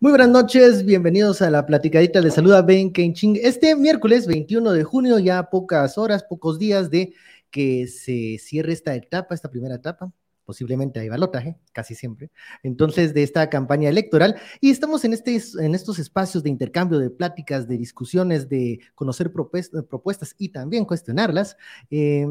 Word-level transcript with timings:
Muy 0.00 0.10
buenas 0.10 0.28
noches, 0.28 0.84
bienvenidos 0.84 1.40
a 1.40 1.50
la 1.50 1.64
platicadita. 1.66 2.20
de 2.20 2.30
saluda 2.30 2.62
Ben 2.62 2.92
Kenching. 2.92 3.38
Este 3.42 3.76
miércoles 3.76 4.26
21 4.26 4.72
de 4.72 4.84
junio, 4.84 5.18
ya 5.18 5.50
pocas 5.50 5.98
horas, 5.98 6.24
pocos 6.24 6.58
días 6.58 6.90
de 6.90 7.14
que 7.50 7.86
se 7.86 8.38
cierre 8.38 8.72
esta 8.72 8.94
etapa, 8.94 9.34
esta 9.34 9.50
primera 9.50 9.76
etapa. 9.76 10.12
Posiblemente 10.44 11.00
hay 11.00 11.08
balotaje, 11.08 11.56
casi 11.72 11.94
siempre. 11.94 12.30
Entonces, 12.62 13.14
de 13.14 13.22
esta 13.22 13.48
campaña 13.48 13.88
electoral. 13.88 14.36
Y 14.60 14.70
estamos 14.70 15.04
en, 15.04 15.12
este, 15.12 15.40
en 15.58 15.74
estos 15.74 15.98
espacios 15.98 16.42
de 16.42 16.50
intercambio, 16.50 16.98
de 16.98 17.10
pláticas, 17.10 17.66
de 17.66 17.78
discusiones, 17.78 18.48
de 18.48 18.80
conocer 18.94 19.32
propuestas 19.32 20.34
y 20.38 20.50
también 20.50 20.84
cuestionarlas. 20.84 21.56
Eh, 21.90 22.26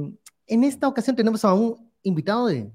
en 0.48 0.64
esta 0.64 0.88
ocasión 0.88 1.16
tenemos 1.16 1.46
a 1.46 1.54
un 1.54 1.92
invitado 2.04 2.48
de 2.48 2.72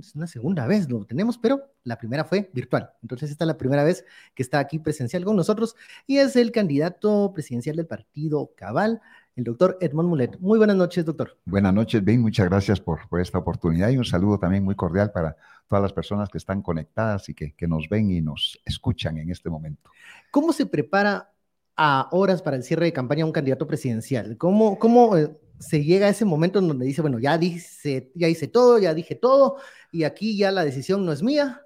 es 0.00 0.14
una 0.14 0.26
segunda 0.26 0.66
vez 0.66 0.88
lo 0.88 1.04
tenemos, 1.04 1.38
pero 1.38 1.72
la 1.84 1.98
primera 1.98 2.24
fue 2.24 2.50
virtual. 2.52 2.90
Entonces 3.02 3.30
esta 3.30 3.44
es 3.44 3.46
la 3.46 3.56
primera 3.56 3.84
vez 3.84 4.04
que 4.34 4.42
está 4.42 4.58
aquí 4.58 4.78
presencial 4.78 5.24
con 5.24 5.36
nosotros 5.36 5.74
y 6.06 6.18
es 6.18 6.36
el 6.36 6.52
candidato 6.52 7.32
presidencial 7.32 7.76
del 7.76 7.86
partido 7.86 8.52
Cabal, 8.56 9.00
el 9.36 9.44
doctor 9.44 9.78
Edmond 9.80 10.08
Mulet. 10.08 10.38
Muy 10.40 10.58
buenas 10.58 10.76
noches, 10.76 11.04
doctor. 11.04 11.38
Buenas 11.44 11.72
noches, 11.72 12.04
Ben. 12.04 12.20
Muchas 12.20 12.46
gracias 12.46 12.80
por, 12.80 13.00
esta 13.20 13.38
oportunidad 13.38 13.88
y 13.90 13.96
un 13.96 14.04
saludo 14.04 14.38
también 14.38 14.64
muy 14.64 14.74
cordial 14.74 15.10
para 15.12 15.36
todas 15.68 15.82
las 15.82 15.92
personas 15.92 16.28
que 16.28 16.38
están 16.38 16.62
conectadas 16.62 17.28
y 17.28 17.34
que, 17.34 17.54
nos 17.66 17.88
ven 17.88 18.10
y 18.10 18.20
nos 18.20 18.60
escuchan 18.64 19.16
en 19.18 19.30
este 19.30 19.48
momento. 19.48 19.90
¿Cómo 20.30 20.52
se 20.52 20.66
prepara 20.66 21.32
a 21.76 22.08
horas 22.12 22.42
para 22.42 22.56
el 22.56 22.62
cierre 22.62 22.86
de 22.86 22.92
campaña 22.92 23.24
un 23.24 23.32
candidato 23.32 23.66
presidencial? 23.66 24.36
¿Cómo, 24.36 24.78
cómo 24.78 25.16
eh, 25.16 25.34
se 25.58 25.82
llega 25.82 26.06
a 26.06 26.10
ese 26.10 26.24
momento 26.24 26.58
en 26.58 26.68
donde 26.68 26.84
dice, 26.84 27.00
bueno, 27.00 27.18
ya, 27.18 27.38
dice, 27.38 28.10
ya 28.14 28.28
hice 28.28 28.48
todo, 28.48 28.78
ya 28.78 28.92
dije 28.92 29.14
todo, 29.14 29.56
y 29.90 30.04
aquí 30.04 30.36
ya 30.36 30.50
la 30.50 30.64
decisión 30.64 31.06
no 31.06 31.12
es 31.12 31.22
mía, 31.22 31.62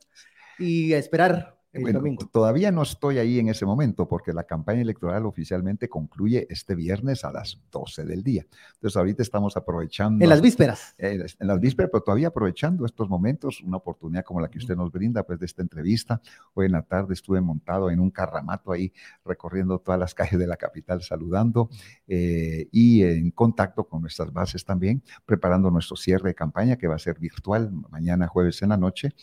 y 0.58 0.92
a 0.92 0.98
esperar 0.98 1.55
Todavía 2.32 2.70
no 2.70 2.82
estoy 2.82 3.18
ahí 3.18 3.38
en 3.38 3.48
ese 3.48 3.66
momento 3.66 4.08
porque 4.08 4.32
la 4.32 4.44
campaña 4.44 4.80
electoral 4.80 5.26
oficialmente 5.26 5.88
concluye 5.88 6.46
este 6.50 6.74
viernes 6.74 7.24
a 7.24 7.32
las 7.32 7.60
12 7.70 8.04
del 8.04 8.22
día. 8.22 8.46
Entonces 8.74 8.96
ahorita 8.96 9.22
estamos 9.22 9.56
aprovechando. 9.56 10.24
En 10.24 10.28
las 10.28 10.40
vísperas. 10.40 10.94
en 10.98 11.26
las 11.38 11.60
vísperas, 11.60 11.90
pero 11.92 12.02
todavía 12.02 12.28
aprovechando 12.28 12.86
estos 12.86 13.08
momentos, 13.08 13.62
una 13.62 13.76
oportunidad 13.76 14.24
como 14.24 14.40
la 14.40 14.48
que 14.48 14.58
usted 14.58 14.76
nos 14.76 14.90
brinda, 14.90 15.22
pues 15.22 15.38
de 15.38 15.46
esta 15.46 15.62
entrevista. 15.62 16.20
Hoy 16.54 16.66
en 16.66 16.72
la 16.72 16.82
tarde 16.82 17.14
estuve 17.14 17.40
montado 17.40 17.90
en 17.90 18.00
un 18.00 18.10
carramato 18.10 18.72
ahí 18.72 18.92
recorriendo 19.24 19.78
todas 19.78 20.00
las 20.00 20.14
calles 20.14 20.38
de 20.38 20.46
la 20.46 20.56
capital 20.56 21.02
saludando 21.02 21.68
eh, 22.06 22.68
y 22.72 23.02
en 23.02 23.30
contacto 23.30 23.84
con 23.84 24.00
nuestras 24.02 24.32
bases 24.32 24.64
también, 24.64 25.02
preparando 25.24 25.70
nuestro 25.70 25.96
cierre 25.96 26.30
de 26.30 26.34
campaña 26.34 26.76
que 26.76 26.86
va 26.86 26.96
a 26.96 26.98
ser 26.98 27.18
virtual 27.18 27.70
mañana 27.90 28.26
jueves 28.26 28.62
en 28.62 28.70
la 28.70 28.76
noche 28.76 29.14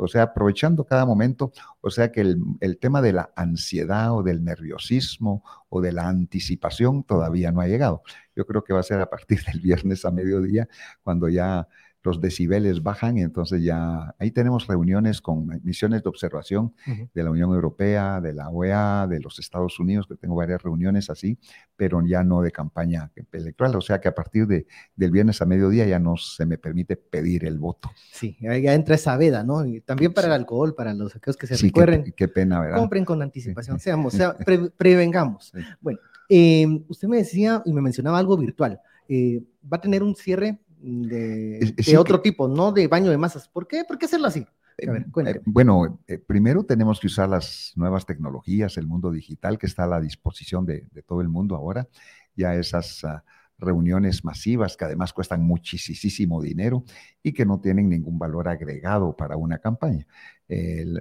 o 0.00 0.08
sea, 0.08 0.22
aprovechando 0.22 0.84
cada 0.84 1.04
momento, 1.04 1.52
o 1.80 1.90
sea 1.90 2.10
que 2.10 2.20
el, 2.22 2.78
tema 2.78 3.02
de 3.02 3.12
la 3.12 3.32
ansiedad 3.36 4.14
o 4.14 4.22
del 4.22 4.42
nerviosismo 4.42 5.44
o 5.68 5.80
de 5.80 5.92
la 5.92 6.08
anticipación 6.08 7.04
todavía 7.04 7.52
no 7.52 7.60
ha 7.60 7.68
llegado. 7.68 8.02
Yo 8.34 8.46
creo 8.46 8.64
que 8.64 8.72
va 8.72 8.80
a 8.80 8.84
ser 8.84 9.00
a 9.00 9.10
partir 9.10 9.42
del 9.44 9.60
viernes 9.60 10.04
a 10.04 10.10
mediodía, 10.10 10.68
cuando 11.02 11.28
ya 11.28 11.68
los 12.02 12.20
decibeles 12.20 12.82
bajan 12.82 13.18
y 13.18 13.22
entonces 13.22 13.62
ya 13.62 14.14
ahí 14.18 14.30
tenemos 14.30 14.66
reuniones 14.66 15.20
con 15.20 15.60
misiones 15.62 16.02
de 16.02 16.08
observación 16.08 16.74
de 16.86 17.22
la 17.22 17.30
Unión 17.30 17.52
Europea, 17.52 18.20
de 18.20 18.32
la 18.32 18.48
OEA, 18.48 19.06
de 19.06 19.20
los 19.20 19.38
Estados 19.38 19.78
Unidos, 19.78 20.06
que 20.06 20.16
tengo 20.16 20.34
varias 20.34 20.62
reuniones 20.62 21.10
así, 21.10 21.38
pero 21.76 22.02
ya 22.06 22.24
no 22.24 22.40
de 22.42 22.50
campaña 22.50 23.10
electoral, 23.32 23.76
o 23.76 23.80
sea 23.80 24.00
que 24.00 24.08
a 24.08 24.14
partir 24.14 24.46
de, 24.46 24.66
del 24.96 25.10
viernes 25.10 25.42
a 25.42 25.46
mediodía 25.46 25.86
ya 25.86 25.98
no 25.98 26.16
se 26.16 26.46
me 26.46 26.58
permite 26.58 26.96
pedir 26.96 27.44
el 27.44 27.58
voto. 27.58 27.90
Sí, 28.12 28.36
ya 28.40 28.74
entra 28.74 28.94
esa 28.94 29.16
veda, 29.16 29.44
¿no? 29.44 29.66
Y 29.66 29.80
también 29.80 30.12
para 30.12 30.28
el 30.28 30.32
alcohol, 30.32 30.74
para 30.74 30.94
los 30.94 31.14
aquellos 31.16 31.36
que 31.36 31.46
se 31.46 31.56
sí, 31.56 31.66
recuerden. 31.66 32.12
Qué, 32.16 32.28
pena, 32.28 32.60
¿verdad? 32.60 32.78
Compren 32.78 33.04
con 33.04 33.20
anticipación, 33.22 33.78
seamos, 33.78 34.12
sea, 34.14 34.36
prevengamos. 34.76 35.52
Bueno, 35.80 35.98
eh, 36.28 36.66
usted 36.88 37.08
me 37.08 37.18
decía 37.18 37.62
y 37.64 37.72
me 37.72 37.82
mencionaba 37.82 38.18
algo 38.18 38.36
virtual. 38.36 38.80
Eh, 39.08 39.42
va 39.70 39.78
a 39.78 39.80
tener 39.80 40.02
un 40.02 40.14
cierre 40.14 40.60
de, 40.82 41.98
otro 41.98 42.20
tipo, 42.20 42.48
no 42.48 42.72
de 42.72 42.88
baño 42.88 43.10
de 43.10 43.18
masas. 43.18 43.48
¿Por 43.48 43.66
qué? 43.66 43.84
¿Por 43.84 43.98
qué 43.98 44.06
hacerlo 44.06 44.26
así? 44.26 44.46
Eh, 44.78 44.86
eh, 45.26 45.40
bueno, 45.44 46.00
eh, 46.06 46.18
primero 46.18 46.64
tenemos 46.64 47.00
que 47.00 47.06
usar 47.06 47.28
las 47.28 47.72
nuevas 47.76 48.06
tecnologías, 48.06 48.76
el 48.78 48.86
mundo 48.86 49.10
digital 49.10 49.58
que 49.58 49.66
está 49.66 49.84
a 49.84 49.88
la 49.88 50.00
disposición 50.00 50.64
de, 50.64 50.86
todo 51.06 51.20
el 51.20 51.28
mundo 51.28 51.54
ahora. 51.54 51.88
Ya 52.34 52.54
esas 52.54 53.04
ah, 53.04 53.22
reuniones 53.58 54.24
masivas 54.24 54.76
que 54.76 54.86
además 54.86 55.12
cuestan 55.12 55.42
muchísimo 55.42 56.40
dinero 56.40 56.84
y 57.22 57.32
que 57.32 57.44
no 57.44 57.60
tienen 57.60 57.90
ningún 57.90 58.18
valor 58.18 58.48
agregado 58.48 59.14
para 59.14 59.36
una 59.36 59.58
campaña. 59.58 60.06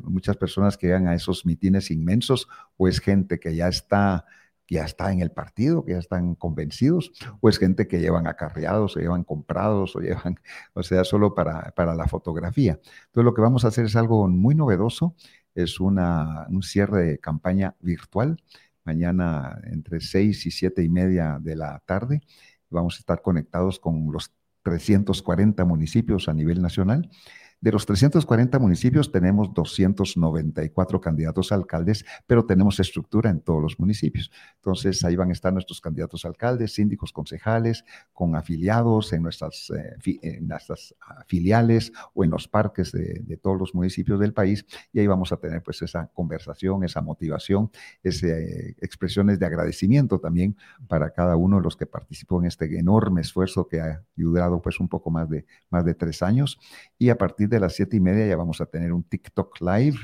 muchas 0.04 0.36
personas 0.36 0.78
que 0.78 0.88
llegan 0.88 1.08
a 1.08 1.16
esos 1.16 1.46
mitines 1.46 1.90
inmensos 1.90 2.48
o 2.76 2.88
es 2.88 3.00
gente 3.00 3.40
que 3.40 3.56
ya 3.56 3.70
está 3.70 4.26
ya 4.70 4.84
está 4.84 5.12
en 5.12 5.22
el 5.22 5.32
partido, 5.32 5.84
que 5.84 5.94
ya 5.94 5.98
están 5.98 6.36
convencidos, 6.36 7.12
o 7.42 7.50
es 7.50 7.58
gente 7.58 7.88
que 7.88 8.00
llevan 8.00 8.28
acarreados, 8.28 8.96
o 8.96 9.00
llevan 9.00 9.24
comprados, 9.24 9.96
o 9.96 10.00
llevan, 10.00 10.40
o 10.74 10.84
sea, 10.84 11.04
solo 11.04 11.34
para, 11.34 11.72
para 11.76 11.96
la 11.96 12.08
fotografía. 12.08 12.80
Entonces, 13.08 13.26
lo 13.26 13.34
que 13.34 13.42
vamos 13.42 13.66
a 13.66 13.70
hacer 13.70 13.86
es 13.86 13.96
algo 13.96 14.28
muy 14.28 14.56
novedoso, 14.56 15.16
es 15.56 15.80
una, 15.80 16.46
un 16.50 16.64
cierre 16.64 17.04
de 17.04 17.18
campaña 17.20 17.76
virtual, 17.80 18.42
mañana 18.84 19.60
entre 19.64 20.00
seis 20.00 20.46
y 20.46 20.52
siete 20.52 20.84
y 20.84 20.90
media 20.90 21.38
de 21.42 21.56
la 21.56 21.82
tarde. 21.86 22.22
Vamos 22.70 22.96
a 22.96 23.00
estar 23.00 23.22
conectados 23.22 23.80
con 23.80 24.12
los 24.12 24.32
340 24.64 25.66
municipios 25.66 26.30
a 26.30 26.34
nivel 26.34 26.62
nacional 26.62 27.10
de 27.62 27.72
los 27.74 27.86
340 27.86 28.58
municipios 28.58 29.12
tenemos 29.12 29.54
294 29.54 31.02
candidatos 31.02 31.52
a 31.52 31.56
alcaldes, 31.56 32.06
pero 32.26 32.46
tenemos 32.46 32.80
estructura 32.80 33.30
en 33.30 33.42
todos 33.42 33.62
los 33.62 33.80
municipios. 33.80 34.32
Entonces 34.56 35.04
ahí 35.04 35.18
van 35.18 35.30
a 35.30 35.34
estar 35.34 35.52
nuestros 35.52 35.82
candidatos 35.82 36.24
a 36.24 36.30
alcaldes, 36.30 36.74
síndicos, 36.74 37.12
concejales, 37.12 37.84
con 38.14 38.36
afiliados 38.36 39.12
en 39.12 39.24
nuestras, 39.24 39.72
eh, 39.72 40.42
filiales 41.28 41.92
o 42.14 42.24
en 42.24 42.30
los 42.30 42.48
parques 42.48 42.94
de, 42.94 43.38
todos 43.42 43.58
los 43.58 43.76
municipios 43.76 44.20
del 44.20 44.34
país. 44.34 44.66
Y 44.94 45.00
ahí 45.00 45.08
vamos 45.08 45.32
a 45.32 45.38
tener 45.38 45.62
pues 45.62 45.82
esa 45.82 46.08
conversación, 46.08 46.84
esa 46.84 47.02
motivación, 47.02 47.72
esas 48.04 48.24
eh, 48.24 48.76
expresiones 48.80 49.38
de 49.40 49.46
agradecimiento 49.46 50.20
también 50.20 50.56
para 50.88 51.12
cada 51.12 51.36
uno 51.36 51.58
de 51.58 51.64
los 51.64 51.76
que 51.76 51.86
participó 51.86 52.40
en 52.40 52.48
este 52.48 52.66
enorme 52.78 53.22
esfuerzo 53.22 53.68
que 53.68 53.82
ha 53.82 54.04
ayudado 54.18 54.62
pues 54.62 54.80
un 54.80 54.88
poco 54.88 55.12
más 55.12 55.30
de, 55.30 55.46
más 55.70 55.84
de 55.84 55.94
tres 55.94 56.22
años. 56.22 56.58
Y 56.98 57.10
a 57.10 57.18
partir 57.18 57.49
de 57.50 57.60
las 57.60 57.76
siete 57.76 57.98
y 57.98 58.00
media 58.00 58.28
ya 58.28 58.36
vamos 58.38 58.62
a 58.62 58.66
tener 58.66 58.94
un 58.94 59.04
TikTok 59.04 59.60
Live 59.62 59.98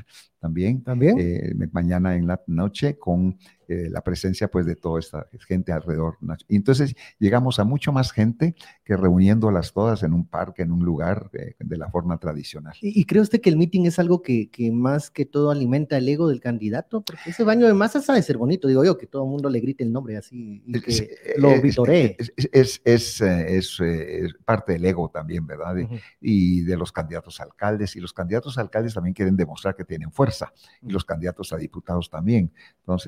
también. 0.46 0.84
También. 0.84 1.18
Eh, 1.20 1.56
mañana 1.72 2.16
en 2.16 2.28
la 2.28 2.40
noche 2.46 3.00
con 3.00 3.36
eh, 3.68 3.90
la 3.90 4.02
presencia 4.02 4.48
pues 4.48 4.68
de 4.68 4.76
toda 4.76 5.00
esta 5.00 5.28
gente 5.48 5.72
alrededor. 5.72 6.18
Entonces 6.50 6.94
llegamos 7.18 7.58
a 7.58 7.64
mucho 7.64 7.92
más 7.92 8.12
gente 8.12 8.54
que 8.84 8.96
reuniéndolas 8.96 9.74
todas 9.74 10.04
en 10.04 10.14
un 10.14 10.28
parque, 10.28 10.62
en 10.62 10.72
un 10.72 10.86
lugar 10.86 11.32
eh, 11.34 11.56
de 11.58 11.78
la 11.78 11.90
forma 11.90 12.20
tradicional. 12.20 12.76
¿Y, 12.80 13.06
cree 13.06 13.24
usted 13.24 13.42
que 13.42 13.50
el 13.50 13.58
meeting 13.58 13.86
es 13.86 13.98
algo 13.98 14.22
que, 14.22 14.52
que, 14.52 14.72
más 14.72 15.10
que 15.10 15.26
todo 15.26 15.50
alimenta 15.50 15.98
el 15.98 16.08
ego 16.08 16.30
del 16.30 16.42
candidato? 16.42 17.02
Porque 17.02 17.32
ese 17.32 17.44
baño 17.44 17.66
de 17.66 17.74
masas 17.74 18.08
ha 18.12 18.14
de 18.14 18.22
ser 18.22 18.38
bonito, 18.38 18.68
digo 18.68 18.86
yo, 18.86 19.00
que 19.00 19.08
todo 19.08 19.24
el 19.24 19.32
mundo 19.32 19.50
le 19.50 19.60
grite 19.60 19.84
el 19.84 19.92
nombre 19.92 20.16
así 20.16 20.62
y 20.68 20.80
que 20.80 21.16
lo 21.38 21.60
vitoree. 21.60 22.18
Es, 22.52 22.82
es, 22.84 23.22
es, 23.22 23.82
parte 24.46 24.74
del 24.74 24.86
ego 24.86 25.10
también, 25.10 25.48
¿verdad? 25.48 25.76
Y 26.22 26.62
de 26.62 26.78
los 26.78 26.92
candidatos 26.92 27.40
alcaldes. 27.40 27.96
Y 27.96 28.00
los 28.00 28.14
candidatos 28.14 28.60
alcaldes 28.60 28.94
también 28.94 29.16
quieren 29.16 29.36
demostrar 29.36 29.76
que 29.76 29.86
tienen 29.86 30.12
fuerza. 30.12 30.35
Y 30.82 30.92
los 30.92 31.06
candidatos 31.06 31.54
a 31.54 31.58
diputados 31.58 32.10
también. 32.10 32.52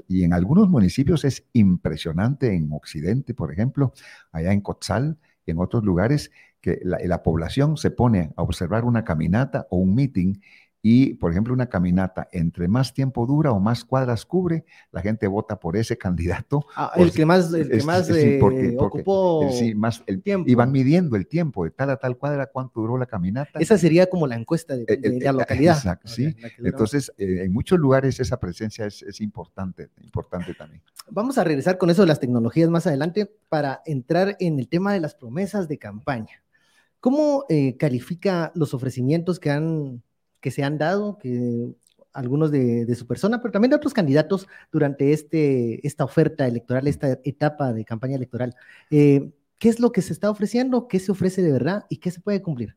Y 0.07 0.23
en 0.23 0.33
algunos 0.33 0.69
municipios 0.69 1.25
es 1.25 1.45
impresionante, 1.53 2.53
en 2.53 2.71
Occidente, 2.71 3.33
por 3.33 3.51
ejemplo, 3.51 3.93
allá 4.31 4.51
en 4.51 4.61
Cotzal, 4.61 5.17
en 5.45 5.59
otros 5.59 5.83
lugares, 5.83 6.31
que 6.61 6.79
la, 6.83 6.97
la 7.03 7.23
población 7.23 7.77
se 7.77 7.91
pone 7.91 8.33
a 8.35 8.41
observar 8.41 8.83
una 8.83 9.03
caminata 9.03 9.67
o 9.69 9.77
un 9.77 9.95
meeting 9.95 10.39
y, 10.81 11.15
por 11.15 11.31
ejemplo, 11.31 11.53
una 11.53 11.67
caminata, 11.67 12.27
entre 12.31 12.67
más 12.67 12.93
tiempo 12.93 13.25
dura 13.25 13.51
o 13.51 13.59
más 13.59 13.83
cuadras 13.83 14.25
cubre, 14.25 14.65
la 14.91 15.01
gente 15.01 15.27
vota 15.27 15.59
por 15.59 15.75
ese 15.75 15.97
candidato. 16.45 16.65
Ah, 16.75 16.91
el 16.95 17.11
que 17.11 17.25
más, 17.25 17.51
el 17.53 17.69
que 17.69 17.83
más 17.83 18.09
eh, 18.09 18.39
ocupó 18.79 19.49
sí, 19.51 19.73
más 19.73 20.03
el, 20.05 20.21
tiempo. 20.21 20.49
Y 20.49 20.55
van 20.55 20.71
midiendo 20.71 21.15
el 21.15 21.27
tiempo 21.27 21.63
de 21.63 21.71
tal 21.71 21.89
a 21.89 21.97
tal 21.97 22.17
cuadra, 22.17 22.47
cuánto 22.47 22.81
duró 22.81 22.97
la 22.97 23.05
caminata. 23.05 23.59
Esa 23.59 23.77
sería 23.77 24.07
como 24.07 24.27
la 24.27 24.35
encuesta 24.35 24.75
de, 24.75 24.83
eh, 24.87 25.19
la 25.21 25.31
eh, 25.31 25.33
localidad. 25.33 25.77
Exacto, 25.77 26.07
sí. 26.07 26.35
Entonces, 26.59 27.11
en 27.17 27.51
muchos 27.51 27.79
lugares 27.79 28.19
esa 28.19 28.39
presencia 28.39 28.85
es, 28.85 29.01
es, 29.01 29.19
importante, 29.19 29.89
importante 30.03 30.53
también. 30.53 30.81
Vamos 31.09 31.37
a 31.37 31.43
regresar 31.43 31.77
con 31.77 31.89
eso 31.89 32.03
de 32.03 32.07
las 32.07 32.19
tecnologías 32.19 32.69
más 32.69 32.85
adelante 32.87 33.29
para 33.49 33.81
entrar 33.85 34.37
en 34.39 34.59
el 34.59 34.67
tema 34.67 34.93
de 34.93 34.99
las 34.99 35.15
promesas 35.15 35.67
de 35.67 35.77
campaña. 35.77 36.43
¿Cómo 36.99 37.45
califica 37.77 38.51
los 38.55 38.73
ofrecimientos 38.73 39.39
que 39.39 39.51
han 39.51 40.01
que 40.41 40.51
se 40.51 40.63
han 40.63 40.77
dado, 40.77 41.17
que 41.17 41.73
algunos 42.13 42.51
de, 42.51 42.93
su 42.95 43.05
persona, 43.05 43.41
pero 43.41 43.51
también 43.51 43.69
de 43.69 43.75
otros 43.75 43.93
candidatos 43.93 44.47
durante 44.71 45.13
este, 45.13 45.85
esta 45.85 46.03
oferta 46.03 46.47
electoral, 46.47 46.87
esta 46.87 47.19
etapa 47.23 47.73
de 47.73 47.85
campaña 47.85 48.15
electoral. 48.15 48.55
Eh, 48.89 49.31
¿Qué 49.59 49.69
es 49.69 49.79
lo 49.79 49.91
que 49.91 50.01
se 50.01 50.13
está 50.13 50.29
ofreciendo? 50.29 50.87
¿Qué 50.87 50.99
se 50.99 51.11
ofrece 51.11 51.41
de 51.41 51.51
verdad? 51.51 51.85
¿Y 51.89 51.97
qué 51.97 52.11
se 52.11 52.21
puede 52.21 52.41
cumplir? 52.41 52.75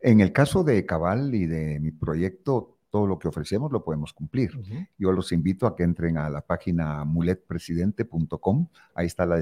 En 0.00 0.20
el 0.20 0.32
caso 0.32 0.64
de 0.64 0.84
Cabal 0.86 1.34
y 1.34 1.46
de 1.46 1.78
mi 1.80 1.90
proyecto, 1.90 2.78
todo 2.90 3.06
lo 3.06 3.18
que 3.18 3.28
ofrecemos 3.28 3.70
lo 3.72 3.84
podemos 3.84 4.12
cumplir. 4.12 4.52
Yo 4.98 5.12
los 5.12 5.32
invito 5.32 5.66
a 5.66 5.76
que 5.76 5.84
entren 5.84 6.18
a 6.18 6.28
la 6.28 6.40
página 6.40 7.04
muletpresidente.com. 7.04 8.68
Ahí 8.94 9.06
está 9.06 9.26
la 9.26 9.40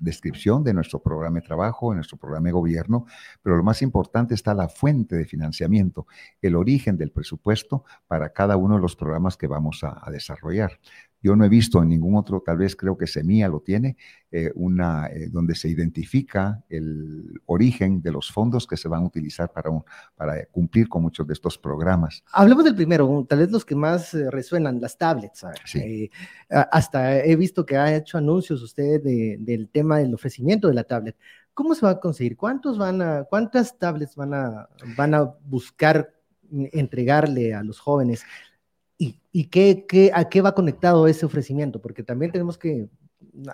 descripción 0.00 0.64
de 0.64 0.74
nuestro 0.74 1.00
programa 1.00 1.40
de 1.40 1.46
trabajo, 1.46 1.90
de 1.90 1.96
nuestro 1.96 2.18
programa 2.18 2.46
de 2.46 2.52
gobierno, 2.52 3.06
pero 3.42 3.56
lo 3.56 3.62
más 3.62 3.80
importante 3.82 4.34
está 4.34 4.54
la 4.54 4.68
fuente 4.68 5.16
de 5.16 5.24
financiamiento, 5.24 6.06
el 6.42 6.56
origen 6.56 6.96
del 6.96 7.12
presupuesto 7.12 7.84
para 8.06 8.32
cada 8.32 8.56
uno 8.56 8.74
de 8.74 8.82
los 8.82 8.96
programas 8.96 9.36
que 9.36 9.46
vamos 9.46 9.84
a 9.84 10.10
desarrollar. 10.10 10.78
Yo 11.22 11.36
no 11.36 11.44
he 11.44 11.48
visto 11.48 11.82
en 11.82 11.90
ningún 11.90 12.16
otro, 12.16 12.42
tal 12.44 12.58
vez 12.58 12.74
creo 12.74 12.96
que 12.96 13.06
Semilla 13.06 13.48
lo 13.48 13.60
tiene, 13.60 13.96
eh, 14.30 14.50
una, 14.54 15.08
eh, 15.08 15.28
donde 15.30 15.54
se 15.54 15.68
identifica 15.68 16.64
el 16.68 17.40
origen 17.46 18.00
de 18.00 18.12
los 18.12 18.30
fondos 18.32 18.66
que 18.66 18.76
se 18.76 18.88
van 18.88 19.02
a 19.02 19.06
utilizar 19.06 19.52
para, 19.52 19.70
para 20.16 20.46
cumplir 20.46 20.88
con 20.88 21.02
muchos 21.02 21.26
de 21.26 21.34
estos 21.34 21.58
programas. 21.58 22.24
Hablemos 22.32 22.64
del 22.64 22.74
primero, 22.74 23.26
tal 23.28 23.40
vez 23.40 23.50
los 23.50 23.64
que 23.64 23.74
más 23.74 24.14
eh, 24.14 24.30
resuenan, 24.30 24.80
las 24.80 24.96
tablets. 24.96 25.44
hasta 26.48 27.18
he 27.18 27.36
visto 27.36 27.66
que 27.66 27.76
ha 27.76 27.94
hecho 27.94 28.18
anuncios 28.18 28.62
usted 28.62 29.02
del 29.02 29.68
tema 29.68 29.98
del 29.98 30.14
ofrecimiento 30.14 30.68
de 30.68 30.74
la 30.74 30.84
tablet. 30.84 31.16
¿Cómo 31.52 31.74
se 31.74 31.84
va 31.84 31.92
a 31.92 32.00
conseguir? 32.00 32.36
¿Cuántos 32.36 32.78
van 32.78 33.02
a, 33.02 33.24
¿Cuántas 33.24 33.78
tablets 33.78 34.16
van 34.16 34.32
a, 34.32 34.68
van 34.96 35.14
a 35.14 35.24
buscar 35.44 36.14
entregarle 36.72 37.54
a 37.54 37.62
los 37.62 37.78
jóvenes? 37.78 38.24
¿Y, 39.32 39.44
qué, 39.46 40.10
a 40.12 40.28
qué 40.28 40.42
va 40.42 40.54
conectado 40.54 41.06
ese 41.06 41.24
ofrecimiento? 41.24 41.80
Porque 41.80 42.02
también 42.02 42.32
tenemos 42.32 42.58
que 42.58 42.90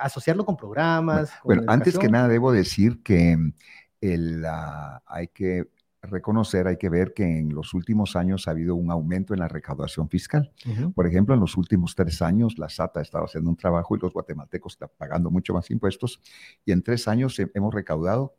asociarlo 0.00 0.44
con 0.44 0.56
programas. 0.56 1.30
bueno, 1.44 1.62
antes 1.68 1.96
que 1.98 2.08
nada 2.08 2.26
debo 2.26 2.50
decir 2.50 3.00
que 3.02 3.36
el, 4.00 4.44
hay 5.06 5.28
que 5.28 5.68
reconocer, 6.02 6.66
hay 6.66 6.76
que 6.76 6.88
ver 6.88 7.12
que 7.14 7.38
en 7.38 7.54
los 7.54 7.74
últimos 7.74 8.16
años 8.16 8.48
ha 8.48 8.52
habido 8.52 8.74
un 8.74 8.90
aumento 8.90 9.34
en 9.34 9.40
la 9.40 9.48
recaudación 9.48 10.08
fiscal. 10.08 10.52
Por 10.94 11.06
ejemplo, 11.06 11.34
en 11.34 11.40
los 11.40 11.56
últimos 11.56 11.94
tres 11.94 12.22
años 12.22 12.58
la 12.58 12.68
SATA 12.68 13.00
ha 13.00 13.02
estado 13.02 13.24
haciendo 13.24 13.48
un 13.50 13.56
trabajo 13.56 13.96
y 13.96 14.00
los 14.00 14.12
guatemaltecos 14.12 14.74
están 14.74 14.90
pagando 14.96 15.30
mucho 15.30 15.54
más 15.54 15.70
impuestos 15.70 16.20
y 16.64 16.72
en 16.72 16.82
tres 16.82 17.06
años 17.06 17.40
hemos 17.54 17.72
recaudado 17.72 18.36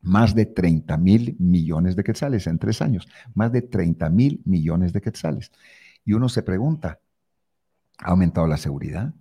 más 0.00 0.34
de 0.34 0.46
30 0.46 0.96
mil 0.98 1.36
millones 1.38 1.96
de 1.96 2.04
quetzales 2.04 2.46
en 2.48 2.58
tres 2.58 2.82
años, 2.82 3.08
más 3.34 3.52
de 3.52 3.62
30 3.62 4.10
mil 4.10 4.42
millones 4.44 4.92
de 4.92 5.00
quetzales. 5.00 5.52
Y 6.04 6.14
uno 6.14 6.28
se 6.28 6.42
pregunta, 6.42 7.00
¿ha 7.98 8.10
aumentado 8.10 8.46
la 8.46 8.56
seguridad? 8.56 9.14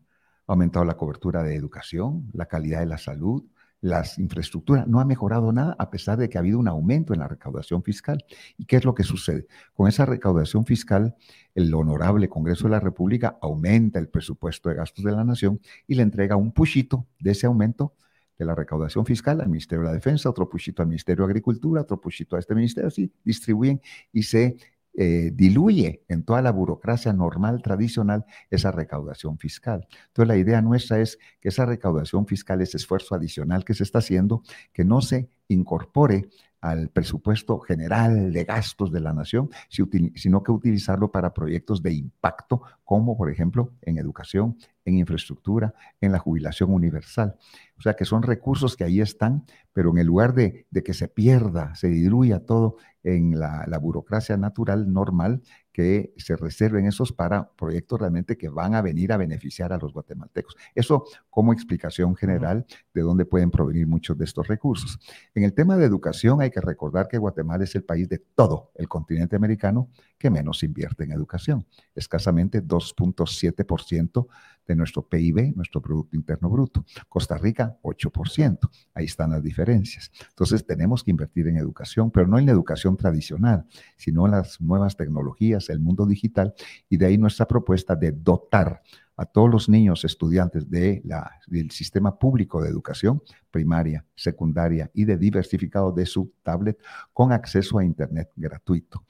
¿Ha 0.47 0.53
aumentado 0.53 0.85
la 0.85 0.97
cobertura 0.97 1.43
de 1.43 1.55
educación, 1.55 2.29
la 2.33 2.47
calidad 2.47 2.79
de 2.79 2.87
la 2.87 2.97
salud, 2.97 3.45
las 3.79 4.17
infraestructuras? 4.19 4.87
No 4.87 4.99
ha 4.99 5.05
mejorado 5.05 5.51
nada 5.51 5.75
a 5.77 5.89
pesar 5.89 6.17
de 6.17 6.29
que 6.29 6.37
ha 6.37 6.41
habido 6.41 6.59
un 6.59 6.67
aumento 6.67 7.13
en 7.13 7.19
la 7.19 7.27
recaudación 7.27 7.83
fiscal. 7.83 8.23
¿Y 8.57 8.65
qué 8.65 8.77
es 8.77 8.85
lo 8.85 8.95
que 8.95 9.03
sucede? 9.03 9.47
Con 9.73 9.87
esa 9.87 10.05
recaudación 10.05 10.65
fiscal, 10.65 11.15
el 11.53 11.73
honorable 11.73 12.27
Congreso 12.29 12.65
de 12.65 12.71
la 12.71 12.79
República 12.79 13.37
aumenta 13.41 13.99
el 13.99 14.09
presupuesto 14.09 14.69
de 14.69 14.75
gastos 14.75 15.05
de 15.05 15.11
la 15.11 15.23
nación 15.23 15.61
y 15.87 15.95
le 15.95 16.03
entrega 16.03 16.35
un 16.35 16.51
puchito 16.51 17.05
de 17.19 17.31
ese 17.31 17.45
aumento 17.45 17.93
de 18.41 18.45
la 18.45 18.55
recaudación 18.55 19.05
fiscal 19.05 19.39
al 19.39 19.49
Ministerio 19.49 19.83
de 19.83 19.89
la 19.89 19.93
Defensa, 19.93 20.27
otro 20.27 20.49
puchito 20.49 20.81
al 20.81 20.87
Ministerio 20.87 21.25
de 21.25 21.31
Agricultura, 21.31 21.81
otro 21.81 22.01
puchito 22.01 22.35
a 22.35 22.39
este 22.39 22.55
ministerio, 22.55 22.87
así 22.87 23.13
distribuyen 23.23 23.79
y 24.11 24.23
se 24.23 24.57
eh, 24.93 25.31
diluye 25.33 26.03
en 26.09 26.23
toda 26.23 26.41
la 26.41 26.51
burocracia 26.51 27.13
normal, 27.13 27.61
tradicional, 27.61 28.25
esa 28.49 28.71
recaudación 28.71 29.37
fiscal. 29.37 29.87
Entonces, 30.07 30.27
la 30.27 30.37
idea 30.37 30.61
nuestra 30.61 30.99
es 30.99 31.17
que 31.39 31.49
esa 31.49 31.65
recaudación 31.65 32.27
fiscal, 32.27 32.61
ese 32.61 32.77
esfuerzo 32.77 33.15
adicional 33.15 33.63
que 33.63 33.73
se 33.73 33.83
está 33.83 33.99
haciendo, 33.99 34.43
que 34.73 34.83
no 34.83 35.01
se 35.01 35.29
incorpore 35.47 36.29
al 36.61 36.89
presupuesto 36.89 37.59
general 37.59 38.31
de 38.31 38.43
gastos 38.43 38.91
de 38.91 38.99
la 38.99 39.13
nación, 39.13 39.49
sino 39.67 40.43
que 40.43 40.51
utilizarlo 40.51 41.11
para 41.11 41.33
proyectos 41.33 41.81
de 41.81 41.93
impacto, 41.93 42.61
como 42.83 43.17
por 43.17 43.31
ejemplo 43.31 43.73
en 43.81 43.97
educación, 43.97 44.57
en 44.85 44.99
infraestructura, 44.99 45.73
en 45.99 46.11
la 46.11 46.19
jubilación 46.19 46.71
universal. 46.71 47.35
O 47.81 47.83
sea 47.83 47.95
que 47.95 48.05
son 48.05 48.21
recursos 48.21 48.77
que 48.77 48.83
ahí 48.83 49.01
están, 49.01 49.43
pero 49.73 49.89
en 49.89 49.97
el 49.97 50.05
lugar 50.05 50.35
de, 50.35 50.67
que 50.85 50.93
se 50.93 51.07
pierda, 51.07 51.73
se 51.73 51.87
diluya 51.87 52.45
todo 52.45 52.75
en 53.01 53.39
la, 53.39 53.65
la 53.67 53.79
burocracia 53.79 54.37
natural, 54.37 54.93
normal, 54.93 55.41
que 55.71 56.13
se 56.17 56.35
reserven 56.35 56.85
esos 56.85 57.11
para 57.11 57.49
proyectos 57.53 57.99
realmente 57.99 58.37
que 58.37 58.49
van 58.49 58.75
a 58.75 58.83
venir 58.83 59.11
a 59.11 59.17
beneficiar 59.17 59.73
a 59.73 59.79
los 59.79 59.93
guatemaltecos. 59.93 60.55
Eso 60.75 61.05
como 61.31 61.53
explicación 61.53 62.15
general 62.15 62.67
de 62.93 63.01
dónde 63.01 63.25
pueden 63.25 63.49
provenir 63.49 63.87
muchos 63.87 64.15
de 64.15 64.25
estos 64.25 64.47
recursos. 64.47 64.99
En 65.33 65.43
el 65.43 65.53
tema 65.53 65.75
de 65.75 65.85
educación 65.85 66.39
hay 66.39 66.51
que 66.51 66.61
recordar 66.61 67.07
que 67.07 67.17
Guatemala 67.17 67.63
es 67.63 67.73
el 67.73 67.83
país 67.83 68.07
de 68.09 68.19
todo 68.19 68.71
el 68.75 68.87
continente 68.87 69.35
americano 69.35 69.89
que 70.19 70.29
menos 70.29 70.61
invierte 70.61 71.03
en 71.03 71.13
educación, 71.13 71.65
escasamente 71.95 72.63
2.7% 72.63 74.27
de 74.67 74.75
nuestro 74.75 75.07
PIB, 75.07 75.55
nuestro 75.55 75.81
Producto 75.81 76.15
Interno 76.15 76.49
Bruto. 76.49 76.85
Costa 77.09 77.37
Rica, 77.37 77.70
8%. 77.81 78.69
Ahí 78.93 79.05
están 79.05 79.31
las 79.31 79.43
diferencias. 79.43 80.11
Entonces 80.29 80.65
tenemos 80.65 81.03
que 81.03 81.11
invertir 81.11 81.47
en 81.47 81.57
educación, 81.57 82.11
pero 82.11 82.27
no 82.27 82.39
en 82.39 82.45
la 82.45 82.51
educación 82.51 82.97
tradicional, 82.97 83.65
sino 83.97 84.25
en 84.25 84.31
las 84.31 84.59
nuevas 84.61 84.95
tecnologías, 84.95 85.69
el 85.69 85.79
mundo 85.79 86.05
digital, 86.05 86.53
y 86.89 86.97
de 86.97 87.05
ahí 87.05 87.17
nuestra 87.17 87.47
propuesta 87.47 87.95
de 87.95 88.11
dotar 88.11 88.81
a 89.17 89.25
todos 89.25 89.49
los 89.51 89.69
niños 89.69 90.03
estudiantes 90.03 90.69
de 90.69 91.01
la, 91.05 91.31
del 91.45 91.69
sistema 91.69 92.17
público 92.17 92.61
de 92.61 92.69
educación 92.69 93.21
primaria, 93.51 94.03
secundaria 94.15 94.89
y 94.93 95.05
de 95.05 95.17
diversificado 95.17 95.91
de 95.91 96.07
su 96.07 96.33
tablet 96.41 96.79
con 97.13 97.31
acceso 97.31 97.77
a 97.77 97.85
Internet 97.85 98.31
gratuito. 98.35 99.03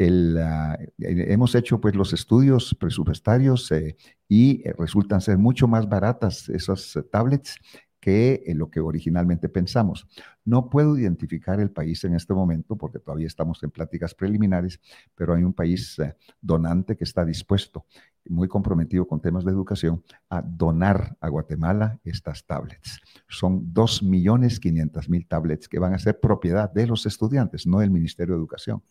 Ah, 0.00 0.76
eh, 0.80 1.26
hemos 1.28 1.54
hecho 1.54 1.80
pues 1.80 1.94
los 1.94 2.12
estudios 2.12 2.74
presupuestarios 2.78 3.70
eh, 3.72 3.96
y 4.28 4.66
eh, 4.66 4.74
resultan 4.76 5.20
ser 5.20 5.38
mucho 5.38 5.68
más 5.68 5.88
baratas 5.88 6.48
esas 6.48 6.98
tablets 7.10 7.56
que 8.02 8.42
lo 8.56 8.68
que 8.68 8.80
originalmente 8.80 9.48
pensamos. 9.48 10.08
No 10.44 10.68
puedo 10.68 10.98
identificar 10.98 11.60
el 11.60 11.70
país 11.70 12.02
en 12.02 12.16
este 12.16 12.34
momento 12.34 12.74
porque 12.74 12.98
todavía 12.98 13.28
estamos 13.28 13.62
en 13.62 13.70
pláticas 13.70 14.12
preliminares, 14.12 14.80
pero 15.14 15.34
hay 15.34 15.44
un 15.44 15.52
país 15.52 15.96
donante 16.40 16.96
que 16.96 17.04
está 17.04 17.24
dispuesto, 17.24 17.86
muy 18.28 18.48
comprometido 18.48 19.06
con 19.06 19.20
temas 19.20 19.44
de 19.44 19.52
educación, 19.52 20.02
a 20.28 20.42
donar 20.42 21.16
a 21.20 21.28
Guatemala 21.28 22.00
estas 22.02 22.44
tablets. 22.44 23.00
Son 23.28 23.72
2.500.000 23.72 25.28
tablets 25.28 25.68
que 25.68 25.78
van 25.78 25.94
a 25.94 25.98
ser 26.00 26.18
propiedad 26.18 26.72
de 26.72 26.88
los 26.88 27.06
estudiantes, 27.06 27.68
no 27.68 27.78
del 27.78 27.92
Ministerio 27.92 28.34
de 28.34 28.40
Educación 28.40 28.82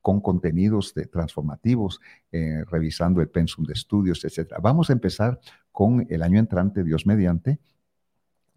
con 0.00 0.20
contenidos 0.20 0.94
transformativos, 1.10 2.00
eh, 2.30 2.64
revisando 2.70 3.20
el 3.20 3.28
pensum 3.28 3.64
de 3.64 3.72
estudios, 3.72 4.24
etc. 4.24 4.54
Vamos 4.62 4.90
a 4.90 4.92
empezar 4.92 5.40
con 5.72 6.06
el 6.08 6.22
año 6.22 6.38
entrante, 6.38 6.84
Dios 6.84 7.04
mediante, 7.04 7.58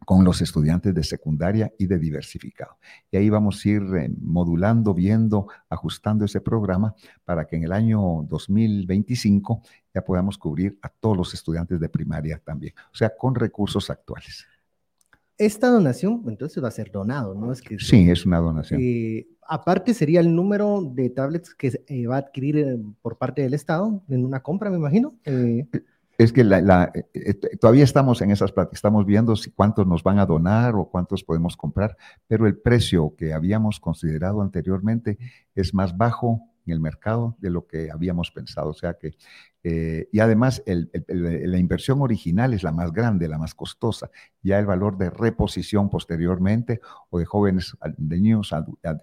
con 0.05 0.23
los 0.23 0.41
estudiantes 0.41 0.93
de 0.93 1.03
secundaria 1.03 1.71
y 1.77 1.85
de 1.85 1.99
diversificado. 1.99 2.77
Y 3.11 3.17
ahí 3.17 3.29
vamos 3.29 3.63
a 3.63 3.69
ir 3.69 3.81
eh, 3.95 4.09
modulando, 4.19 4.93
viendo, 4.93 5.47
ajustando 5.69 6.25
ese 6.25 6.41
programa 6.41 6.95
para 7.23 7.45
que 7.45 7.55
en 7.55 7.63
el 7.63 7.71
año 7.71 8.25
2025 8.27 9.61
ya 9.93 10.03
podamos 10.03 10.37
cubrir 10.37 10.77
a 10.81 10.89
todos 10.89 11.17
los 11.17 11.33
estudiantes 11.33 11.79
de 11.79 11.89
primaria 11.89 12.41
también, 12.43 12.73
o 12.91 12.95
sea, 12.95 13.11
con 13.15 13.35
recursos 13.35 13.89
actuales. 13.89 14.45
Esta 15.37 15.69
donación, 15.69 16.23
entonces 16.27 16.63
va 16.63 16.67
a 16.67 16.71
ser 16.71 16.91
donado, 16.91 17.33
¿no? 17.33 17.51
Es 17.51 17.63
que, 17.63 17.79
sí, 17.79 18.07
es 18.09 18.27
una 18.27 18.37
donación. 18.37 18.79
Eh, 18.79 19.27
aparte 19.47 19.95
sería 19.95 20.19
el 20.19 20.35
número 20.35 20.83
de 20.83 21.09
tablets 21.09 21.55
que 21.55 21.83
eh, 21.87 22.05
va 22.05 22.17
a 22.17 22.19
adquirir 22.19 22.57
eh, 22.59 22.77
por 23.01 23.17
parte 23.17 23.41
del 23.41 23.55
Estado 23.55 24.03
en 24.07 24.23
una 24.23 24.41
compra, 24.41 24.69
me 24.69 24.77
imagino. 24.77 25.15
Es 26.21 26.31
que 26.31 26.43
todavía 27.59 27.83
estamos 27.83 28.21
en 28.21 28.29
esas 28.29 28.51
pláticas, 28.51 28.77
estamos 28.77 29.07
viendo 29.07 29.35
si 29.35 29.49
cuántos 29.49 29.87
nos 29.87 30.03
van 30.03 30.19
a 30.19 30.27
donar 30.27 30.75
o 30.75 30.85
cuántos 30.85 31.23
podemos 31.23 31.57
comprar, 31.57 31.97
pero 32.27 32.45
el 32.45 32.59
precio 32.59 33.15
que 33.17 33.33
habíamos 33.33 33.79
considerado 33.79 34.43
anteriormente 34.43 35.17
es 35.55 35.73
más 35.73 35.97
bajo 35.97 36.43
en 36.67 36.73
el 36.73 36.79
mercado 36.79 37.35
de 37.39 37.49
lo 37.49 37.65
que 37.65 37.89
habíamos 37.89 38.29
pensado. 38.29 38.69
O 38.69 38.73
sea 38.75 38.99
que 38.99 39.15
eh, 39.63 40.07
y 40.11 40.19
además, 40.19 40.63
la 40.65 41.57
inversión 41.57 42.01
original 42.01 42.53
es 42.53 42.63
la 42.63 42.71
más 42.71 42.91
grande, 42.91 43.27
la 43.27 43.37
más 43.37 43.53
costosa. 43.53 44.09
Ya 44.41 44.57
el 44.59 44.65
valor 44.65 44.97
de 44.97 45.09
reposición 45.09 45.89
posteriormente 45.89 46.81
o 47.09 47.19
de 47.19 47.25
jóvenes, 47.25 47.75
de 47.97 48.17
niños 48.17 48.53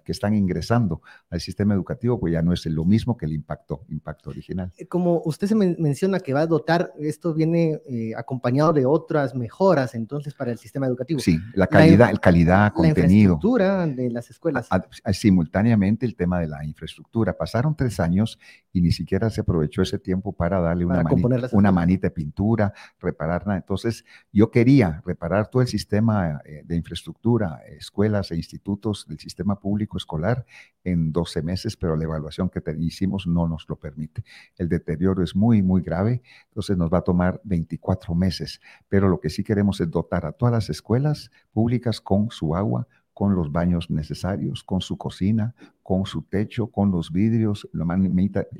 que 0.03 0.11
están 0.11 0.33
ingresando 0.33 1.01
al 1.29 1.39
sistema 1.39 1.73
educativo, 1.73 2.19
pues 2.19 2.33
ya 2.33 2.41
no 2.41 2.53
es 2.53 2.65
lo 2.65 2.83
mismo 2.83 3.15
que 3.15 3.25
el 3.25 3.33
impacto, 3.33 3.85
impacto 3.89 4.29
original. 4.29 4.71
Eh, 4.77 4.87
como 4.87 5.21
usted 5.25 5.47
se 5.47 5.55
menciona 5.55 6.19
que 6.19 6.33
va 6.33 6.41
a 6.41 6.47
dotar, 6.47 6.93
esto 6.99 7.33
viene 7.33 7.81
eh, 7.87 8.13
acompañado 8.17 8.73
de 8.73 8.85
otras 8.85 9.35
mejoras 9.35 9.95
entonces 9.95 10.33
para 10.33 10.51
el 10.51 10.57
sistema 10.57 10.87
educativo. 10.87 11.19
Sí, 11.19 11.39
la 11.53 11.67
calidad, 11.67 12.09
el 12.09 12.19
calidad, 12.19 12.73
contenido. 12.73 12.99
La 12.99 13.13
infraestructura 13.13 13.87
de 13.87 14.09
las 14.09 14.29
escuelas. 14.29 14.67
simultáneamente 15.13 16.05
el 16.05 16.15
tema 16.15 16.39
de 16.39 16.47
la 16.47 16.65
infraestructura, 16.65 17.33
pasar 17.33 17.49
pasaron 17.49 17.75
tres 17.75 17.99
años 17.99 18.37
y 18.71 18.81
ni 18.81 18.91
siquiera 18.91 19.29
se 19.31 19.41
aprovechó 19.41 19.81
ese 19.81 19.97
tiempo 19.97 20.33
para 20.33 20.48
darle 20.57 20.85
una, 20.85 21.03
manita, 21.03 21.49
una 21.51 21.71
manita 21.71 22.07
de 22.07 22.11
pintura, 22.11 22.73
reparar 22.99 23.45
nada. 23.45 23.59
Entonces, 23.59 24.05
yo 24.31 24.49
quería 24.49 25.01
reparar 25.05 25.49
todo 25.49 25.61
el 25.61 25.67
sistema 25.67 26.41
eh, 26.45 26.63
de 26.65 26.75
infraestructura, 26.75 27.61
escuelas 27.67 28.31
e 28.31 28.35
institutos 28.35 29.05
del 29.07 29.19
sistema 29.19 29.59
público 29.59 29.97
escolar 29.97 30.45
en 30.83 31.11
12 31.11 31.41
meses, 31.41 31.77
pero 31.77 31.95
la 31.95 32.03
evaluación 32.03 32.49
que 32.49 32.61
hicimos 32.79 33.27
no 33.27 33.47
nos 33.47 33.67
lo 33.69 33.75
permite. 33.75 34.23
El 34.57 34.69
deterioro 34.69 35.23
es 35.23 35.35
muy, 35.35 35.61
muy 35.61 35.81
grave, 35.81 36.21
entonces 36.47 36.77
nos 36.77 36.91
va 36.91 36.99
a 36.99 37.03
tomar 37.03 37.41
24 37.43 38.15
meses, 38.15 38.61
pero 38.87 39.09
lo 39.09 39.19
que 39.19 39.29
sí 39.29 39.43
queremos 39.43 39.79
es 39.81 39.89
dotar 39.89 40.25
a 40.25 40.31
todas 40.31 40.53
las 40.53 40.69
escuelas 40.69 41.31
públicas 41.51 42.01
con 42.01 42.29
su 42.31 42.55
agua, 42.55 42.87
con 43.19 43.35
los 43.35 43.51
baños 43.51 43.89
necesarios, 43.89 44.63
con 44.63 44.79
su 44.79 44.97
cocina, 44.97 45.53
con 45.83 46.05
su 46.05 46.21
techo, 46.21 46.67
con 46.67 46.89
los 46.89 47.11
vidrios, 47.11 47.67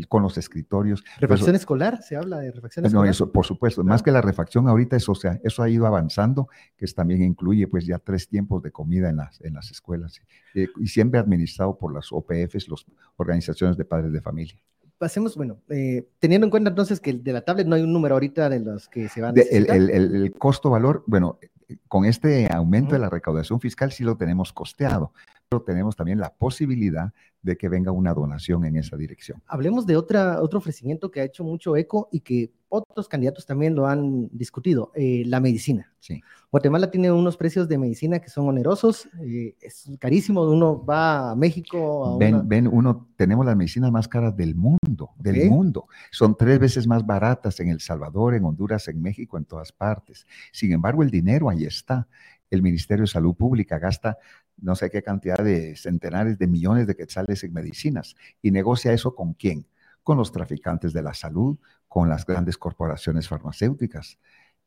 con 0.09 0.21
los 0.21 0.37
escritorios. 0.37 1.01
¿Refacción 1.17 1.55
escolar? 1.55 2.03
¿Se 2.03 2.17
habla 2.17 2.39
de 2.39 2.51
refacción 2.51 2.85
escolar? 2.85 3.05
No, 3.05 3.09
eso, 3.09 3.31
por 3.31 3.45
supuesto. 3.45 3.85
Más 3.85 4.03
que 4.03 4.11
la 4.11 4.19
refacción 4.19 4.67
ahorita, 4.67 4.97
eso, 4.97 5.15
sea, 5.15 5.39
eso 5.45 5.63
ha 5.63 5.69
ido 5.69 5.87
avanzando, 5.87 6.49
que 6.75 6.85
también 6.87 7.23
incluye 7.23 7.67
pues 7.67 7.85
ya 7.85 7.99
tres 7.99 8.27
tiempos 8.27 8.61
de 8.61 8.69
comida 8.69 9.09
en 9.09 9.15
las, 9.15 9.39
en 9.39 9.53
las 9.53 9.71
escuelas 9.71 10.19
eh, 10.53 10.67
y 10.77 10.87
siempre 10.87 11.21
administrado 11.21 11.77
por 11.77 11.93
las 11.93 12.11
OPFs, 12.11 12.67
las 12.67 12.85
organizaciones 13.15 13.77
de 13.77 13.85
padres 13.85 14.11
de 14.11 14.19
familia 14.19 14.59
pasemos, 14.97 15.37
bueno, 15.37 15.61
eh, 15.69 16.09
teniendo 16.19 16.45
en 16.45 16.51
cuenta 16.51 16.71
entonces 16.71 16.99
que 16.99 17.13
de 17.13 17.31
la 17.31 17.39
tablet 17.39 17.65
no 17.65 17.77
hay 17.77 17.83
un 17.83 17.93
número 17.93 18.15
ahorita 18.15 18.49
de 18.49 18.59
los 18.59 18.89
que 18.89 19.07
se 19.07 19.21
van 19.21 19.39
a 19.39 19.41
el, 19.41 19.69
el, 19.69 19.89
el, 19.89 20.33
costo-valor, 20.33 21.05
bueno, 21.07 21.39
con 21.87 22.05
este 22.05 22.51
aumento 22.51 22.93
de 22.93 22.99
la 22.99 23.09
recaudación 23.09 23.59
fiscal 23.59 23.91
sí 23.91 24.03
lo 24.03 24.17
tenemos 24.17 24.53
costeado, 24.53 25.13
pero 25.47 25.61
tenemos 25.61 25.95
también 25.95 26.19
la 26.19 26.33
posibilidad 26.33 27.13
de 27.41 27.57
que 27.57 27.69
venga 27.69 27.91
una 27.91 28.13
donación 28.13 28.65
en 28.65 28.77
esa 28.77 28.97
dirección. 28.97 29.41
Hablemos 29.47 29.85
de 29.85 29.97
otra, 29.97 30.41
otro 30.41 30.59
ofrecimiento 30.59 31.11
que 31.11 31.21
ha 31.21 31.23
hecho 31.23 31.43
mucho 31.43 31.75
eco 31.75 32.09
y 32.11 32.21
que 32.21 32.51
otros 32.69 33.07
candidatos 33.07 33.45
también 33.45 33.75
lo 33.75 33.87
han 33.87 34.29
discutido, 34.31 34.91
eh, 34.95 35.23
la 35.25 35.39
medicina. 35.39 35.91
Sí. 35.99 36.21
Guatemala 36.51 36.89
tiene 36.89 37.11
unos 37.11 37.37
precios 37.37 37.67
de 37.67 37.77
medicina 37.77 38.19
que 38.19 38.29
son 38.29 38.47
onerosos, 38.47 39.07
eh, 39.21 39.55
es 39.61 39.91
carísimo, 39.99 40.41
uno 40.43 40.83
va 40.83 41.31
a 41.31 41.35
México. 41.35 42.15
A 42.15 42.17
ven, 42.17 42.47
ven, 42.47 42.67
uno, 42.67 43.09
tenemos 43.15 43.45
las 43.45 43.55
medicinas 43.55 43.91
más 43.91 44.07
caras 44.07 44.35
del 44.35 44.55
mundo, 44.55 45.11
del 45.17 45.49
mundo. 45.49 45.87
Son 46.11 46.35
tres 46.35 46.57
veces 46.59 46.87
más 46.87 47.05
baratas 47.05 47.59
en 47.59 47.69
El 47.69 47.79
Salvador, 47.79 48.33
en 48.33 48.45
Honduras, 48.45 48.87
en 48.87 49.01
México, 49.01 49.37
en 49.37 49.45
todas 49.45 49.71
partes. 49.71 50.25
Sin 50.51 50.71
embargo, 50.71 51.03
el 51.03 51.11
dinero 51.11 51.49
ahí 51.49 51.65
está. 51.65 52.07
El 52.49 52.63
Ministerio 52.63 53.03
de 53.03 53.07
Salud 53.07 53.35
Pública 53.35 53.77
gasta 53.77 54.17
no 54.61 54.75
sé 54.75 54.89
qué 54.89 55.01
cantidad 55.01 55.37
de 55.37 55.75
centenares 55.75 56.37
de 56.37 56.47
millones 56.47 56.87
de 56.87 56.95
quetzales 56.95 57.43
en 57.43 57.53
medicinas 57.53 58.15
y 58.41 58.51
negocia 58.51 58.93
eso 58.93 59.15
con 59.15 59.33
quién? 59.33 59.65
Con 60.03 60.17
los 60.17 60.31
traficantes 60.31 60.93
de 60.93 61.01
la 61.01 61.13
salud, 61.13 61.57
con 61.89 62.07
las 62.07 62.25
grandes 62.25 62.57
corporaciones 62.57 63.27
farmacéuticas. 63.27 64.17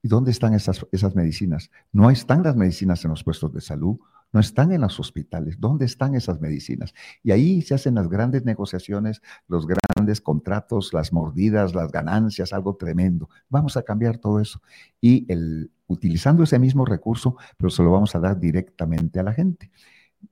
¿Y 0.02 0.09
dónde 0.09 0.33
están 0.33 0.52
esas, 0.52 0.85
esas 0.93 1.14
medicinas? 1.14 1.71
No 1.93 2.11
están 2.11 2.43
las 2.43 2.57
medicinas 2.57 3.05
en 3.05 3.12
los 3.12 3.25
puestos 3.25 3.55
de 3.55 3.61
salud, 3.61 3.99
no 4.33 4.41
están 4.41 4.73
en 4.73 4.81
los 4.81 4.99
hospitales. 4.99 5.61
¿Dónde 5.61 5.85
están 5.85 6.14
esas 6.14 6.41
medicinas? 6.41 6.95
Y 7.23 7.31
ahí 7.31 7.62
se 7.62 7.75
hacen 7.75 7.95
las 7.95 8.09
grandes 8.09 8.45
negociaciones, 8.45 9.23
los 9.47 9.67
grandes 9.67 10.21
contratos, 10.21 10.93
las 10.93 11.12
mordidas, 11.12 11.75
las 11.75 11.93
ganancias, 11.93 12.52
algo 12.52 12.75
tremendo. 12.76 13.29
Vamos 13.49 13.76
a 13.76 13.83
cambiar 13.83 14.19
todo 14.19 14.41
eso. 14.41 14.61
Y 15.00 15.31
el, 15.31 15.71
utilizando 15.87 16.43
ese 16.43 16.59
mismo 16.59 16.85
recurso, 16.85 17.37
pero 17.57 17.71
se 17.71 17.83
lo 17.83 17.93
vamos 17.93 18.14
a 18.14 18.21
dar 18.21 18.41
directamente 18.41 19.21
a 19.21 19.23
la 19.23 19.35
gente. 19.35 19.71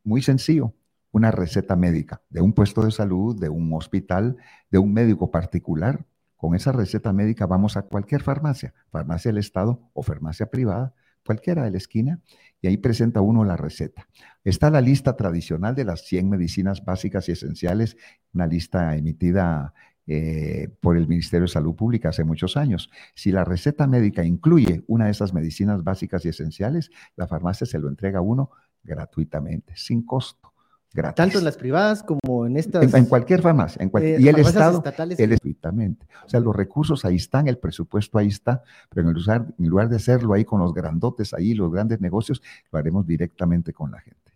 Muy 0.03 0.23
sencillo, 0.23 0.73
una 1.13 1.31
receta 1.31 1.77
médica 1.77 2.23
de 2.31 2.41
un 2.41 2.53
puesto 2.53 2.83
de 2.83 2.91
salud, 2.91 3.39
de 3.39 3.49
un 3.49 3.73
hospital, 3.75 4.37
de 4.71 4.79
un 4.79 4.93
médico 4.93 5.31
particular. 5.31 6.07
Con 6.41 6.55
esa 6.55 6.73
receta 6.73 7.13
médica 7.13 7.47
vamos 7.47 7.77
a 7.77 7.83
cualquier 7.83 8.23
farmacia, 8.23 8.73
farmacia 8.91 9.29
del 9.29 9.37
Estado 9.37 9.91
o 9.93 10.03
farmacia 10.03 10.47
privada, 10.47 10.95
cualquiera 11.23 11.65
de 11.65 11.71
la 11.71 11.77
esquina, 11.77 12.19
y 12.63 12.69
ahí 12.69 12.79
presenta 12.79 13.21
uno 13.21 13.45
la 13.45 13.59
receta. 13.59 14.09
Está 14.43 14.71
la 14.71 14.81
lista 14.81 15.17
tradicional 15.17 15.75
de 15.75 15.85
las 15.85 16.07
100 16.07 16.31
medicinas 16.31 16.83
básicas 16.83 17.29
y 17.29 17.33
esenciales, 17.33 17.99
una 18.33 18.47
lista 18.47 18.97
emitida 18.97 19.75
eh, 20.07 20.71
por 20.81 20.97
el 20.97 21.09
Ministerio 21.09 21.43
de 21.43 21.53
Salud 21.53 21.75
Pública 21.75 22.09
hace 22.09 22.25
muchos 22.25 22.57
años. 22.57 22.91
Si 23.15 23.33
la 23.33 23.45
receta 23.45 23.87
médica 23.87 24.25
incluye 24.25 24.83
una 24.87 25.05
de 25.05 25.11
esas 25.11 25.35
medicinas 25.35 25.85
básicas 25.85 26.25
y 26.25 26.31
esenciales, 26.31 26.91
la 27.17 27.27
farmacia 27.27 27.67
se 27.67 27.79
lo 27.79 27.91
entrega 27.91 28.21
a 28.21 28.23
uno 28.23 28.51
gratuitamente, 28.83 29.75
sin 29.77 30.07
costo. 30.07 30.50
Gratis. 30.93 31.15
Tanto 31.15 31.39
en 31.39 31.45
las 31.45 31.57
privadas 31.57 32.03
como 32.03 32.47
en 32.47 32.57
estas. 32.57 32.93
En, 32.93 33.07
cualquier 33.07 33.43
farmacia. 33.43 33.81
En 33.81 33.91
eh, 34.03 34.17
y 34.19 34.27
el 34.27 34.39
Estado, 34.41 34.79
estatales. 34.79 35.19
gratuitamente. 35.19 36.07
O 36.27 36.29
sea, 36.29 36.41
los 36.41 36.55
recursos 36.55 37.05
ahí 37.05 37.17
están, 37.17 37.47
el 37.47 37.59
presupuesto 37.59 38.19
ahí 38.19 38.27
está, 38.27 38.65
pero 38.89 39.09
en 39.09 39.15
lugar, 39.15 39.47
en 39.59 39.69
lugar 39.69 39.89
de 39.89 39.97
hacerlo 39.97 40.35
ahí 40.35 40.45
con 40.45 40.61
los 40.61 40.75
grandotes, 40.75 41.33
ahí 41.33 41.55
los 41.55 41.71
grandes 41.71 42.01
negocios, 42.01 42.43
lo 42.73 42.79
haremos 42.79 43.07
directamente 43.07 43.73
con 43.73 43.93
la 43.93 44.01
gente. 44.01 44.30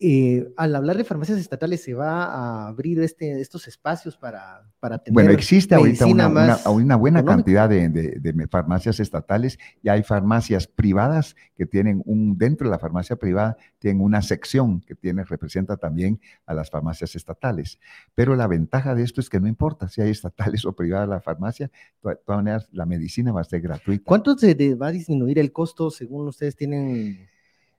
Eh, 0.00 0.52
al 0.56 0.74
hablar 0.74 0.96
de 0.96 1.04
farmacias 1.04 1.38
estatales, 1.38 1.84
¿se 1.84 1.94
va 1.94 2.24
a 2.24 2.66
abrir 2.66 3.00
este, 3.00 3.40
estos 3.40 3.68
espacios 3.68 4.16
para, 4.16 4.68
para 4.80 4.98
tener 4.98 5.14
Bueno, 5.14 5.30
existe 5.30 5.76
ahorita 5.76 6.06
una, 6.06 6.28
una, 6.68 6.96
buena 6.96 7.24
cantidad 7.24 7.68
de, 7.68 7.88
de, 7.88 8.48
farmacias 8.48 8.98
estatales 8.98 9.56
y 9.82 9.88
hay 9.88 10.02
farmacias 10.02 10.66
privadas 10.66 11.36
que 11.56 11.64
tienen 11.64 12.02
un, 12.06 12.36
dentro 12.36 12.66
de 12.66 12.72
la 12.72 12.80
farmacia 12.80 13.14
privada, 13.14 13.56
tienen 13.78 14.02
una 14.02 14.20
sección 14.20 14.80
que 14.80 14.96
tiene, 14.96 15.22
representa 15.24 15.76
también 15.76 16.20
a 16.44 16.54
las 16.54 16.70
farmacias 16.70 17.14
estatales. 17.14 17.78
Pero 18.16 18.34
la 18.34 18.48
ventaja 18.48 18.96
de 18.96 19.04
esto 19.04 19.20
es 19.20 19.30
que 19.30 19.38
no 19.38 19.46
importa 19.46 19.88
si 19.88 20.02
hay 20.02 20.10
estatales 20.10 20.64
o 20.66 20.72
privadas 20.72 21.08
la 21.08 21.20
farmacia, 21.20 21.70
de 22.02 22.16
todas 22.16 22.38
maneras 22.38 22.68
la 22.72 22.84
medicina 22.84 23.30
va 23.30 23.42
a 23.42 23.44
ser 23.44 23.60
gratuita. 23.60 24.04
¿Cuánto 24.04 24.36
se 24.36 24.74
va 24.74 24.88
a 24.88 24.92
disminuir 24.92 25.38
el 25.38 25.52
costo 25.52 25.90
según 25.92 26.26
ustedes 26.26 26.56
tienen? 26.56 27.32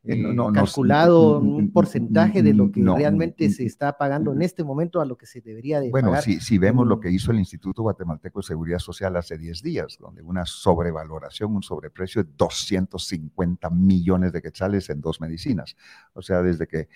Eh, 0.08 0.16
no, 0.16 0.54
calculado 0.54 1.40
un 1.40 1.72
porcentaje 1.72 2.44
de 2.44 2.54
lo 2.54 2.72
que 2.72 2.84
realmente 2.84 3.50
se 3.50 3.66
está 3.66 3.98
pagando 3.98 4.34
en 4.34 4.44
este 4.44 4.64
momento 4.64 5.02
a 5.02 5.06
lo 5.06 5.18
que 5.18 5.26
se 5.26 5.42
debería 5.42 5.80
de 5.80 5.90
bueno, 5.90 6.10
pagar. 6.10 6.26
Bueno, 6.26 6.40
si, 6.40 6.46
si, 6.46 6.58
vemos 6.60 6.86
lo 6.86 7.00
que 7.00 7.10
hizo 7.10 7.32
el 7.32 7.40
Instituto 7.40 7.82
Guatemalteco 7.82 8.40
de 8.40 8.44
Seguridad 8.44 8.78
Social 8.78 9.16
hace 9.16 9.38
10 9.38 9.64
días, 9.64 9.98
donde 10.00 10.22
una 10.22 10.46
sobrevaloración, 10.46 11.56
un 11.56 11.64
sobreprecio 11.64 12.24
de 12.24 12.30
250 12.38 13.70
millones 13.72 14.32
de 14.32 14.42
quetzales 14.42 14.90
en 14.92 15.02
dos 15.02 15.20
medicinas. 15.20 15.76
O 16.14 16.22
sea, 16.22 16.44
desde 16.44 16.68
que 16.68 16.88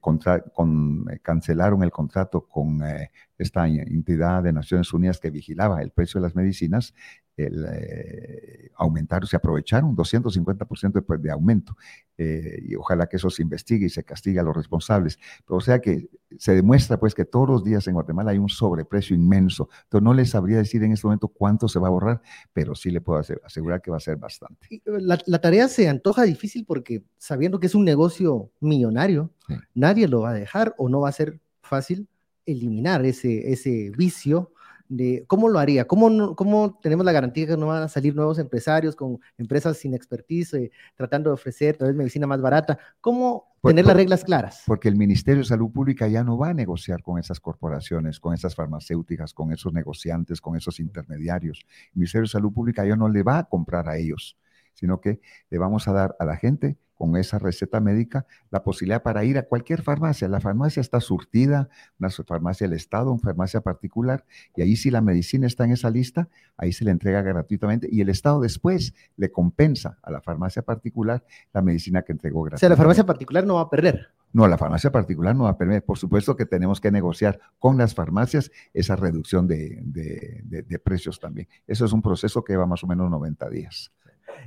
contra, 0.00 0.40
con, 0.40 1.06
eh, 1.10 1.20
cancelaron 1.20 1.82
el 1.84 1.92
contrato 1.92 2.46
con 2.48 2.82
eh, 2.82 3.10
esta 3.36 3.68
entidad 3.68 4.42
de 4.42 4.52
Naciones 4.52 4.92
Unidas 4.92 5.20
que 5.20 5.30
vigilaba 5.30 5.80
el 5.80 5.90
precio 5.90 6.20
de 6.20 6.26
las 6.26 6.34
medicinas, 6.34 6.94
el, 7.38 7.64
eh, 7.70 8.70
aumentaron, 8.74 9.28
se 9.28 9.36
aprovecharon 9.36 9.94
250% 9.94 10.92
de, 10.92 11.02
pues, 11.02 11.22
de 11.22 11.30
aumento. 11.30 11.76
Eh, 12.16 12.62
y 12.66 12.74
ojalá 12.74 13.06
que 13.06 13.16
eso 13.16 13.30
se 13.30 13.42
investigue 13.42 13.86
y 13.86 13.90
se 13.90 14.02
castigue 14.04 14.40
a 14.40 14.42
los 14.42 14.56
responsables. 14.56 15.18
Pero 15.46 15.58
o 15.58 15.60
sea 15.60 15.80
que 15.80 16.08
se 16.36 16.54
demuestra 16.54 16.98
pues 16.98 17.14
que 17.14 17.24
todos 17.24 17.48
los 17.48 17.64
días 17.64 17.86
en 17.86 17.94
Guatemala 17.94 18.32
hay 18.32 18.38
un 18.38 18.48
sobreprecio 18.48 19.14
inmenso. 19.14 19.68
Entonces 19.84 20.04
no 20.04 20.14
les 20.14 20.30
sabría 20.30 20.58
decir 20.58 20.82
en 20.82 20.92
este 20.92 21.06
momento 21.06 21.28
cuánto 21.28 21.68
se 21.68 21.78
va 21.78 21.88
a 21.88 21.90
ahorrar, 21.90 22.22
pero 22.52 22.74
sí 22.74 22.90
le 22.90 23.00
puedo 23.00 23.20
asegurar 23.44 23.80
que 23.80 23.90
va 23.90 23.98
a 23.98 24.00
ser 24.00 24.16
bastante. 24.16 24.66
Eh, 24.70 24.80
la, 24.84 25.18
la 25.26 25.40
tarea 25.40 25.68
se 25.68 25.88
antoja 25.88 26.24
difícil 26.24 26.64
porque 26.66 27.04
sabiendo 27.18 27.60
que 27.60 27.66
es 27.66 27.74
un 27.74 27.84
negocio 27.84 28.50
millonario, 28.60 29.30
nadie 29.74 30.08
lo 30.08 30.22
va 30.22 30.30
a 30.30 30.34
dejar 30.34 30.74
o 30.76 30.88
no 30.88 31.00
va 31.00 31.08
a 31.08 31.12
ser 31.12 31.40
fácil 31.62 32.08
eliminar 32.46 33.04
ese, 33.04 33.52
ese 33.52 33.90
vicio 33.96 34.52
de 34.88 35.24
cómo 35.26 35.48
lo 35.48 35.58
haría, 35.58 35.86
cómo, 35.86 36.34
cómo 36.34 36.78
tenemos 36.82 37.04
la 37.04 37.12
garantía 37.12 37.46
que 37.46 37.56
no 37.56 37.66
van 37.66 37.82
a 37.82 37.88
salir 37.88 38.14
nuevos 38.14 38.38
empresarios 38.38 38.96
con 38.96 39.20
empresas 39.36 39.76
sin 39.76 39.94
expertise, 39.94 40.54
eh, 40.54 40.70
tratando 40.96 41.30
de 41.30 41.34
ofrecer 41.34 41.76
tal 41.76 41.88
vez 41.88 41.96
medicina 41.96 42.26
más 42.26 42.40
barata, 42.40 42.78
cómo 43.00 43.54
tener 43.62 43.84
las 43.84 43.96
reglas 43.96 44.24
claras. 44.24 44.62
Porque 44.66 44.88
el 44.88 44.96
Ministerio 44.96 45.42
de 45.42 45.48
Salud 45.48 45.70
Pública 45.70 46.08
ya 46.08 46.24
no 46.24 46.38
va 46.38 46.50
a 46.50 46.54
negociar 46.54 47.02
con 47.02 47.18
esas 47.18 47.40
corporaciones, 47.40 48.20
con 48.20 48.34
esas 48.34 48.54
farmacéuticas, 48.54 49.34
con 49.34 49.52
esos 49.52 49.72
negociantes, 49.72 50.40
con 50.40 50.56
esos 50.56 50.80
intermediarios. 50.80 51.66
El 51.92 52.00
Ministerio 52.00 52.24
de 52.24 52.30
Salud 52.30 52.52
Pública 52.52 52.86
ya 52.86 52.96
no 52.96 53.08
le 53.08 53.22
va 53.22 53.38
a 53.38 53.44
comprar 53.44 53.88
a 53.88 53.96
ellos, 53.98 54.38
sino 54.74 55.00
que 55.00 55.20
le 55.50 55.58
vamos 55.58 55.88
a 55.88 55.92
dar 55.92 56.16
a 56.18 56.24
la 56.24 56.36
gente 56.36 56.78
con 56.98 57.16
esa 57.16 57.38
receta 57.38 57.80
médica 57.80 58.26
la 58.50 58.62
posibilidad 58.62 59.02
para 59.02 59.24
ir 59.24 59.38
a 59.38 59.44
cualquier 59.44 59.82
farmacia. 59.82 60.28
La 60.28 60.40
farmacia 60.40 60.80
está 60.80 61.00
surtida, 61.00 61.68
una 61.98 62.10
farmacia 62.10 62.68
del 62.68 62.76
Estado, 62.76 63.12
una 63.12 63.22
farmacia 63.22 63.60
particular, 63.60 64.24
y 64.56 64.62
ahí 64.62 64.76
si 64.76 64.90
la 64.90 65.00
medicina 65.00 65.46
está 65.46 65.64
en 65.64 65.70
esa 65.70 65.90
lista, 65.90 66.28
ahí 66.56 66.72
se 66.72 66.84
le 66.84 66.90
entrega 66.90 67.22
gratuitamente 67.22 67.88
y 67.90 68.00
el 68.00 68.08
Estado 68.08 68.40
después 68.40 68.94
le 69.16 69.30
compensa 69.30 69.98
a 70.02 70.10
la 70.10 70.20
farmacia 70.20 70.62
particular 70.62 71.24
la 71.52 71.62
medicina 71.62 72.02
que 72.02 72.12
entregó 72.12 72.42
gratuitamente. 72.42 72.66
O 72.66 72.68
sea, 72.68 72.68
la 72.68 72.76
farmacia 72.76 73.06
particular 73.06 73.46
no 73.46 73.54
va 73.54 73.62
a 73.62 73.70
perder. 73.70 74.08
No, 74.32 74.46
la 74.46 74.58
farmacia 74.58 74.92
particular 74.92 75.34
no 75.34 75.44
va 75.44 75.50
a 75.50 75.58
perder. 75.58 75.84
Por 75.84 75.98
supuesto 75.98 76.36
que 76.36 76.44
tenemos 76.44 76.80
que 76.80 76.90
negociar 76.90 77.40
con 77.58 77.78
las 77.78 77.94
farmacias 77.94 78.50
esa 78.74 78.96
reducción 78.96 79.46
de, 79.46 79.80
de, 79.84 80.78
precios 80.78 81.18
también. 81.18 81.48
Eso 81.66 81.84
es 81.84 81.92
un 81.92 82.02
proceso 82.02 82.44
que 82.44 82.56
va 82.56 82.66
más 82.66 82.84
o 82.84 82.86
menos 82.86 83.10
90 83.10 83.48
días. 83.48 83.92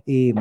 Eh, 0.06 0.34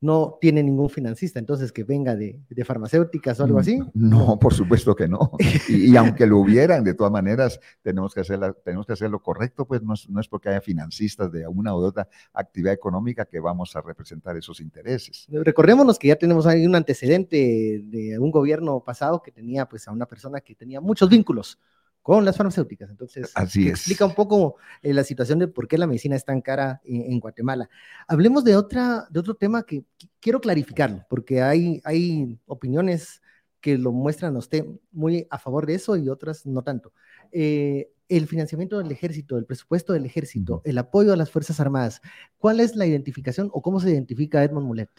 no 0.00 0.38
tiene 0.40 0.62
ningún 0.62 0.90
financista, 0.90 1.38
entonces 1.38 1.72
que 1.72 1.84
venga 1.84 2.16
de, 2.16 2.40
farmacéuticas 2.64 3.38
o 3.40 3.44
algo 3.44 3.58
así. 3.58 3.78
Mm, 3.78 3.90
no, 3.94 4.38
por 4.38 4.54
supuesto 4.54 4.94
que 4.94 5.08
no. 5.08 5.32
Y, 5.68 5.96
aunque 5.96 6.26
lo 6.26 6.38
hubieran, 6.38 6.84
de 6.84 6.94
todas 6.94 7.12
maneras, 7.12 7.60
tenemos 7.82 8.14
que 8.14 8.20
hacer, 8.20 8.38
tenemos 8.64 8.86
que 8.86 8.92
hacer 8.92 9.10
lo 9.10 9.20
correcto, 9.20 9.66
pues 9.66 9.82
no 9.82 9.94
es, 9.94 10.08
no 10.08 10.20
es, 10.20 10.28
porque 10.28 10.48
haya 10.48 10.60
financistas 10.60 11.30
de 11.32 11.46
una 11.46 11.74
u 11.74 11.78
otra 11.78 12.08
actividad 12.32 12.72
económica 12.72 13.24
que 13.24 13.40
vamos 13.40 13.74
a 13.76 13.80
representar 13.80 14.36
esos 14.36 14.60
intereses. 14.60 15.26
Recordémonos 15.28 15.98
que 15.98 16.08
ya 16.08 16.16
tenemos 16.16 16.46
ahí 16.46 16.66
un 16.66 16.76
antecedente 16.76 17.82
de 17.84 18.18
un 18.18 18.30
gobierno 18.30 18.80
pasado 18.80 19.22
que 19.22 19.32
tenía 19.32 19.66
pues 19.66 19.86
a 19.88 19.92
una 19.92 20.06
persona 20.06 20.40
que 20.40 20.54
tenía 20.54 20.80
muchos 20.80 21.08
vínculos 21.08 21.58
con 22.06 22.24
las 22.24 22.36
farmacéuticas. 22.36 22.88
Entonces, 22.88 23.32
Así 23.34 23.68
explica 23.68 24.06
un 24.06 24.14
poco 24.14 24.54
eh, 24.80 24.94
la 24.94 25.02
situación 25.02 25.40
de 25.40 25.48
por 25.48 25.66
qué 25.66 25.76
la 25.76 25.88
medicina 25.88 26.14
es 26.14 26.24
tan 26.24 26.40
cara 26.40 26.80
en, 26.84 27.18
Guatemala. 27.18 27.68
Hablemos 28.06 28.44
de, 28.44 28.54
otra, 28.54 29.08
de 29.10 29.18
otro 29.18 29.34
tema 29.34 29.64
que 29.64 29.82
quiero 30.20 30.40
clarificarlo, 30.40 31.04
porque 31.10 31.42
hay, 31.42 31.80
hay 31.82 32.38
opiniones 32.46 33.22
que 33.60 33.76
lo 33.76 33.90
muestran 33.90 34.36
a 34.36 34.38
usted 34.38 34.64
muy 34.92 35.26
a 35.30 35.38
favor 35.40 35.66
de 35.66 35.74
eso 35.74 35.96
y 35.96 36.08
otras 36.08 36.46
no 36.46 36.62
tanto. 36.62 36.92
Eh, 37.32 37.90
el 38.08 38.28
financiamiento 38.28 38.78
del 38.78 38.92
ejército, 38.92 39.36
el 39.36 39.44
presupuesto 39.44 39.92
del 39.92 40.06
ejército, 40.06 40.62
el 40.64 40.78
apoyo 40.78 41.12
a 41.12 41.16
las 41.16 41.32
Fuerzas 41.32 41.58
Armadas, 41.58 42.02
¿cuál 42.38 42.60
es 42.60 42.76
la 42.76 42.86
identificación 42.86 43.50
o 43.52 43.62
cómo 43.62 43.80
se 43.80 43.90
identifica 43.90 44.44
Edmond 44.44 44.68
Mulet? 44.68 44.90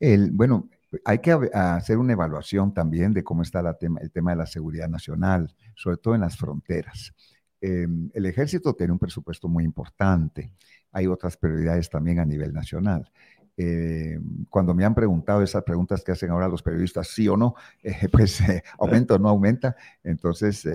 El, 0.00 0.30
bueno, 0.30 0.70
hay 1.04 1.18
que 1.18 1.32
hacer 1.52 1.98
una 1.98 2.12
evaluación 2.12 2.74
también 2.74 3.12
de 3.12 3.24
cómo 3.24 3.42
está 3.42 3.60
el 3.60 4.10
tema 4.12 4.30
de 4.32 4.36
la 4.36 4.46
seguridad 4.46 4.88
nacional, 4.88 5.54
sobre 5.74 5.96
todo 5.96 6.14
en 6.14 6.22
las 6.22 6.36
fronteras. 6.36 7.14
Em, 7.60 8.10
el 8.12 8.26
ejército 8.26 8.74
tiene 8.74 8.92
un 8.92 8.98
presupuesto 8.98 9.48
muy 9.48 9.64
importante. 9.64 10.52
Hay 10.92 11.06
otras 11.06 11.36
prioridades 11.36 11.88
también 11.88 12.18
a 12.18 12.24
nivel 12.26 12.52
nacional. 12.52 13.10
Eh, 13.56 14.18
cuando 14.50 14.74
me 14.74 14.84
han 14.84 14.94
preguntado 14.94 15.40
esas 15.42 15.62
preguntas 15.62 16.02
que 16.02 16.10
hacen 16.10 16.30
ahora 16.30 16.48
los 16.48 16.62
periodistas, 16.62 17.08
sí 17.08 17.28
o 17.28 17.36
no, 17.36 17.54
eh, 17.82 18.08
pues 18.10 18.40
eh, 18.40 18.62
aumenta 18.78 19.14
o 19.14 19.18
no 19.18 19.28
aumenta. 19.28 19.76
Entonces, 20.02 20.66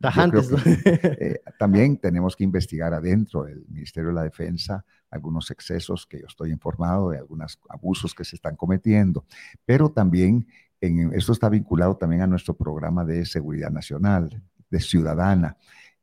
también 1.58 1.98
tenemos 1.98 2.36
que 2.36 2.44
investigar 2.44 2.94
adentro 2.94 3.44
del 3.44 3.64
Ministerio 3.68 4.08
de 4.08 4.14
la 4.14 4.22
Defensa 4.22 4.84
algunos 5.10 5.50
excesos 5.52 6.06
que 6.06 6.20
yo 6.20 6.26
estoy 6.26 6.50
informado 6.50 7.10
de 7.10 7.18
algunos 7.18 7.60
abusos 7.68 8.14
que 8.14 8.24
se 8.24 8.34
están 8.34 8.56
cometiendo, 8.56 9.24
pero 9.64 9.90
también 9.90 10.48
en, 10.80 11.14
esto 11.14 11.32
está 11.32 11.48
vinculado 11.48 11.96
también 11.96 12.22
a 12.22 12.26
nuestro 12.26 12.54
programa 12.54 13.04
de 13.04 13.24
seguridad 13.24 13.70
nacional, 13.70 14.42
de 14.70 14.80
ciudadana, 14.80 15.56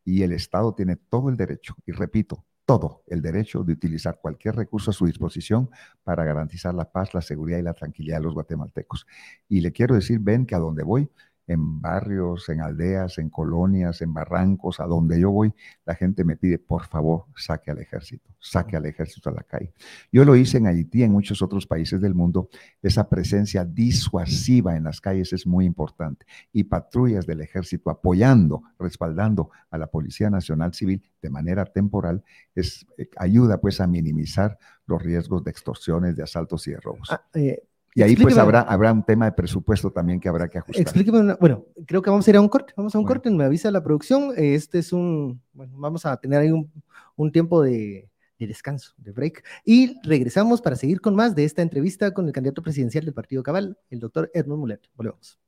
y 0.05 0.23
el 0.23 0.31
Estado 0.31 0.73
tiene 0.73 0.95
todo 0.95 1.29
el 1.29 1.35
derecho, 1.35 1.75
y 1.85 1.91
repito, 1.91 2.45
todo 2.71 3.03
el 3.07 3.21
derecho 3.21 3.65
de 3.65 3.73
utilizar 3.73 4.19
cualquier 4.21 4.55
recurso 4.55 4.91
a 4.91 4.93
su 4.93 5.05
disposición 5.05 5.69
para 6.05 6.23
garantizar 6.23 6.73
la 6.73 6.89
paz, 6.89 7.13
la 7.13 7.21
seguridad 7.21 7.57
y 7.57 7.63
la 7.63 7.73
tranquilidad 7.73 8.19
de 8.19 8.23
los 8.23 8.33
guatemaltecos. 8.33 9.05
Y 9.49 9.59
le 9.59 9.73
quiero 9.73 9.93
decir, 9.93 10.19
ven 10.21 10.45
que 10.45 10.55
a 10.55 10.59
donde 10.59 10.81
voy, 10.81 11.09
en 11.51 11.81
barrios, 11.81 12.49
en 12.49 12.61
aldeas, 12.61 13.17
en 13.17 13.29
colonias, 13.29 14.01
en 14.01 14.13
barrancos, 14.13 14.79
a 14.79 14.85
donde 14.85 15.19
yo 15.19 15.31
voy, 15.31 15.53
la 15.85 15.95
gente 15.95 16.23
me 16.23 16.37
pide, 16.37 16.57
por 16.59 16.85
favor, 16.85 17.25
saque 17.35 17.71
al 17.71 17.79
ejército, 17.79 18.29
saque 18.39 18.77
al 18.77 18.85
ejército 18.85 19.29
a 19.29 19.33
la 19.33 19.43
calle. 19.43 19.73
Yo 20.11 20.25
lo 20.25 20.35
hice 20.35 20.57
en 20.57 20.67
Haití, 20.67 21.03
en 21.03 21.11
muchos 21.11 21.41
otros 21.41 21.67
países 21.67 22.01
del 22.01 22.13
mundo, 22.13 22.49
esa 22.81 23.09
presencia 23.09 23.65
disuasiva 23.65 24.75
en 24.75 24.85
las 24.85 25.01
calles 25.01 25.33
es 25.33 25.45
muy 25.45 25.65
importante 25.65 26.25
y 26.51 26.63
patrullas 26.63 27.25
del 27.25 27.41
ejército 27.41 27.89
apoyando, 27.89 28.63
respaldando 28.79 29.49
a 29.69 29.77
la 29.77 29.87
Policía 29.87 30.29
Nacional 30.29 30.73
Civil 30.73 31.03
de 31.21 31.29
manera 31.29 31.65
temporal, 31.65 32.23
es, 32.55 32.85
eh, 32.97 33.09
ayuda 33.17 33.59
pues 33.59 33.79
a 33.79 33.87
minimizar 33.87 34.57
los 34.85 35.01
riesgos 35.01 35.43
de 35.43 35.51
extorsiones, 35.51 36.15
de 36.15 36.23
asaltos 36.23 36.67
y 36.67 36.71
de 36.71 36.79
robos. 36.79 37.09
Ah, 37.11 37.23
eh, 37.33 37.63
y 37.93 38.01
ahí 38.01 38.15
pues 38.15 38.37
habrá, 38.37 38.61
habrá 38.61 38.93
un 38.93 39.03
tema 39.03 39.25
de 39.25 39.31
presupuesto 39.33 39.91
también 39.91 40.19
que 40.19 40.29
habrá 40.29 40.47
que 40.47 40.59
ajustar. 40.59 40.81
Explíqueme, 40.81 41.35
bueno, 41.39 41.65
creo 41.85 42.01
que 42.01 42.09
vamos 42.09 42.27
a 42.27 42.31
ir 42.31 42.37
a 42.37 42.41
un 42.41 42.47
corte, 42.47 42.73
vamos 42.75 42.95
a 42.95 42.99
un 42.99 43.05
corte, 43.05 43.29
me 43.29 43.43
avisa 43.43 43.69
la 43.71 43.83
producción, 43.83 44.33
este 44.37 44.79
es 44.79 44.93
un, 44.93 45.41
bueno, 45.53 45.73
vamos 45.77 46.05
a 46.05 46.15
tener 46.17 46.39
ahí 46.39 46.51
un, 46.51 46.71
un 47.15 47.31
tiempo 47.31 47.61
de, 47.61 48.09
de, 48.39 48.47
descanso, 48.47 48.93
de 48.97 49.11
break, 49.11 49.43
y 49.65 49.99
regresamos 50.03 50.61
para 50.61 50.75
seguir 50.75 51.01
con 51.01 51.15
más 51.15 51.35
de 51.35 51.43
esta 51.43 51.61
entrevista 51.61 52.13
con 52.13 52.27
el 52.27 52.33
candidato 52.33 52.61
presidencial 52.61 53.03
del 53.05 53.13
Partido 53.13 53.43
Cabal, 53.43 53.77
el 53.89 53.99
doctor 53.99 54.31
Edmund 54.33 54.59
Mulet. 54.59 54.81
Volvemos. 54.95 55.39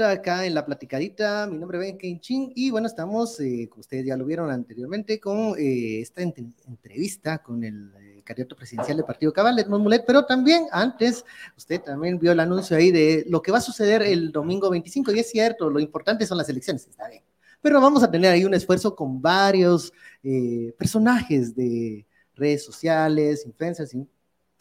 Acá 0.00 0.46
en 0.46 0.54
la 0.54 0.64
platicadita. 0.64 1.46
Mi 1.46 1.58
nombre 1.58 1.78
es 1.86 1.96
Ben 1.98 2.20
Ching 2.20 2.52
y 2.54 2.70
bueno, 2.70 2.86
estamos, 2.86 3.38
eh, 3.40 3.68
como 3.68 3.80
ustedes 3.80 4.06
ya 4.06 4.16
lo 4.16 4.24
vieron 4.24 4.50
anteriormente, 4.50 5.20
con 5.20 5.54
eh, 5.58 6.00
esta 6.00 6.22
entrevista 6.22 7.42
con 7.42 7.62
el 7.62 7.92
eh, 8.00 8.22
candidato 8.24 8.56
presidencial 8.56 8.96
del 8.96 9.06
Partido 9.06 9.32
Cabal, 9.32 9.58
Edmond 9.58 9.82
Mulet, 9.82 10.04
pero 10.06 10.24
también 10.24 10.66
antes, 10.72 11.24
usted 11.56 11.82
también 11.82 12.18
vio 12.18 12.32
el 12.32 12.40
anuncio 12.40 12.76
ahí 12.76 12.90
de 12.90 13.24
lo 13.28 13.42
que 13.42 13.52
va 13.52 13.58
a 13.58 13.60
suceder 13.60 14.02
el 14.02 14.32
domingo 14.32 14.70
25 14.70 15.12
y 15.12 15.20
es 15.20 15.30
cierto, 15.30 15.68
lo 15.68 15.78
importante 15.78 16.26
son 16.26 16.38
las 16.38 16.48
elecciones, 16.48 16.86
está 16.86 17.08
bien. 17.08 17.22
Pero 17.60 17.80
vamos 17.80 18.02
a 18.02 18.10
tener 18.10 18.32
ahí 18.32 18.44
un 18.44 18.54
esfuerzo 18.54 18.96
con 18.96 19.20
varios 19.20 19.92
personajes 20.76 21.54
de 21.54 22.06
redes 22.34 22.64
sociales, 22.64 23.44
influencers, 23.46 23.94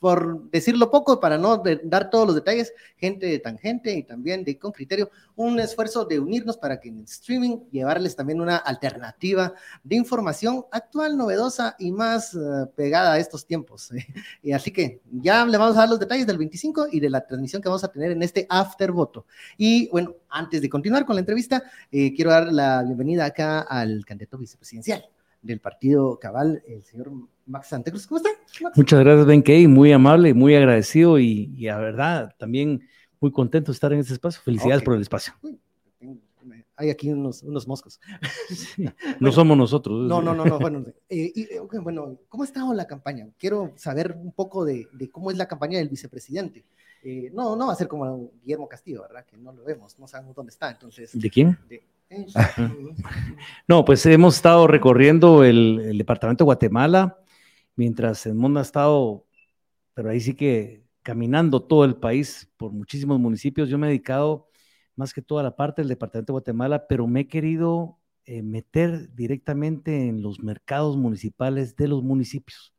por 0.02 0.50
decirlo 0.50 0.90
poco, 0.90 1.20
para 1.20 1.38
no 1.38 1.62
dar 1.84 2.10
todos 2.10 2.26
los 2.26 2.36
detalles, 2.36 2.74
gente 2.98 3.28
de 3.28 3.38
tangente 3.38 3.94
y 3.94 4.02
también 4.02 4.44
de 4.44 4.58
con 4.58 4.72
criterio, 4.72 5.12
un 5.36 5.60
esfuerzo 5.60 6.06
de 6.06 6.20
unirnos 6.20 6.58
para 6.58 6.80
que 6.80 6.90
en 6.90 7.02
streaming 7.02 7.60
llevarles 7.70 8.16
también 8.16 8.42
una 8.42 8.58
alternativa 8.58 9.54
de 9.84 9.96
información 9.96 10.66
actual, 10.72 11.16
novedosa 11.16 11.76
y 11.78 11.92
más 11.92 12.34
eh, 12.34 12.40
pegada 12.76 13.14
a 13.14 13.20
estos 13.20 13.46
tiempos. 13.46 13.92
y 14.42 14.54
así 14.54 14.72
que 14.72 15.02
ya 15.12 15.46
le 15.46 15.56
vamos 15.60 15.78
a 15.78 15.82
dar 15.82 15.90
los 15.90 16.00
detalles 16.00 16.26
del 16.26 16.40
25 16.40 16.88
y 16.92 17.00
de 17.00 17.10
la 17.12 17.28
transmisión 17.28 17.62
que 17.62 17.70
vamos 17.70 17.84
a 17.84 17.92
tener 17.92 18.10
en 18.10 18.24
este 18.24 18.48
after 18.50 18.92
voto. 18.92 19.28
Y 19.56 19.88
bueno, 19.90 20.16
antes 20.30 20.64
de 20.64 20.70
continuar 20.70 21.06
con 21.06 21.16
la 21.16 21.20
entrevista, 21.20 21.62
eh, 21.92 22.12
quiero 22.16 22.32
dar 22.32 22.52
la 22.52 22.82
bienvenida 22.82 23.26
acá 23.26 23.62
al 23.62 24.04
candidato 24.04 24.40
vicepresidencial 24.40 25.06
del 25.42 25.60
partido 25.60 26.20
Cabal, 26.20 26.64
el 26.68 26.84
señor 26.84 27.12
Max 27.52 27.68
Santecruz. 27.68 28.08
¿Cómo 28.08 28.18
está? 28.18 28.30
Muchas 28.76 29.00
gracias, 29.02 29.26
Ben 29.26 29.44
Key, 29.44 29.68
muy 29.68 29.92
amable, 29.92 30.34
muy 30.34 30.56
agradecido 30.56 31.20
y, 31.20 31.54
y, 31.56 31.68
a 31.68 31.78
verdad 31.78 32.34
también 32.38 32.88
muy 33.20 33.32
contento 33.32 33.72
de 33.72 33.76
estar 33.76 33.94
en 33.94 34.00
este 34.00 34.14
espacio. 34.14 34.42
Felicidades 34.42 34.82
por 34.82 34.96
el 34.96 35.02
espacio. 35.02 35.34
Hay 36.78 36.90
aquí 36.90 37.12
unos, 37.12 37.44
unos 37.44 37.68
moscos. 37.68 38.00
no 39.20 39.32
somos 39.32 39.56
nosotros. 39.56 40.08
No, 40.08 40.22
no, 40.22 40.34
no, 40.34 40.46
no. 40.46 40.58
Bueno, 40.58 40.84
eh, 41.10 41.32
y, 41.36 41.48
bueno, 41.78 42.18
¿cómo 42.28 42.44
ha 42.44 42.48
estado 42.48 42.74
la 42.74 42.88
campaña? 42.88 43.28
Quiero 43.38 43.74
saber 43.76 44.18
un 44.18 44.32
poco 44.32 44.66
de, 44.66 44.88
de 44.94 45.12
cómo 45.12 45.30
es 45.30 45.38
la 45.38 45.48
campaña 45.48 45.78
del 45.78 45.90
vicepresidente. 45.90 46.66
Eh, 47.04 47.32
no, 47.34 47.56
no 47.56 47.68
va 47.68 47.74
a 47.74 47.76
ser 47.76 47.88
como 47.88 48.32
Guillermo 48.42 48.68
Castillo, 48.68 49.04
¿verdad? 49.04 49.26
Que 49.26 49.38
no 49.38 49.52
lo 49.52 49.64
vemos, 49.64 50.00
no 50.00 50.08
sabemos 50.08 50.36
dónde 50.36 50.52
está. 50.52 50.72
Entonces, 50.72 51.12
¿De 51.14 51.30
quién? 51.30 51.58
De, 51.68 51.84
no, 53.68 53.86
pues 53.86 54.06
hemos 54.06 54.36
estado 54.36 54.68
recorriendo 54.68 55.44
el, 55.44 55.98
departamento 55.98 56.44
de 56.44 56.46
Guatemala, 56.46 57.18
mientras 57.82 58.28
el 58.28 58.36
mundo 58.36 58.60
ha 58.60 58.64
estado, 58.64 59.26
pero 59.96 60.12
ahí 60.12 60.22
sí 60.22 60.36
que 60.36 60.86
caminando 61.02 61.64
todo 61.64 61.84
el 61.84 61.96
país 61.96 62.48
por 62.58 62.72
muchísimos 62.72 63.20
municipios. 63.20 63.70
Yo 63.70 63.80
me 63.80 63.88
he 63.88 63.90
dedicado 63.90 64.50
más 64.96 65.16
que 65.16 65.24
toda 65.24 65.42
la 65.42 65.56
parte 65.56 65.82
del 65.82 65.90
departamento 65.90 66.32
de 66.32 66.36
Guatemala, 66.36 66.86
pero 66.88 67.08
me 67.08 67.22
he 67.22 67.28
querido 67.28 67.98
eh, 68.26 68.44
meter 68.44 69.16
directamente 69.16 70.08
en 70.08 70.22
los 70.22 70.42
mercados 70.42 70.96
municipales 70.96 71.76
de 71.76 71.88
los 71.88 72.04
municipios 72.04 72.76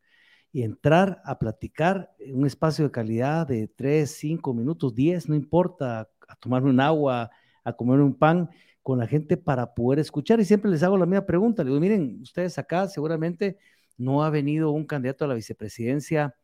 y 0.52 0.62
entrar 0.62 1.20
a 1.24 1.36
platicar 1.36 2.14
en 2.20 2.36
un 2.36 2.46
espacio 2.46 2.84
de 2.84 2.92
calidad 2.92 3.48
de 3.48 3.66
3, 3.66 4.08
5 4.08 4.54
minutos, 4.54 4.94
10, 4.94 5.28
no 5.28 5.34
importa, 5.34 6.08
a 6.28 6.36
tomarme 6.36 6.70
un 6.70 6.78
agua, 6.78 7.28
a 7.64 7.72
comer 7.72 7.98
un 7.98 8.14
pan 8.14 8.50
con 8.82 9.00
la 9.00 9.08
gente 9.08 9.36
para 9.36 9.74
poder 9.74 9.98
escuchar. 9.98 10.38
Y 10.38 10.44
siempre 10.44 10.70
les 10.70 10.84
hago 10.84 10.96
la 10.96 11.06
misma 11.06 11.26
pregunta. 11.26 11.64
Le 11.64 11.70
digo, 11.70 11.80
miren, 11.80 12.20
ustedes 12.22 12.56
acá 12.56 12.86
seguramente 12.86 13.58
no 14.02 14.24
ha 14.24 14.30
venido 14.30 14.70
un 14.70 14.86
candidato 14.86 15.24
a 15.24 15.28
la 15.28 15.34
vicepresidencia 15.34 16.34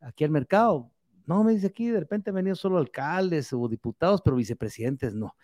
aquí 0.00 0.24
al 0.24 0.30
mercado. 0.30 0.90
No, 1.26 1.44
me 1.44 1.52
dice 1.52 1.66
aquí, 1.66 1.88
de 1.88 2.00
repente 2.00 2.30
han 2.30 2.36
venido 2.36 2.56
solo 2.56 2.78
alcaldes 2.78 3.52
o 3.52 3.68
diputados, 3.68 4.22
pero 4.22 4.36
vicepresidentes 4.36 5.14
no. 5.14 5.36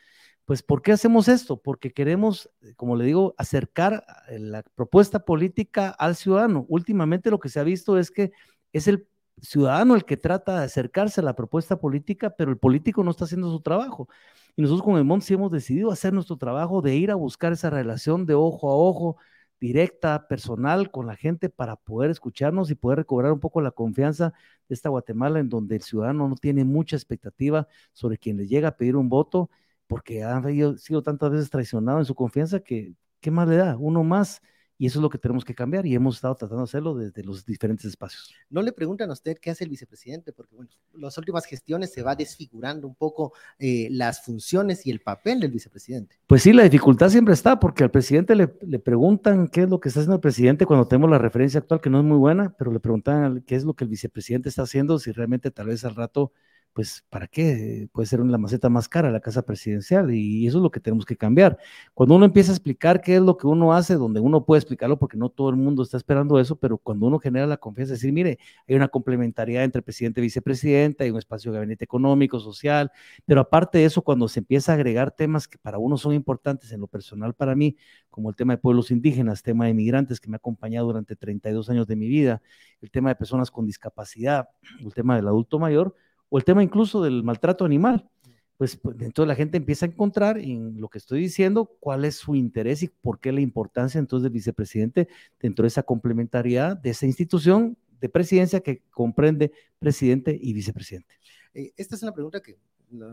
Pues, 0.45 0.63
¿por 0.63 0.83
qué 0.83 0.93
hacemos 0.93 1.29
esto? 1.29 1.61
Porque 1.61 1.93
queremos, 1.93 2.51
como 2.77 2.97
le 2.97 3.05
digo, 3.07 3.35
acercar 3.39 4.05
la 4.31 4.63
propuesta 4.75 5.25
política 5.25 5.91
al 5.91 6.17
ciudadano. 6.17 6.67
Últimamente 6.69 7.31
lo 7.31 7.39
que 7.39 7.49
se 7.49 7.61
ha 7.61 7.65
visto 7.65 7.99
es 7.99 8.11
que 8.11 8.33
es 8.73 8.89
el 8.89 9.09
ciudadano 9.41 9.95
el 9.95 10.05
que 10.05 10.17
trata 10.17 10.59
de 10.59 10.65
acercarse 10.67 11.21
a 11.21 11.25
la 11.25 11.35
propuesta 11.35 11.81
política, 11.81 12.31
pero 12.31 12.51
el 12.51 12.59
político 12.59 13.03
no 13.03 13.11
está 13.11 13.25
haciendo 13.25 13.51
su 13.51 13.61
trabajo. 13.61 14.09
Y 14.57 14.63
nosotros 14.63 14.85
con 14.85 14.97
el 14.97 15.05
MONT 15.05 15.23
sí 15.23 15.35
hemos 15.35 15.51
decidido 15.51 15.91
hacer 15.91 16.13
nuestro 16.13 16.37
trabajo 16.37 16.83
de 16.83 16.95
ir 16.95 17.11
a 17.11 17.15
buscar 17.17 17.53
esa 17.53 17.71
relación 17.71 18.27
de 18.27 18.35
ojo 18.35 18.71
a 18.71 18.75
ojo, 18.77 19.17
directa, 19.65 20.29
personal 20.29 20.91
con 20.91 21.07
la 21.07 21.17
gente 21.17 21.49
para 21.49 21.77
poder 21.77 22.11
escucharnos 22.11 22.71
y 22.71 22.75
poder 22.75 22.99
recobrar 22.99 23.33
un 23.33 23.41
poco 23.41 23.63
la 23.63 23.71
confianza 23.71 24.35
de 24.69 24.75
esta 24.75 24.91
Guatemala 24.91 25.39
en 25.41 25.49
donde 25.49 25.77
el 25.77 25.83
ciudadano 25.83 26.29
no 26.29 26.37
tiene 26.37 26.65
mucha 26.65 26.97
expectativa 26.97 27.67
sobre 27.95 28.19
quien 28.19 28.37
le 28.37 28.47
llega 28.47 28.69
a 28.69 28.77
pedir 28.77 28.95
un 28.95 29.09
voto 29.09 29.49
porque 29.87 30.23
ha 30.23 30.43
sido 30.77 31.03
tantas 31.03 31.31
veces 31.31 31.49
traicionado 31.49 31.99
en 31.99 32.05
su 32.05 32.15
confianza 32.15 32.61
que, 32.61 32.95
¿qué 33.21 33.31
más 33.31 33.49
le 33.49 33.57
da? 33.57 33.79
Uno 33.79 34.05
más 34.05 34.43
y 34.77 34.87
eso 34.87 34.99
es 34.99 35.03
lo 35.03 35.11
que 35.11 35.19
tenemos 35.19 35.45
que 35.45 35.55
cambiar 35.55 35.87
y 35.87 35.95
hemos 35.95 36.17
estado 36.17 36.35
tratando 36.35 36.63
de 36.63 36.65
hacerlo 36.65 36.95
desde 36.95 37.23
los 37.23 37.47
diferentes 37.47 37.85
espacios. 37.87 38.35
No 38.51 38.61
le 38.63 38.73
preguntan 38.73 39.11
a 39.11 39.13
usted 39.13 39.39
qué 39.41 39.51
hace 39.51 39.65
el 39.65 39.71
vicepresidente, 39.71 40.33
porque 40.33 40.57
bueno, 40.57 40.71
las 40.95 41.17
últimas 41.17 41.45
gestiones 41.45 41.93
se 41.93 42.03
va 42.03 42.17
desfigurando 42.17 42.89
un 42.89 42.95
poco 42.95 43.33
eh, 43.59 43.89
las 43.91 44.25
funciones 44.25 44.87
y 44.87 44.91
el 44.91 45.01
papel 45.01 45.41
del 45.41 45.53
vicepresidente. 45.53 46.19
Pues 46.27 46.43
sí, 46.43 46.53
la 46.53 46.65
dificultad 46.65 47.09
siempre 47.09 47.35
está, 47.35 47.61
porque 47.61 47.85
al 47.85 47.91
presidente 47.91 48.35
le, 48.35 48.53
le, 48.63 48.79
preguntan 48.79 49.49
qué 49.49 49.63
es 49.63 49.69
lo 49.69 49.79
que 49.79 49.89
está 49.89 50.01
haciendo 50.01 50.17
el 50.17 50.21
presidente 50.21 50.67
cuando 50.67 50.89
tenemos 50.89 51.11
la 51.11 51.19
referencia 51.19 51.61
actual, 51.61 51.81
que 51.81 51.91
no 51.91 51.99
es 51.99 52.05
muy 52.05 52.19
buena, 52.19 52.55
pero 52.59 52.73
le 52.73 52.81
preguntan 52.81 53.43
qué 53.47 53.55
es 53.55 53.65
lo 53.65 53.75
que 53.75 53.85
el 53.85 53.91
vicepresidente 53.91 54.49
está 54.49 54.63
haciendo, 54.63 54.99
si 54.99 55.13
realmente 55.13 55.51
tal 55.51 55.69
vez 55.69 55.85
al 55.85 55.95
rato 55.95 56.33
pues 56.75 57.05
¿para 57.09 57.29
qué? 57.29 57.89
Puede 57.93 58.07
ser 58.07 58.21
una 58.21 58.37
maceta 58.37 58.69
más 58.69 58.89
cara 58.89 59.13
la 59.13 59.21
casa 59.21 59.43
presidencial 59.43 60.13
y 60.13 60.47
eso 60.47 60.59
es 60.59 60.63
lo 60.63 60.73
que 60.73 60.81
tenemos 60.81 61.07
que 61.07 61.17
cambiar. 61.17 61.57
Cuando 61.95 62.17
uno 62.17 62.25
empieza 62.25 62.51
a 62.51 62.55
explicar 62.55 63.01
qué 63.01 63.15
es 63.15 63.23
lo 63.23 63.37
que 63.37 63.47
uno 63.47 63.73
hace, 63.73 63.95
donde 63.95 64.19
uno 64.19 64.45
puede 64.45 64.59
explicarlo 64.59 64.99
porque 64.99 65.17
no 65.17 65.29
todo 65.29 65.51
el 65.51 65.57
mundo 65.57 65.85
está 65.85 65.97
esperando 65.97 66.39
eso, 66.41 66.57
pero 66.57 66.77
cuando 66.77 67.07
uno 67.07 67.21
genera 67.21 67.47
la 67.47 67.59
confianza, 67.59 67.95
decir, 67.95 68.13
mire, 68.13 68.41
hay 68.69 68.75
una 68.75 68.89
complementariedad 68.89 69.63
entre 69.63 69.83
presidente 69.83 70.21
y 70.21 70.25
vicepresidente, 70.25 71.05
hay 71.05 71.11
un 71.11 71.19
espacio 71.19 71.53
de 71.53 71.59
gabinete 71.59 71.85
económico, 71.85 72.41
social, 72.41 72.91
pero 73.25 73.41
aparte 73.41 73.79
de 73.79 73.85
eso, 73.85 74.03
cuando 74.03 74.27
se 74.27 74.41
empieza 74.41 74.73
a 74.73 74.75
agregar 74.75 75.13
temas 75.13 75.47
que 75.47 75.59
para 75.59 75.79
uno 75.79 75.97
son 75.97 76.13
importantes 76.13 76.73
en 76.73 76.81
lo 76.81 76.89
personal 76.89 77.35
para 77.35 77.55
mí, 77.55 77.77
como 78.11 78.31
el 78.31 78.37
tema 78.37 78.55
de 78.55 78.59
pueblos 78.59 78.91
indígenas, 78.91 79.45
tema 79.45 79.67
de 79.67 79.75
migrantes 79.75 80.19
que 80.19 80.29
me 80.29 80.35
ha 80.35 80.39
acompañado 80.39 80.89
durante 80.89 81.15
32 81.15 81.71
años 81.71 81.87
de 81.87 81.95
mi 81.95 82.09
vida, 82.09 82.43
el 82.81 82.91
tema 82.91 83.11
de 83.11 83.15
personas 83.15 83.53
con 83.53 83.65
discapacidad, 83.65 84.49
el 84.81 84.93
tema 84.93 85.15
del 85.15 85.29
adulto 85.29 85.61
mayor, 85.61 85.95
o 86.29 86.39
el 86.39 86.45
tema 86.45 86.63
incluso 86.63 87.03
del 87.03 87.23
maltrato 87.23 87.65
animal. 87.65 88.09
Pues, 88.57 88.77
pues, 88.77 88.97
entonces 89.01 89.29
la 89.29 89.35
gente 89.35 89.57
empieza 89.57 89.85
a 89.85 89.89
encontrar 89.89 90.39
en 90.39 90.81
lo 90.81 90.89
que 90.89 90.99
estoy 90.99 91.21
diciendo 91.21 91.77
cuál 91.81 92.05
es 92.05 92.17
su 92.17 92.37
interés 92.37 92.83
y 92.85 92.89
por 92.89 93.19
qué 93.19 93.33
la 93.33 93.41
importancia 93.41 93.99
entonces 93.99 94.23
del 94.25 94.33
vicepresidente 94.33 95.09
dentro 95.41 95.65
de 95.65 95.69
esa 95.69 95.83
complementariedad 95.83 96.77
de 96.77 96.91
esa 96.91 97.07
institución 97.07 97.77
de 98.01 98.09
presidencia 98.09 98.61
que 98.61 98.83
comprende 98.91 99.53
presidente 99.79 100.39
y 100.41 100.53
vicepresidente. 100.53 101.15
Eh, 101.55 101.73
esta 101.77 101.97
es 101.97 102.03
una 102.03 102.13
pregunta 102.13 102.41
que 102.41 102.57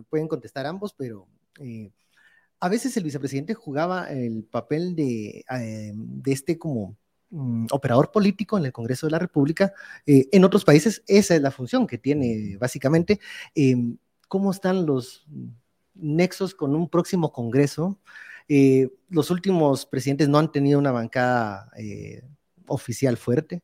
pueden 0.10 0.28
contestar 0.28 0.65
ambos, 0.67 0.93
pero 0.93 1.28
eh, 1.60 1.91
a 2.60 2.69
veces 2.69 2.95
el 2.97 3.04
vicepresidente 3.04 3.54
jugaba 3.54 4.12
el 4.12 4.43
papel 4.43 4.95
de, 4.95 5.43
eh, 5.50 5.91
de 5.95 6.32
este 6.32 6.60
como 6.60 6.97
Mm, 7.34 7.67
operador 7.72 8.12
político 8.12 8.58
en 8.58 8.65
el 8.65 8.74
Congreso 8.74 9.08
de 9.08 9.12
la 9.12 9.20
República. 9.20 9.74
Eh, 10.06 10.28
en 10.34 10.44
otros 10.44 10.65
países 10.65 11.02
esa 11.08 11.34
es 11.34 11.41
la 11.41 11.52
función 11.52 11.88
que 11.88 11.98
tiene 11.98 12.58
básicamente. 12.60 13.22
Em, 13.56 13.98
¿Cómo 14.28 14.52
están 14.52 14.86
los 14.86 15.26
nexos 15.94 16.54
con 16.54 16.76
un 16.76 16.89
próximo 16.89 17.32
Congreso? 17.32 17.98
Eh, 18.50 18.89
los 19.10 19.32
últimos 19.32 19.86
presidentes 19.86 20.28
no 20.28 20.39
han 20.39 20.52
tenido 20.52 20.78
una 20.78 20.91
bancada 20.91 21.72
eh, 21.78 22.22
oficial 22.67 23.15
fuerte. 23.15 23.63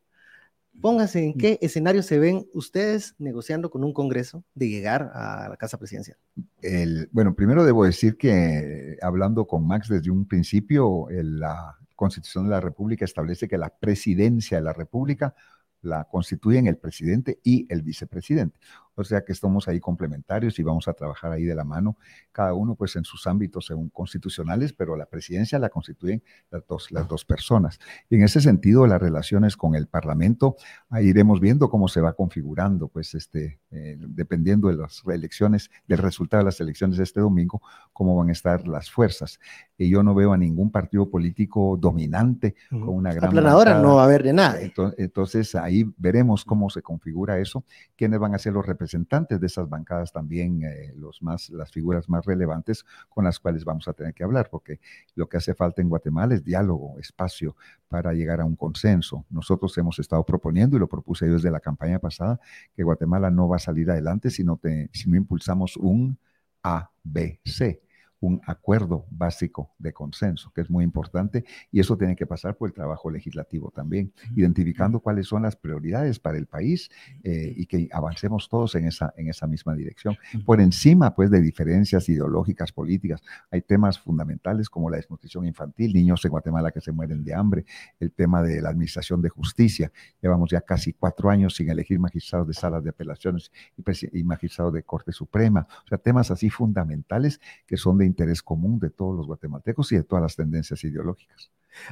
Póngase 0.80 1.24
en 1.24 1.30
mm. 1.30 1.38
qué 1.38 1.58
escenario 1.60 2.02
se 2.02 2.18
ven 2.18 2.48
ustedes 2.54 3.16
negociando 3.18 3.68
con 3.68 3.84
un 3.84 3.92
Congreso 3.92 4.44
de 4.54 4.70
llegar 4.70 5.10
a 5.12 5.46
la 5.50 5.56
Casa 5.58 5.76
Presidencial. 5.76 6.16
El, 6.62 7.10
bueno, 7.12 7.34
primero 7.34 7.66
debo 7.66 7.84
decir 7.84 8.16
que 8.16 8.96
hablando 9.02 9.46
con 9.46 9.66
Max 9.66 9.88
desde 9.88 10.10
un 10.10 10.26
principio, 10.26 11.10
el, 11.10 11.40
la, 11.40 11.76
Constitución 11.98 12.44
de 12.44 12.50
la 12.50 12.60
República 12.60 13.04
establece 13.04 13.48
que 13.48 13.58
la 13.58 13.70
presidencia 13.70 14.56
de 14.56 14.62
la 14.62 14.72
República 14.72 15.34
la 15.82 16.04
constituyen 16.04 16.68
el 16.68 16.78
presidente 16.78 17.40
y 17.42 17.66
el 17.68 17.82
vicepresidente. 17.82 18.56
O 18.98 19.04
sea 19.04 19.24
que 19.24 19.32
estamos 19.32 19.68
ahí 19.68 19.78
complementarios 19.78 20.58
y 20.58 20.64
vamos 20.64 20.88
a 20.88 20.92
trabajar 20.92 21.30
ahí 21.30 21.44
de 21.44 21.54
la 21.54 21.62
mano, 21.62 21.96
cada 22.32 22.52
uno 22.52 22.74
pues 22.74 22.96
en 22.96 23.04
sus 23.04 23.28
ámbitos 23.28 23.66
según 23.66 23.90
constitucionales, 23.90 24.72
pero 24.72 24.96
la 24.96 25.06
presidencia 25.06 25.56
la 25.60 25.68
constituyen 25.68 26.20
las 26.50 26.66
dos, 26.66 26.90
las 26.90 27.06
dos 27.06 27.24
personas. 27.24 27.78
Y 28.10 28.16
en 28.16 28.24
ese 28.24 28.40
sentido, 28.40 28.88
las 28.88 29.00
relaciones 29.00 29.56
con 29.56 29.76
el 29.76 29.86
Parlamento, 29.86 30.56
ahí 30.90 31.06
iremos 31.06 31.38
viendo 31.38 31.70
cómo 31.70 31.86
se 31.86 32.00
va 32.00 32.14
configurando, 32.14 32.88
pues 32.88 33.14
este, 33.14 33.60
eh, 33.70 33.96
dependiendo 34.00 34.66
de 34.66 34.74
las 34.74 35.04
elecciones, 35.06 35.70
del 35.86 35.98
resultado 35.98 36.40
de 36.40 36.46
las 36.46 36.60
elecciones 36.60 36.96
de 36.96 37.04
este 37.04 37.20
domingo, 37.20 37.62
cómo 37.92 38.16
van 38.16 38.30
a 38.30 38.32
estar 38.32 38.66
las 38.66 38.90
fuerzas. 38.90 39.38
Y 39.76 39.88
yo 39.88 40.02
no 40.02 40.12
veo 40.12 40.32
a 40.32 40.36
ningún 40.36 40.72
partido 40.72 41.08
político 41.08 41.76
dominante 41.80 42.56
con 42.68 42.88
una 42.88 43.12
gran... 43.12 43.28
Aplanadora 43.28 43.80
no 43.80 43.94
va 43.94 44.02
a 44.02 44.04
haber 44.06 44.24
de 44.24 44.32
nada. 44.32 44.60
Entonces, 44.60 44.98
entonces 44.98 45.54
ahí 45.54 45.84
veremos 45.96 46.44
cómo 46.44 46.68
se 46.68 46.82
configura 46.82 47.38
eso, 47.38 47.64
quiénes 47.94 48.18
van 48.18 48.34
a 48.34 48.38
ser 48.38 48.54
los 48.54 48.66
representantes 48.66 48.87
representantes 48.88 49.38
de 49.38 49.46
esas 49.46 49.68
bancadas 49.68 50.12
también, 50.12 50.62
eh, 50.62 50.94
los 50.96 51.22
más, 51.22 51.50
las 51.50 51.70
figuras 51.70 52.08
más 52.08 52.24
relevantes 52.24 52.86
con 53.10 53.24
las 53.24 53.38
cuales 53.38 53.64
vamos 53.64 53.86
a 53.86 53.92
tener 53.92 54.14
que 54.14 54.24
hablar, 54.24 54.48
porque 54.50 54.80
lo 55.14 55.28
que 55.28 55.36
hace 55.36 55.54
falta 55.54 55.82
en 55.82 55.90
Guatemala 55.90 56.34
es 56.34 56.42
diálogo, 56.42 56.98
espacio 56.98 57.54
para 57.88 58.14
llegar 58.14 58.40
a 58.40 58.46
un 58.46 58.56
consenso. 58.56 59.26
Nosotros 59.28 59.76
hemos 59.76 59.98
estado 59.98 60.24
proponiendo, 60.24 60.76
y 60.76 60.80
lo 60.80 60.88
propuse 60.88 61.26
yo 61.26 61.34
desde 61.34 61.50
la 61.50 61.60
campaña 61.60 61.98
pasada, 61.98 62.40
que 62.74 62.82
Guatemala 62.82 63.30
no 63.30 63.46
va 63.46 63.56
a 63.56 63.58
salir 63.58 63.90
adelante 63.90 64.30
si 64.30 64.42
no, 64.42 64.58
si 64.92 65.10
no 65.10 65.16
impulsamos 65.16 65.76
un 65.76 66.18
ABC 66.62 67.87
un 68.20 68.40
acuerdo 68.46 69.06
básico 69.10 69.70
de 69.78 69.92
consenso, 69.92 70.52
que 70.52 70.62
es 70.62 70.70
muy 70.70 70.84
importante, 70.84 71.44
y 71.70 71.80
eso 71.80 71.96
tiene 71.96 72.16
que 72.16 72.26
pasar 72.26 72.56
por 72.56 72.68
el 72.68 72.74
trabajo 72.74 73.10
legislativo 73.10 73.70
también, 73.70 74.12
identificando 74.34 75.00
cuáles 75.00 75.26
son 75.26 75.42
las 75.42 75.56
prioridades 75.56 76.18
para 76.18 76.38
el 76.38 76.46
país 76.46 76.90
eh, 77.22 77.52
y 77.56 77.66
que 77.66 77.88
avancemos 77.92 78.48
todos 78.48 78.74
en 78.74 78.86
esa, 78.86 79.14
en 79.16 79.28
esa 79.28 79.46
misma 79.46 79.74
dirección. 79.74 80.16
Por 80.44 80.60
encima, 80.60 81.14
pues, 81.14 81.30
de 81.30 81.40
diferencias 81.40 82.08
ideológicas, 82.08 82.72
políticas, 82.72 83.22
hay 83.50 83.62
temas 83.62 83.98
fundamentales 83.98 84.68
como 84.68 84.90
la 84.90 84.96
desnutrición 84.96 85.46
infantil, 85.46 85.92
niños 85.92 86.24
en 86.24 86.30
Guatemala 86.30 86.70
que 86.70 86.80
se 86.80 86.92
mueren 86.92 87.24
de 87.24 87.34
hambre, 87.34 87.64
el 88.00 88.12
tema 88.12 88.42
de 88.42 88.60
la 88.60 88.70
administración 88.70 89.22
de 89.22 89.28
justicia. 89.28 89.92
Llevamos 90.20 90.50
ya 90.50 90.60
casi 90.60 90.92
cuatro 90.92 91.30
años 91.30 91.54
sin 91.54 91.70
elegir 91.70 91.98
magistrados 91.98 92.48
de 92.48 92.54
salas 92.54 92.82
de 92.82 92.90
apelaciones 92.90 93.52
y, 93.76 94.20
y 94.20 94.24
magistrados 94.24 94.72
de 94.74 94.82
Corte 94.82 95.12
Suprema. 95.12 95.66
O 95.84 95.88
sea, 95.88 95.98
temas 95.98 96.30
así 96.30 96.50
fundamentales 96.50 97.40
que 97.66 97.76
son 97.76 97.98
de 97.98 98.07
interés 98.08 98.42
común 98.42 98.78
de 98.78 98.90
todos 98.90 99.16
los 99.16 99.26
guatemaltecos 99.26 99.92
y 99.92 99.96
de 99.96 100.04
todas 100.04 100.22
las 100.22 100.36
tendencias 100.36 100.82
ideológicas. 100.84 101.50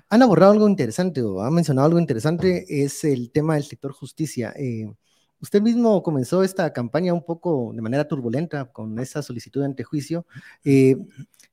Han 0.09 0.23
abordado 0.23 0.53
algo 0.53 0.69
interesante 0.69 1.23
o 1.23 1.41
han 1.43 1.55
mencionado 1.55 1.87
algo 1.87 1.99
interesante, 1.99 2.65
es 2.83 3.05
el 3.05 3.31
tema 3.31 3.55
del 3.55 3.65
sector 3.65 3.93
justicia. 3.93 4.53
Eh, 4.57 4.93
usted 5.41 5.63
mismo 5.63 6.03
comenzó 6.03 6.43
esta 6.43 6.73
campaña 6.73 7.15
un 7.15 7.25
poco 7.25 7.73
de 7.75 7.83
manera 7.83 8.09
turbulenta 8.09 8.73
con 8.73 8.99
esa 8.99 9.23
solicitud 9.23 9.61
de 9.61 9.67
antejuicio. 9.67 10.27
Eh, 10.65 10.97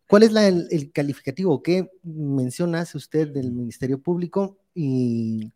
¿Cuál 0.08 0.24
es 0.24 0.36
el, 0.36 0.92
calificativo? 0.92 1.64
¿Qué 1.64 1.90
menciona 2.04 2.82
hace 2.82 2.98
usted 2.98 3.30
del 3.30 3.52
Ministerio 3.52 4.00
Público? 4.00 4.58
Y 4.76 5.52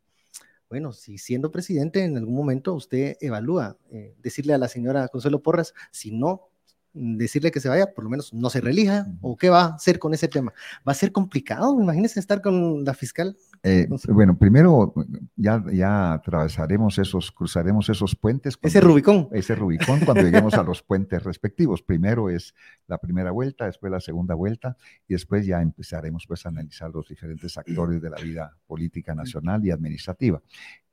bueno, 0.69 0.93
si 0.93 1.17
siendo 1.17 1.51
presidente 1.51 2.03
en 2.03 2.17
algún 2.17 2.35
momento 2.35 2.73
usted 2.73 3.17
evalúa 3.21 3.77
eh, 3.91 4.15
decirle 4.21 4.53
a 4.53 4.57
la 4.57 4.67
señora 4.67 5.07
Consuelo 5.09 5.41
Porras, 5.41 5.73
si 5.91 6.11
no 6.11 6.49
decirle 6.93 7.51
que 7.51 7.59
se 7.59 7.69
vaya, 7.69 7.93
por 7.93 8.03
lo 8.03 8.09
menos 8.09 8.33
no 8.33 8.49
se 8.49 8.61
relija, 8.61 9.07
o 9.21 9.37
qué 9.37 9.49
va 9.49 9.61
a 9.61 9.75
hacer 9.75 9.99
con 9.99 10.13
ese 10.13 10.27
tema. 10.27 10.53
Va 10.87 10.91
a 10.91 10.95
ser 10.95 11.11
complicado, 11.11 11.79
imagínense 11.79 12.19
estar 12.19 12.41
con 12.41 12.83
la 12.83 12.93
fiscal. 12.93 13.37
Eh, 13.63 13.87
bueno, 14.09 14.37
primero 14.37 14.93
ya, 15.35 15.63
ya 15.71 16.13
atravesaremos 16.13 16.97
esos, 16.97 17.31
cruzaremos 17.31 17.89
esos 17.89 18.15
puentes. 18.15 18.57
ese 18.61 18.81
Rubicón. 18.81 19.29
Ese 19.31 19.55
Rubicón 19.55 19.99
cuando 20.05 20.23
lleguemos 20.23 20.53
a 20.53 20.63
los 20.63 20.81
puentes 20.83 21.23
respectivos. 21.23 21.81
Primero 21.81 22.29
es 22.29 22.53
la 22.87 22.97
primera 22.97 23.31
vuelta, 23.31 23.65
después 23.65 23.91
la 23.91 23.99
segunda 23.99 24.35
vuelta, 24.35 24.77
y 25.07 25.13
después 25.13 25.45
ya 25.45 25.61
empezaremos 25.61 26.25
pues 26.27 26.45
a 26.45 26.49
analizar 26.49 26.89
los 26.91 27.07
diferentes 27.07 27.57
actores 27.57 28.01
de 28.01 28.09
la 28.09 28.17
vida 28.17 28.55
política 28.65 29.13
nacional 29.13 29.65
y 29.65 29.71
administrativa. 29.71 30.41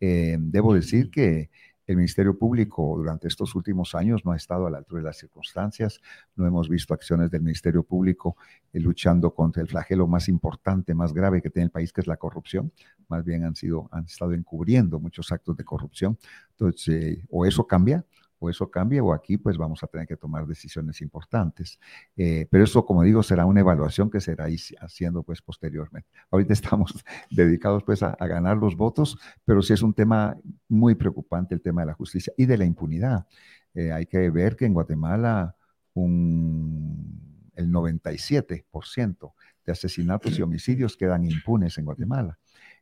Eh, 0.00 0.36
debo 0.38 0.74
decir 0.74 1.10
que 1.10 1.50
el 1.86 1.96
Ministerio 1.96 2.38
Público 2.38 2.94
durante 2.96 3.28
estos 3.28 3.54
últimos 3.54 3.94
años 3.94 4.24
no 4.24 4.32
ha 4.32 4.36
estado 4.36 4.66
a 4.66 4.70
la 4.70 4.78
altura 4.78 5.00
de 5.00 5.06
las 5.06 5.18
circunstancias. 5.18 6.00
No 6.34 6.46
hemos 6.46 6.68
visto 6.68 6.94
acciones 6.94 7.30
del 7.30 7.42
Ministerio 7.42 7.82
Público 7.82 8.36
eh, 8.72 8.80
luchando 8.80 9.34
contra 9.34 9.62
el 9.62 9.68
flagelo 9.68 10.06
más 10.06 10.28
importante, 10.28 10.94
más 10.94 11.12
grave 11.12 11.42
que 11.42 11.50
tiene 11.50 11.66
el 11.66 11.70
país, 11.70 11.92
que 11.92 12.00
es 12.00 12.06
la 12.06 12.16
corrupción. 12.16 12.72
Más 13.08 13.24
bien 13.24 13.44
han, 13.44 13.54
sido, 13.54 13.88
han 13.92 14.04
estado 14.04 14.32
encubriendo 14.32 14.98
muchos 14.98 15.30
actos 15.30 15.56
de 15.56 15.64
corrupción. 15.64 16.18
Entonces, 16.52 16.88
eh, 16.88 17.26
o 17.30 17.44
eso 17.44 17.66
cambia 17.66 18.04
o 18.38 18.50
eso 18.50 18.70
cambia 18.70 19.02
o 19.02 19.12
aquí 19.12 19.36
pues 19.36 19.56
vamos 19.56 19.82
a 19.82 19.86
tener 19.86 20.06
que 20.06 20.16
tomar 20.16 20.46
decisiones 20.46 21.00
importantes. 21.00 21.78
Eh, 22.16 22.46
pero 22.50 22.64
eso, 22.64 22.84
como 22.84 23.02
digo, 23.02 23.22
será 23.22 23.46
una 23.46 23.60
evaluación 23.60 24.10
que 24.10 24.20
será 24.20 24.46
haciendo 24.80 25.22
pues 25.22 25.42
posteriormente. 25.42 26.08
Ahorita 26.30 26.52
estamos 26.54 27.04
dedicados 27.30 27.82
pues 27.84 28.02
a, 28.02 28.14
ganar 28.24 28.56
los 28.56 28.76
votos, 28.76 29.18
pero 29.44 29.62
sí 29.62 29.72
es 29.72 29.82
un 29.82 29.94
tema 29.94 30.36
muy 30.68 30.94
preocupante 30.94 31.54
el 31.54 31.60
tema 31.60 31.82
de 31.82 31.88
la 31.88 31.94
justicia 31.94 32.32
y 32.36 32.46
de 32.46 32.58
la 32.58 32.64
impunidad. 32.64 33.26
Eh, 33.74 33.92
hay 33.92 34.06
que 34.06 34.30
ver 34.30 34.56
que 34.56 34.66
en 34.66 34.74
Guatemala 34.74 35.56
el 35.94 37.70
97% 37.70 39.32
de 39.64 39.72
asesinatos 39.72 40.38
y 40.38 40.42
homicidios 40.42 40.96
quedan 40.96 41.24
impunes 41.24 41.78
en 41.78 41.84
Guatemala. 41.84 42.38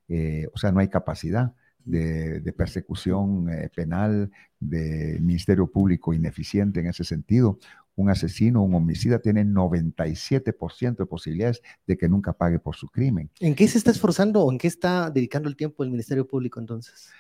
Eh, 0.09 0.49
o 0.53 0.59
sea, 0.59 0.73
no 0.73 0.81
hay 0.81 0.89
capacidad 0.89 1.55
de, 1.85 2.53
persecución 2.57 3.49
eh, 3.51 3.71
penal, 3.75 4.31
de 4.61 5.19
Ministerio 5.21 5.71
Público 5.71 6.15
ineficiente 6.15 6.81
en 6.81 6.87
ese 6.87 7.05
sentido. 7.05 7.59
Un 7.95 8.09
asesino, 8.09 8.63
un 8.63 8.75
homicida 8.75 9.19
tiene 9.19 9.45
97% 9.45 10.97
de 10.97 11.07
posibilidades 11.07 11.63
de 11.87 11.97
que 11.99 12.09
nunca 12.09 12.33
pague 12.33 12.59
por 12.59 12.77
su 12.77 12.89
crimen. 12.89 13.31
¿En 13.41 13.55
qué 13.55 13.69
se 13.69 13.79
está 13.79 13.91
esforzando 13.91 14.43
o 14.43 14.51
en 14.51 14.59
qué 14.59 14.69
está 14.69 15.11
dedicando 15.11 15.49
el 15.49 15.57
tiempo 15.57 15.85
el 15.85 15.91
Ministerio 15.91 16.27
Público 16.27 16.59
entonces? 16.59 17.11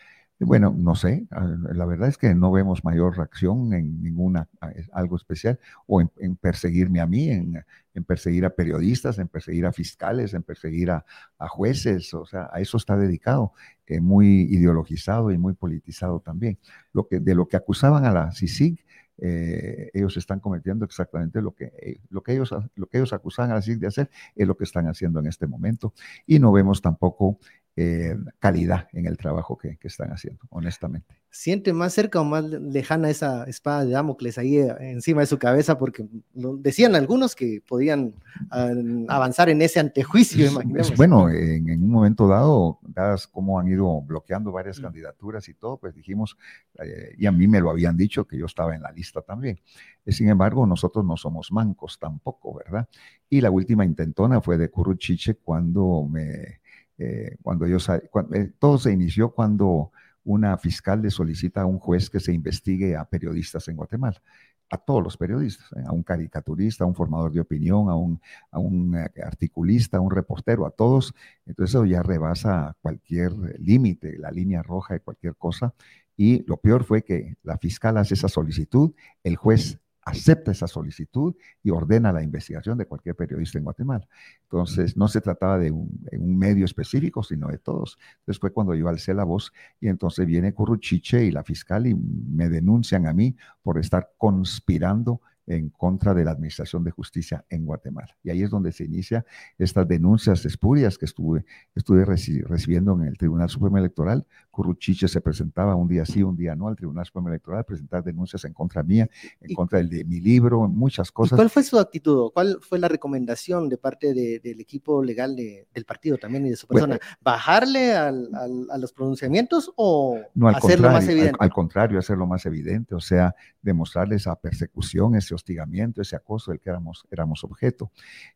Bueno, 0.44 0.74
no 0.76 0.94
sé, 0.94 1.26
la 1.72 1.86
verdad 1.86 2.08
es 2.08 2.18
que 2.18 2.34
no 2.34 2.50
vemos 2.50 2.84
mayor 2.84 3.16
reacción 3.16 3.72
en 3.74 4.02
ninguna, 4.02 4.48
algo 4.92 5.16
especial, 5.16 5.58
o 5.86 6.00
en, 6.00 6.36
perseguirme 6.36 7.00
a 7.00 7.06
mí, 7.06 7.28
en, 7.28 7.64
perseguir 8.06 8.44
a 8.44 8.50
periodistas, 8.50 9.18
en 9.18 9.28
perseguir 9.28 9.66
a 9.66 9.72
fiscales, 9.72 10.34
en 10.34 10.42
perseguir 10.42 10.90
a, 10.90 11.04
jueces, 11.48 12.12
o 12.14 12.24
sea, 12.26 12.48
a 12.52 12.60
eso 12.60 12.76
está 12.76 12.96
dedicado, 12.96 13.52
eh, 13.86 14.00
muy 14.00 14.42
ideologizado 14.42 15.30
y 15.30 15.38
muy 15.38 15.54
politizado 15.54 16.20
también. 16.20 16.58
Lo 16.92 17.06
que, 17.06 17.20
de 17.20 17.34
lo 17.34 17.46
que 17.46 17.56
acusaban 17.56 18.04
a 18.04 18.12
la 18.12 18.32
CICIG, 18.32 18.84
eh, 19.18 19.90
ellos 19.92 20.16
están 20.16 20.40
cometiendo 20.40 20.84
exactamente 20.84 21.40
lo 21.42 21.54
que, 21.54 21.66
eh, 21.80 22.00
lo, 22.10 22.22
que 22.22 22.32
ellos, 22.32 22.52
lo 22.74 22.86
que 22.86 22.98
ellos 22.98 23.12
acusaban 23.12 23.50
a 23.52 23.54
la 23.54 23.62
CICIG 23.62 23.80
de 23.80 23.86
hacer, 23.86 24.10
es 24.34 24.46
lo 24.48 24.56
que 24.56 24.64
están 24.64 24.88
haciendo 24.88 25.20
en 25.20 25.26
este 25.26 25.46
momento, 25.46 25.92
y 26.26 26.38
no 26.38 26.50
vemos 26.52 26.80
tampoco 26.80 27.38
eh, 27.74 28.14
calidad 28.38 28.88
en 28.92 29.06
el 29.06 29.16
trabajo 29.16 29.56
que, 29.56 29.78
están 29.82 30.10
haciendo, 30.10 30.42
honestamente. 30.50 31.16
¿Siente 31.30 31.72
más 31.72 31.94
cerca 31.94 32.20
o 32.20 32.24
más 32.24 32.44
lejana 32.44 33.08
esa 33.08 33.44
espada 33.44 33.86
de 33.86 33.92
Damocles 33.92 34.36
ahí 34.36 34.58
eh, 34.58 34.74
encima 34.78 35.22
de 35.22 35.26
su 35.26 35.38
cabeza? 35.38 35.78
Porque 35.78 36.04
decían 36.34 36.94
algunos 36.94 37.34
que 37.34 37.62
podían 37.66 38.14
ah, 38.50 38.70
avanzar 39.08 39.48
en 39.48 39.62
ese 39.62 39.80
antejuicio, 39.80 40.50
Bueno, 40.98 41.30
en, 41.30 41.82
un 41.82 41.90
momento 41.90 42.28
dado, 42.28 42.78
dadas 42.82 43.26
cómo 43.26 43.58
han 43.58 43.68
ido 43.68 44.02
bloqueando 44.02 44.52
varias 44.52 44.78
mm. 44.78 44.82
candidaturas 44.82 45.48
y 45.48 45.54
todo, 45.54 45.78
pues 45.78 45.94
dijimos, 45.94 46.36
eh, 46.78 47.14
y 47.16 47.24
a 47.24 47.32
mí 47.32 47.48
me 47.48 47.60
lo 47.60 47.70
habían 47.70 47.96
dicho, 47.96 48.26
que 48.26 48.36
yo 48.36 48.44
estaba 48.44 48.74
en 48.74 48.82
la 48.82 48.92
lista 48.92 49.22
también. 49.22 49.58
Sin 50.06 50.28
embargo, 50.28 50.66
nosotros 50.66 51.06
no 51.06 51.16
somos 51.16 51.50
mancos 51.50 51.98
tampoco, 51.98 52.54
¿verdad? 52.54 52.86
Y 53.30 53.40
la 53.40 53.50
última 53.50 53.86
intentona 53.86 54.42
fue 54.42 54.58
de 54.58 54.68
Curuchiche 54.68 55.36
cuando 55.36 56.06
me 56.06 56.60
eh, 56.98 57.36
cuando 57.42 57.66
ellos, 57.66 57.88
eh, 57.88 58.52
todo 58.58 58.78
se 58.78 58.92
inició 58.92 59.30
cuando 59.30 59.92
una 60.24 60.56
fiscal 60.56 61.02
le 61.02 61.10
solicita 61.10 61.62
a 61.62 61.66
un 61.66 61.78
juez 61.78 62.08
que 62.08 62.20
se 62.20 62.32
investigue 62.32 62.96
a 62.96 63.04
periodistas 63.04 63.66
en 63.68 63.76
Guatemala, 63.76 64.22
a 64.70 64.78
todos 64.78 65.02
los 65.02 65.16
periodistas, 65.16 65.66
eh, 65.76 65.82
a 65.86 65.92
un 65.92 66.02
caricaturista, 66.02 66.84
a 66.84 66.86
un 66.86 66.94
formador 66.94 67.32
de 67.32 67.40
opinión, 67.40 67.88
a 67.90 67.96
un, 67.96 68.20
a 68.50 68.58
un 68.58 68.96
articulista, 68.96 69.96
a 69.98 70.00
un 70.00 70.10
reportero, 70.10 70.66
a 70.66 70.70
todos. 70.70 71.14
Entonces 71.44 71.74
eso 71.74 71.84
ya 71.84 72.02
rebasa 72.02 72.76
cualquier 72.80 73.32
límite, 73.58 74.18
la 74.18 74.30
línea 74.30 74.62
roja 74.62 74.94
de 74.94 75.00
cualquier 75.00 75.34
cosa. 75.36 75.74
Y 76.16 76.44
lo 76.46 76.58
peor 76.58 76.84
fue 76.84 77.02
que 77.02 77.36
la 77.42 77.58
fiscal 77.58 77.96
hace 77.96 78.14
esa 78.14 78.28
solicitud, 78.28 78.92
el 79.24 79.36
juez 79.36 79.81
acepta 80.04 80.50
esa 80.50 80.66
solicitud 80.66 81.34
y 81.62 81.70
ordena 81.70 82.12
la 82.12 82.22
investigación 82.22 82.76
de 82.76 82.86
cualquier 82.86 83.14
periodista 83.14 83.58
en 83.58 83.64
Guatemala. 83.64 84.06
Entonces, 84.42 84.96
no 84.96 85.08
se 85.08 85.20
trataba 85.20 85.58
de 85.58 85.70
un, 85.70 85.90
medio 86.18 86.64
específico, 86.64 87.22
sino 87.22 87.48
de 87.48 87.58
todos. 87.58 87.98
Entonces 88.20 88.40
fue 88.40 88.52
cuando 88.52 88.74
yo 88.74 88.88
alcé 88.88 89.14
la 89.14 89.24
voz 89.24 89.52
y 89.80 89.88
entonces 89.88 90.26
viene 90.26 90.52
Curruchiche 90.52 91.24
y 91.24 91.30
la 91.30 91.44
fiscal 91.44 91.86
y 91.86 91.94
me 91.94 92.48
denuncian 92.48 93.06
a 93.06 93.12
mí 93.12 93.36
por 93.62 93.78
estar 93.78 94.10
conspirando 94.18 95.20
en 95.46 95.70
contra 95.70 96.14
de 96.14 96.24
la 96.24 96.32
Administración 96.32 96.84
de 96.84 96.90
Justicia 96.90 97.44
en 97.48 97.64
Guatemala. 97.64 98.16
Y 98.22 98.30
ahí 98.30 98.42
es 98.42 98.50
donde 98.50 98.72
se 98.72 98.84
inicia 98.84 99.24
estas 99.58 99.88
denuncias 99.88 100.44
espurias 100.46 100.98
que 100.98 101.04
estuve, 101.04 101.44
estuve 101.74 102.04
recibiendo 102.04 102.94
en 102.94 103.08
el 103.08 103.18
Tribunal 103.18 103.48
Supremo 103.48 103.78
Electoral. 103.78 104.26
Curruchiche 104.52 105.08
se 105.08 105.20
presentaba 105.20 105.74
un 105.74 105.88
día 105.88 106.04
sí, 106.04 106.22
un 106.22 106.36
día 106.36 106.54
no 106.54 106.68
al 106.68 106.76
Tribunal 106.76 107.06
Supremo 107.06 107.28
Electoral 107.30 107.60
a 107.60 107.62
presentar 107.64 108.04
denuncias 108.04 108.44
en 108.44 108.52
contra 108.52 108.82
mía, 108.82 109.08
en 109.40 109.54
contra 109.54 109.78
del, 109.78 109.88
de 109.88 110.04
mi 110.04 110.20
libro, 110.20 110.68
muchas 110.68 111.10
cosas. 111.10 111.36
¿Cuál 111.36 111.48
fue 111.48 111.62
su 111.62 111.78
actitud? 111.78 112.30
¿Cuál 112.32 112.58
fue 112.60 112.78
la 112.78 112.86
recomendación 112.86 113.70
de 113.70 113.78
parte 113.78 114.12
del 114.12 114.60
equipo 114.60 115.02
legal 115.02 115.34
del 115.34 115.84
partido 115.86 116.18
también 116.18 116.46
y 116.46 116.50
de 116.50 116.56
su 116.56 116.66
persona? 116.66 117.00
¿Bajarle 117.22 117.94
a 117.94 118.12
los 118.12 118.92
pronunciamientos 118.92 119.72
o 119.76 120.20
hacerlo 120.54 120.90
más 120.90 121.08
evidente? 121.08 121.36
Al, 121.40 121.46
al, 121.46 121.52
contrario, 121.52 121.98
hacerlo 121.98 122.26
más 122.26 122.44
evidente, 122.44 122.94
o 122.94 123.00
sea, 123.00 123.34
demostrarle 123.62 124.16
esa 124.16 124.36
persecución, 124.36 125.14
ese 125.14 125.34
hostigamiento, 125.34 126.02
ese 126.02 126.14
acoso 126.14 126.50
del 126.50 126.60
que 126.60 126.68
éramos, 126.68 127.06
éramos 127.10 127.42
objeto. 127.42 127.90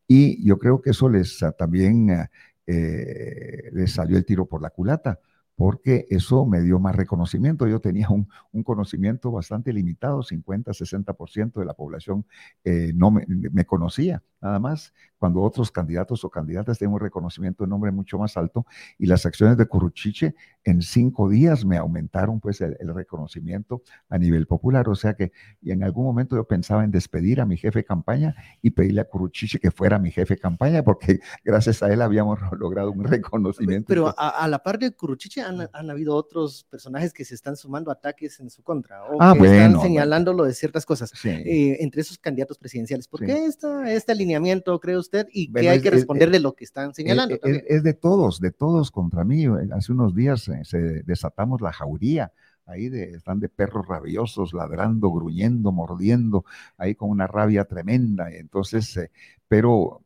Y 0.09 0.42
yo 0.46 0.59
creo 0.59 0.81
que 0.81 0.90
eso 0.90 1.11
les 1.11 1.42
ah, 1.42 1.52
también 1.52 2.26
eh, 2.66 3.70
les 3.72 3.92
salió 3.92 4.16
el 4.16 4.24
tiro 4.24 4.46
por 4.46 4.62
la 4.62 4.70
culata 4.70 5.20
porque 5.57 6.07
eso 6.11 6.45
me 6.45 6.61
dio 6.61 6.79
más 6.79 6.95
reconocimiento. 6.95 7.66
Yo 7.66 7.81
tenía 7.81 8.09
un, 8.11 8.29
conocimiento 8.62 9.31
bastante 9.33 9.73
limitado, 9.73 10.23
50, 10.23 10.73
60% 10.73 11.55
de 11.55 11.64
la 11.64 11.75
población 11.75 12.27
eh, 12.64 12.92
no 12.95 13.11
me, 13.11 13.25
me, 13.27 13.64
conocía, 13.64 14.23
nada 14.40 14.59
más 14.59 14.92
cuando 15.19 15.42
otros 15.42 15.71
candidatos 15.71 16.25
o 16.25 16.31
candidatas 16.31 16.79
tienen 16.79 16.95
un 16.95 17.01
reconocimiento 17.01 17.64
de 17.64 17.71
nombre 17.71 17.90
mucho 17.90 18.19
más 18.19 18.37
alto 18.37 18.66
y 18.99 19.07
las 19.07 19.25
acciones 19.25 19.57
de 19.57 19.66
Curruchiche 19.66 20.35
en 20.64 20.83
cinco 20.83 21.29
días 21.29 21.64
me 21.64 21.77
aumentaron 21.77 22.40
pues 22.40 22.61
el, 22.61 22.77
reconocimiento 22.95 23.83
a 24.09 24.19
nivel 24.19 24.47
popular. 24.47 24.88
O 24.88 24.95
sea 24.95 25.14
que 25.14 25.33
y 25.62 25.71
en 25.71 25.83
algún 25.83 26.05
momento 26.05 26.37
yo 26.37 26.45
pensaba 26.45 26.85
en 26.85 26.90
despedir 26.90 27.40
a 27.40 27.47
mi 27.47 27.57
jefe 27.57 27.81
de 27.81 27.85
campaña 27.85 28.35
y 28.62 28.71
pedirle 28.71 29.01
a 29.01 29.05
Curruchiche 29.05 29.59
que 29.59 29.71
fuera 29.71 29.99
mi 29.99 30.11
jefe 30.11 30.35
de 30.35 30.40
campaña 30.40 30.83
porque 30.83 31.21
gracias 31.45 31.83
a 31.83 31.92
él 31.92 32.03
habíamos 32.03 32.38
logrado 32.59 32.92
un 32.92 33.05
reconocimiento. 33.05 33.87
Pero 33.88 34.14
a, 34.16 34.47
la 34.49 34.59
par 34.59 34.79
de 34.79 34.92
Curruchiche 34.92 35.40
han, 35.46 35.68
han, 35.72 35.90
habido 35.90 36.14
otros 36.14 36.64
personajes 36.64 37.12
que 37.12 37.24
se 37.24 37.35
están 37.35 37.56
sumando 37.56 37.90
ataques 37.90 38.40
en 38.40 38.50
su 38.50 38.62
contra 38.62 39.04
o 39.04 39.16
ah, 39.20 39.35
que 39.38 39.44
están 39.44 39.80
señalándolo 39.80 40.44
de 40.44 40.54
ciertas 40.54 40.85
cosas 40.85 41.12
eh, 41.24 41.76
entre 41.80 42.00
esos 42.00 42.18
candidatos 42.18 42.59
presidenciales. 42.59 43.09
¿Por 43.09 43.24
qué 43.24 43.46
esta, 43.46 43.92
este 43.92 44.12
alineamiento, 44.12 44.78
creo 44.80 44.98
usted, 44.98 45.26
y 45.32 45.52
qué 45.52 45.68
hay 45.68 45.80
que 45.80 45.90
responder 45.90 46.30
de 46.30 46.40
lo 46.40 46.54
que 46.54 46.64
están 46.64 46.94
señalando. 46.94 47.38
Es, 47.42 47.82
de 47.82 47.94
todos, 47.94 48.40
de 48.40 48.50
todos 48.50 48.90
contra 48.90 49.24
mí. 49.24 49.46
Hace 49.72 49.92
unos 49.92 50.14
días 50.14 50.48
eh, 50.48 50.62
se 50.64 50.78
desatamos 51.02 51.61
la 51.61 51.72
jauría 51.72 52.32
ahí 52.66 52.88
de, 52.88 53.12
están 53.12 53.40
de 53.40 53.48
perros 53.48 53.87
rabiosos, 53.87 54.52
ladrando, 54.52 55.11
gruñendo, 55.11 55.72
mordiendo, 55.72 56.44
ahí 56.76 56.94
con 56.94 57.11
una 57.11 57.26
rabia 57.26 57.64
tremenda. 57.64 58.30
Entonces, 58.30 58.96
eh, 58.96 59.11
pero 59.48 60.02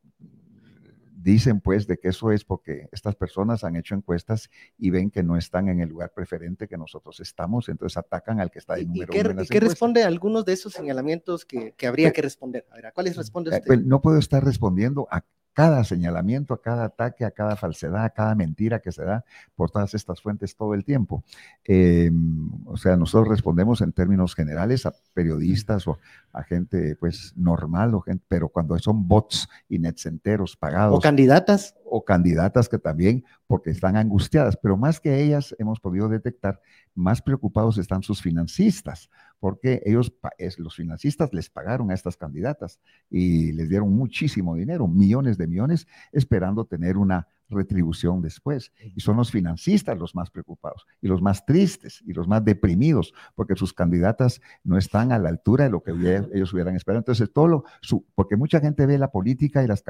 dicen 1.21 1.61
pues 1.61 1.87
de 1.87 1.97
que 1.97 2.09
eso 2.09 2.31
es 2.31 2.43
porque 2.43 2.87
estas 2.91 3.15
personas 3.15 3.63
han 3.63 3.75
hecho 3.75 3.95
encuestas 3.95 4.49
y 4.77 4.89
ven 4.89 5.11
que 5.11 5.23
no 5.23 5.37
están 5.37 5.69
en 5.69 5.79
el 5.79 5.89
lugar 5.89 6.11
preferente 6.13 6.67
que 6.67 6.77
nosotros 6.77 7.19
estamos, 7.19 7.69
entonces 7.69 7.97
atacan 7.97 8.39
al 8.39 8.51
que 8.51 8.59
está 8.59 8.77
en 8.77 8.87
número 8.87 9.13
¿Y 9.13 9.21
qué, 9.21 9.43
¿y 9.43 9.47
qué 9.47 9.59
responde 9.59 10.03
a 10.03 10.07
algunos 10.07 10.45
de 10.45 10.53
esos 10.53 10.73
señalamientos 10.73 11.45
que, 11.45 11.73
habría 11.85 12.11
que 12.11 12.21
responder? 12.21 12.65
A 12.71 12.75
ver, 12.75 12.85
¿a 12.87 12.91
cuáles 12.91 13.15
responde 13.17 13.51
eh, 13.51 13.55
usted? 13.55 13.67
Pues, 13.67 13.85
no 13.85 14.01
puedo 14.01 14.17
estar 14.17 14.43
respondiendo 14.43 15.07
a 15.11 15.23
cada 15.53 15.83
señalamiento, 15.83 16.53
a 16.53 16.61
cada 16.61 16.85
ataque, 16.85 17.25
a 17.25 17.31
cada 17.31 17.55
falsedad, 17.55 18.05
a 18.05 18.09
cada 18.09 18.35
mentira 18.35 18.79
que 18.79 18.91
se 18.91 19.03
da 19.03 19.25
por 19.55 19.69
todas 19.69 19.93
estas 19.93 20.21
fuentes 20.21 20.55
todo 20.55 20.73
el 20.73 20.85
tiempo. 20.85 21.23
Em, 21.65 22.49
o 22.65 22.77
sea, 22.77 22.95
nosotros 22.95 23.27
respondemos 23.27 23.81
en 23.81 23.91
términos 23.91 24.35
generales 24.35 24.85
a 24.85 24.93
periodistas 25.13 25.87
o 25.87 25.97
a 26.33 26.43
gente 26.43 26.95
pues 26.95 27.33
normal, 27.35 27.93
o 27.95 28.01
gente, 28.01 28.23
pero 28.27 28.49
cuando 28.49 28.77
son 28.79 29.07
bots 29.07 29.49
y 29.67 29.79
netcenteros 29.79 30.55
pagados. 30.55 30.97
O 30.97 31.01
candidatas. 31.01 31.75
O 31.93 32.05
candidatas 32.05 32.69
que 32.69 32.79
también, 32.79 33.25
porque 33.47 33.69
están 33.69 33.97
angustiadas, 33.97 34.55
pero 34.55 34.77
más 34.77 35.01
que 35.01 35.21
ellas 35.21 35.53
hemos 35.59 35.81
podido 35.81 36.07
detectar, 36.07 36.61
más 36.95 37.21
preocupados 37.21 37.77
están 37.77 38.01
sus 38.01 38.21
financistas, 38.21 39.09
porque 39.41 39.81
ellos, 39.85 40.13
los 40.57 40.75
financistas 40.77 41.33
les 41.33 41.49
pagaron 41.49 41.91
a 41.91 41.93
estas 41.93 42.15
candidatas 42.15 42.79
y 43.09 43.51
les 43.51 43.67
dieron 43.67 43.93
muchísimo 43.93 44.55
dinero, 44.55 44.87
millones 44.87 45.37
de 45.37 45.47
millones, 45.47 45.85
esperando 46.13 46.63
tener 46.63 46.95
una 46.95 47.27
retribución 47.51 48.21
después. 48.21 48.71
Y 48.95 49.01
son 49.01 49.17
los 49.17 49.31
financistas 49.31 49.97
los 49.97 50.15
más 50.15 50.29
preocupados 50.29 50.85
y 51.01 51.07
los 51.07 51.21
más 51.21 51.45
tristes 51.45 52.01
y 52.05 52.13
los 52.13 52.27
más 52.27 52.43
deprimidos 52.43 53.13
porque 53.35 53.55
sus 53.55 53.73
candidatas 53.73 54.41
no 54.63 54.77
están 54.77 55.11
a 55.11 55.19
la 55.19 55.29
altura 55.29 55.65
de 55.65 55.69
lo 55.69 55.83
que 55.83 55.91
ellos 56.33 56.53
hubieran 56.53 56.75
esperado. 56.75 56.99
Entonces, 56.99 57.31
todo 57.31 57.47
lo, 57.47 57.63
su, 57.81 58.05
porque 58.15 58.35
mucha 58.35 58.59
gente 58.59 58.85
ve 58.85 58.97
la 58.97 59.11
política 59.11 59.63
y 59.63 59.67
las, 59.67 59.83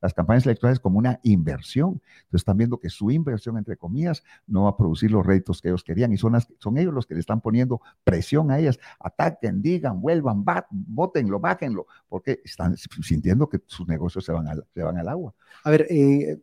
las 0.00 0.14
campañas 0.14 0.46
electorales 0.46 0.80
como 0.80 0.98
una 0.98 1.20
inversión. 1.22 2.00
Entonces, 2.24 2.40
están 2.40 2.56
viendo 2.56 2.78
que 2.78 2.88
su 2.88 3.10
inversión, 3.10 3.58
entre 3.58 3.76
comillas, 3.76 4.22
no 4.46 4.64
va 4.64 4.70
a 4.70 4.76
producir 4.76 5.10
los 5.10 5.24
réditos 5.24 5.60
que 5.60 5.68
ellos 5.68 5.84
querían 5.84 6.12
y 6.12 6.16
son, 6.16 6.38
son 6.58 6.78
ellos 6.78 6.92
los 6.92 7.06
que 7.06 7.14
le 7.14 7.20
están 7.20 7.40
poniendo 7.40 7.80
presión 8.04 8.50
a 8.50 8.58
ellas. 8.58 8.78
Ataquen, 9.00 9.62
digan, 9.62 10.00
vuelvan, 10.00 10.44
bat, 10.44 10.66
votenlo, 10.70 11.40
bájenlo, 11.40 11.86
porque 12.08 12.40
están 12.44 12.76
sintiendo 12.76 13.48
que 13.48 13.60
sus 13.66 13.86
negocios 13.86 14.24
se 14.24 14.32
van 14.32 14.48
al, 14.48 14.64
se 14.74 14.82
van 14.82 14.98
al 14.98 15.08
agua. 15.08 15.34
A 15.64 15.70
ver, 15.70 15.86
eh, 15.90 16.40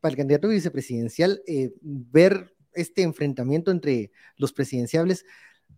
para 0.00 0.10
el 0.10 0.16
candidato 0.16 0.48
vicepresidencial, 0.48 1.42
eh, 1.46 1.72
ver 1.80 2.54
este 2.74 3.02
enfrentamiento 3.02 3.70
entre 3.70 4.10
los 4.36 4.52
presidenciables, 4.52 5.24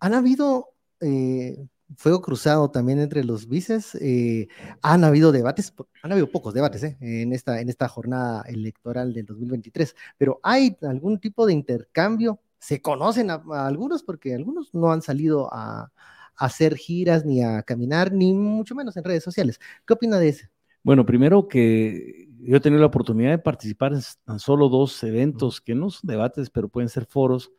¿han 0.01 0.15
habido 0.15 0.75
eh, 1.01 1.67
fuego 1.97 2.21
cruzado 2.21 2.71
también 2.71 2.99
entre 2.99 3.25
los 3.25 3.49
vices? 3.49 3.95
Eh, 3.97 4.49
¿Han 4.83 5.05
habido 5.05 5.33
debates? 5.33 5.73
Han 6.03 6.13
habido 6.13 6.31
pocos 6.31 6.55
debates 6.55 6.83
en, 7.01 7.33
esta, 7.33 7.61
en 7.61 7.69
esta 7.69 7.89
jornada 7.89 8.43
electoral 8.43 9.13
del 9.13 9.27
2023, 9.27 9.95
pero 10.19 10.41
¿hay 10.43 10.77
algún 10.83 11.19
tipo 11.19 11.47
de 11.47 11.53
intercambio? 11.53 12.41
¿Se 12.59 12.81
conocen 12.81 13.31
a, 13.31 13.43
algunos? 13.67 14.03
Porque 14.03 14.35
algunos 14.35 14.73
no 14.75 14.93
han 14.93 15.03
salido 15.03 15.53
a, 15.53 15.83
a 15.83 15.91
hacer 16.37 16.77
giras, 16.77 17.25
ni 17.25 17.43
a 17.43 17.63
caminar, 17.63 18.13
ni 18.13 18.33
mucho 18.33 18.75
menos 18.75 18.97
en 18.97 19.05
redes 19.05 19.23
sociales. 19.23 19.61
¿Qué 19.87 19.93
opina 19.93 20.19
de 20.19 20.29
eso? 20.29 20.47
Bueno, 20.83 21.07
primero 21.07 21.49
que 21.49 22.29
yo 22.47 22.57
he 22.57 22.61
tenido 22.61 22.81
la 22.81 22.87
oportunidad 22.87 23.31
de 23.31 23.39
participar 23.39 23.93
en 23.93 24.01
tan 24.25 24.39
solo 24.39 24.69
dos 24.69 25.03
eventos, 25.03 25.61
que 25.61 25.75
no 25.75 25.91
son 25.91 26.09
debates, 26.09 26.51
pero 26.51 26.69
pueden 26.69 26.89
ser 26.89 27.07
foros. 27.07 27.51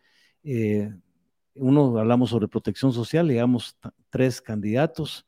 Eh, 0.43 0.93
uno 1.55 1.97
hablamos 1.97 2.29
sobre 2.29 2.47
protección 2.47 2.93
social, 2.93 3.27
digamos 3.27 3.77
tres 4.09 4.41
candidatos, 4.41 5.25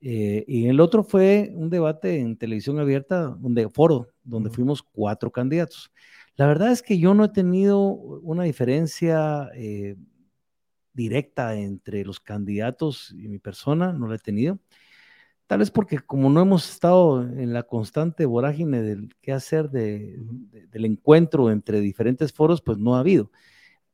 eh, 0.00 0.44
y 0.46 0.66
el 0.68 0.80
otro 0.80 1.02
fue 1.04 1.50
un 1.54 1.70
debate 1.70 2.20
en 2.20 2.36
televisión 2.36 2.78
abierta, 2.78 3.36
donde 3.38 3.68
foro, 3.68 4.08
donde 4.22 4.50
fuimos 4.50 4.82
cuatro 4.82 5.30
candidatos. 5.30 5.90
La 6.36 6.46
verdad 6.46 6.70
es 6.70 6.82
que 6.82 6.98
yo 6.98 7.14
no 7.14 7.24
he 7.24 7.28
tenido 7.30 7.78
una 7.88 8.44
diferencia 8.44 9.50
eh, 9.54 9.96
directa 10.92 11.54
entre 11.54 12.04
los 12.04 12.20
candidatos 12.20 13.14
y 13.18 13.28
mi 13.28 13.38
persona, 13.38 13.92
no 13.92 14.06
la 14.06 14.16
he 14.16 14.18
tenido. 14.18 14.58
Tal 15.46 15.60
vez 15.60 15.70
porque 15.70 16.00
como 16.00 16.28
no 16.28 16.40
hemos 16.40 16.68
estado 16.68 17.22
en 17.22 17.52
la 17.52 17.62
constante 17.62 18.26
vorágine 18.26 18.82
del 18.82 19.14
qué 19.22 19.32
hacer 19.32 19.70
del 19.70 20.84
encuentro 20.84 21.50
entre 21.50 21.80
diferentes 21.80 22.32
foros, 22.32 22.60
pues 22.62 22.78
no 22.78 22.96
ha 22.96 23.00
habido. 23.00 23.30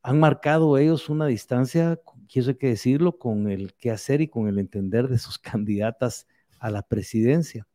Han 0.02 0.18
marcado 0.18 0.78
ellos 0.78 1.10
una 1.10 1.26
distancia, 1.26 2.00
quiero 2.32 2.48
hay 2.50 2.54
que 2.56 2.68
decirlo, 2.68 3.18
con 3.18 3.50
el 3.50 3.74
qué 3.74 3.90
hacer 3.90 4.22
y 4.22 4.28
con 4.28 4.48
el 4.48 4.58
entender 4.58 5.08
de 5.08 5.18
sus 5.18 5.38
candidatas 5.38 6.26
a 6.58 6.70
la 6.70 6.82
presidencia, 6.82 7.66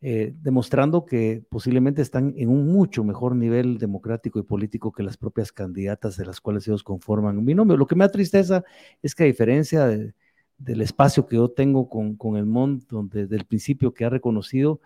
eh, 0.00 0.32
demostrando 0.40 1.04
que 1.04 1.44
posiblemente 1.50 2.00
están 2.02 2.34
en 2.38 2.48
un 2.48 2.72
mucho 2.72 3.04
mejor 3.04 3.36
nivel 3.36 3.78
democrático 3.78 4.38
y 4.38 4.44
político 4.44 4.90
que 4.90 5.02
las 5.02 5.18
propias 5.18 5.52
candidatas 5.52 6.16
de 6.16 6.24
las 6.26 6.40
cuales 6.40 6.66
ellos 6.66 6.82
conforman 6.82 7.36
un 7.38 7.44
binomio. 7.44 7.76
Lo 7.76 7.86
que 7.86 7.94
me 7.94 8.06
da 8.06 8.10
tristeza 8.10 8.64
es 9.02 9.14
que 9.14 9.24
a 9.24 9.26
diferencia 9.26 9.86
de 9.86 10.14
del 10.58 10.80
espacio 10.80 11.26
que 11.26 11.36
yo 11.36 11.50
tengo 11.50 11.88
con, 11.88 12.16
con 12.16 12.36
el 12.36 12.46
MON, 12.46 12.82
donde 12.88 13.22
desde 13.22 13.36
el 13.36 13.44
principio 13.44 13.94
que 13.94 14.04
ha 14.04 14.10
reconocido, 14.10 14.80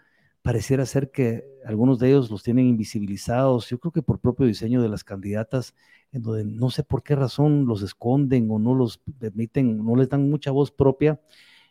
pareciera 0.47 0.87
ser 0.87 1.11
que 1.11 1.45
algunos 1.65 1.99
de 1.99 2.09
ellos 2.09 2.31
los 2.31 2.45
tienen 2.45 2.67
invisibilizados, 2.67 3.69
yo 3.69 3.81
creo 3.81 3.91
que 3.91 4.03
por 4.03 4.21
propio 4.21 4.47
diseño 4.47 4.81
de 4.81 4.89
las 4.89 5.03
candidatas, 5.03 5.75
en 6.13 6.23
donde 6.23 6.45
no 6.45 6.71
sé 6.71 6.85
por 6.85 7.03
qué 7.03 7.17
razón 7.17 7.67
los 7.67 7.83
esconden 7.83 8.49
o 8.51 8.61
no 8.61 8.75
los 8.75 8.99
permiten, 9.19 9.85
no 9.85 9.97
les 9.97 10.09
dan 10.09 10.31
mucha 10.31 10.53
voz 10.53 10.71
propia. 10.71 11.21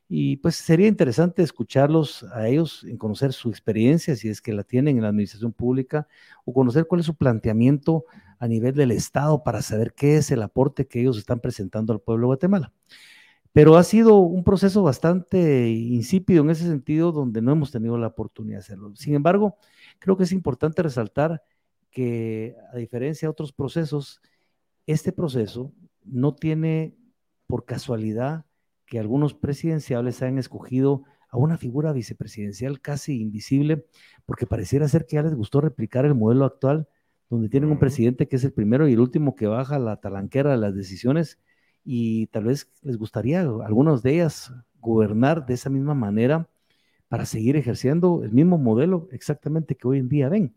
Y 0.10 0.36
pues 0.38 0.56
sería 0.58 0.88
interesante 0.88 1.42
escucharlos 1.42 2.24
a 2.34 2.48
ellos, 2.50 2.84
en 2.84 2.98
conocer 2.98 3.32
su 3.32 3.50
experiencia, 3.50 4.16
si 4.18 4.28
es 4.28 4.42
que 4.42 4.52
la 4.52 4.64
tienen 4.64 4.98
en 4.98 5.04
la 5.04 5.10
administración 5.10 5.54
pública, 5.54 6.08
o 6.44 6.54
conocer 6.54 6.86
cuál 6.86 7.00
es 7.00 7.08
su 7.08 7.16
planteamiento 7.16 8.04
a 8.40 8.48
nivel 8.50 8.76
del 8.76 8.92
Estado 8.92 9.42
para 9.42 9.62
saber 9.62 9.94
qué 9.94 10.18
es 10.18 10.32
el 10.32 10.42
aporte 10.42 10.86
que 10.86 11.00
ellos 11.00 11.18
están 11.18 11.40
presentando 11.40 11.94
al 11.94 12.02
pueblo 12.02 12.26
de 12.26 12.28
Guatemala. 12.28 12.74
Pero 13.56 13.78
ha 13.78 13.84
sido 13.84 14.18
un 14.18 14.44
proceso 14.44 14.84
bastante 14.84 15.70
insípido 15.70 16.44
en 16.44 16.50
ese 16.50 16.66
sentido, 16.66 17.14
donde 17.14 17.42
no 17.42 17.54
hemos 17.54 17.72
tenido 17.72 17.98
la 17.98 18.08
oportunidad 18.08 18.58
de 18.58 18.64
hacerlo. 18.64 18.94
Sin 18.98 19.16
embargo, 19.16 19.56
creo 19.98 20.18
que 20.18 20.26
es 20.26 20.34
importante 20.34 20.84
resaltar 20.84 21.42
que, 21.90 22.58
a 22.74 22.76
diferencia 22.76 23.28
de 23.28 23.32
otros 23.32 23.54
procesos, 23.54 24.20
este 24.88 25.14
proceso 25.14 25.72
no 26.04 26.36
tiene 26.36 26.98
por 27.48 27.64
casualidad 27.64 28.46
que 28.86 29.00
algunos 29.00 29.34
presidenciables 29.34 30.22
hayan 30.22 30.38
escogido 30.38 31.04
a 31.30 31.38
una 31.38 31.58
figura 31.58 31.94
vicepresidencial 31.94 32.82
casi 32.82 33.22
invisible, 33.22 33.86
porque 34.26 34.46
pareciera 34.46 34.90
ser 34.90 35.06
que 35.06 35.16
ya 35.16 35.24
les 35.24 35.34
gustó 35.34 35.62
replicar 35.62 36.04
el 36.04 36.14
modelo 36.14 36.44
actual, 36.44 36.90
donde 37.30 37.48
tienen 37.48 37.72
un 37.72 37.80
presidente 37.80 38.28
que 38.28 38.36
es 38.36 38.44
el 38.44 38.52
primero 38.52 38.86
y 38.90 38.94
el 38.96 39.00
último 39.00 39.34
que 39.34 39.48
baja 39.48 39.80
la 39.80 40.02
talanquera 40.02 40.52
de 40.52 40.58
las 40.58 40.76
decisiones 40.76 41.40
y 41.86 42.28
tal 42.28 42.46
vez 42.46 42.70
les 42.82 42.98
gustaría 42.98 43.42
a 43.42 43.66
algunos 43.66 44.02
de 44.02 44.16
ellas 44.16 44.52
gobernar 44.82 45.46
de 45.46 45.54
esa 45.54 45.70
misma 45.70 45.94
manera 45.94 46.50
para 47.08 47.26
seguir 47.26 47.56
ejerciendo 47.56 48.24
el 48.24 48.32
mismo 48.32 48.58
modelo 48.58 49.08
exactamente 49.12 49.76
que 49.76 49.88
hoy 49.88 50.00
en 50.00 50.10
día 50.10 50.28
ven. 50.28 50.56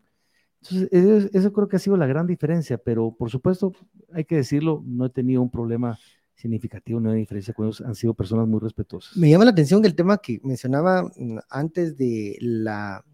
Entonces, 0.61 1.29
eso, 1.33 1.53
creo 1.53 1.69
que 1.69 1.77
ha 1.77 1.79
sido 1.79 1.95
la 1.95 2.07
gran 2.07 2.27
diferencia, 2.27 2.77
pero 2.77 3.15
por 3.15 3.29
supuesto, 3.29 3.71
hay 4.11 4.25
que 4.25 4.35
decirlo, 4.35 4.83
no 4.85 5.05
he 5.05 5.09
tenido 5.09 5.41
un 5.41 5.49
problema 5.49 5.97
significativo, 6.35 6.99
no 6.99 7.11
hay 7.11 7.19
diferencia 7.19 7.53
con 7.53 7.67
ellos, 7.67 7.81
han 7.81 7.95
sido 7.95 8.13
personas 8.13 8.47
muy 8.47 8.59
respetuosas. 8.59 9.15
Me 9.15 9.29
llama 9.29 9.45
la 9.45 9.51
atención 9.51 9.85
el 9.85 9.95
tema 9.95 10.17
que 10.17 10.41
mencionaba 10.43 11.03
mm, 11.03 11.37
antes 11.49 11.95
de 11.95 12.37
la, 12.41 13.05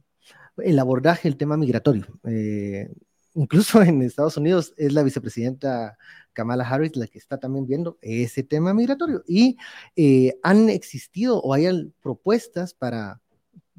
el 0.58 0.80
abordaje 0.80 1.28
del 1.28 1.38
tema 1.38 1.58
migratorio. 1.58 2.06
Eh, 2.24 2.90
incluso 3.36 3.82
en 3.84 4.02
Estados 4.02 4.38
Unidos 4.38 4.74
es 4.78 4.94
la 4.94 5.04
vicepresidenta 5.04 5.98
Kamala 6.36 6.68
Harris 6.68 6.96
la 6.96 7.08
que 7.08 7.18
está 7.18 7.40
también 7.40 7.66
viendo 7.66 7.98
ese 8.02 8.44
tema 8.44 8.76
migratorio. 8.76 9.24
Y 9.28 9.58
eh, 9.96 10.38
han 10.44 10.70
existido 10.70 11.40
o 11.40 11.54
hay 11.54 11.92
propuestas 12.04 12.76
para 12.76 13.22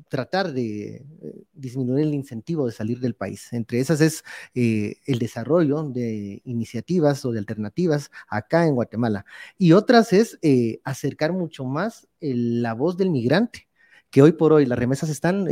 tratar 0.08 0.52
de 0.52 0.96
eh, 0.96 1.44
disminuir 1.52 2.06
el 2.06 2.14
incentivo 2.14 2.66
de 2.66 2.72
salir 2.72 2.98
del 2.98 3.14
país. 3.14 3.52
Entre 3.52 3.78
esas 3.78 4.00
es 4.00 4.24
eh, 4.54 4.96
el 5.06 5.18
desarrollo 5.18 5.84
de 5.84 6.42
iniciativas 6.44 7.24
o 7.24 7.32
de 7.32 7.38
alternativas 7.38 8.10
acá 8.28 8.66
en 8.66 8.74
Guatemala. 8.74 9.24
Y 9.58 9.72
otras 9.72 10.12
es 10.12 10.38
acercar 10.84 11.32
mucho 11.32 11.64
más 11.64 12.08
la 12.20 12.74
voz 12.74 12.96
del 12.96 13.10
migrante 13.10 13.68
que 14.10 14.22
hoy 14.22 14.32
por 14.32 14.52
hoy 14.52 14.64
las 14.64 14.78
remesas 14.78 15.10
están 15.10 15.46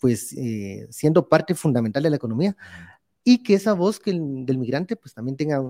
pues 0.00 0.36
siendo 0.90 1.28
parte 1.28 1.54
fundamental 1.54 2.02
de 2.02 2.10
la 2.10 2.16
economía, 2.16 2.56
y 3.26 3.42
que 3.42 3.54
esa 3.54 3.72
voz 3.72 3.98
que 3.98 4.12
del 4.12 4.58
migrante 4.58 4.96
pues 4.96 5.14
también 5.14 5.36
tenga 5.36 5.62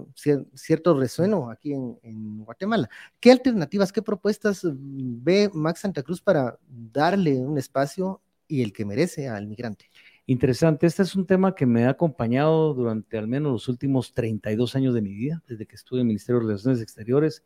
cierto 0.55 0.99
resueno 0.99 1.49
aquí 1.51 1.73
en, 1.73 2.45
Guatemala. 2.45 2.91
¿Qué 3.21 3.31
alternativas, 3.31 3.93
qué 3.93 4.03
propuestas 4.03 4.63
ve 4.65 5.49
Max 5.55 5.81
Santa 5.81 6.03
Cruz 6.03 6.21
para 6.21 6.59
darle 6.69 7.39
un 7.39 7.57
espacio 7.57 8.21
y 8.49 8.63
el 8.63 8.73
que 8.73 8.85
merece 8.85 9.29
al 9.29 9.47
migrante? 9.47 9.89
Interesante, 10.27 10.87
este 10.87 11.03
es 11.03 11.15
un 11.15 11.27
tema 11.27 11.55
que 11.55 11.65
me 11.65 11.85
ha 11.85 11.91
acompañado 11.91 12.75
durante 12.75 13.19
al 13.19 13.29
menos 13.29 13.53
los 13.53 13.69
últimos 13.69 14.13
32 14.15 14.75
años 14.75 14.95
de 14.95 15.03
mi 15.03 15.15
vida, 15.15 15.43
desde 15.47 15.67
que 15.67 15.77
estuve 15.77 16.01
en 16.01 16.03
el 16.03 16.09
Ministerio 16.09 16.41
de 16.41 16.47
Relaciones 16.47 16.81
Exteriores, 16.81 17.45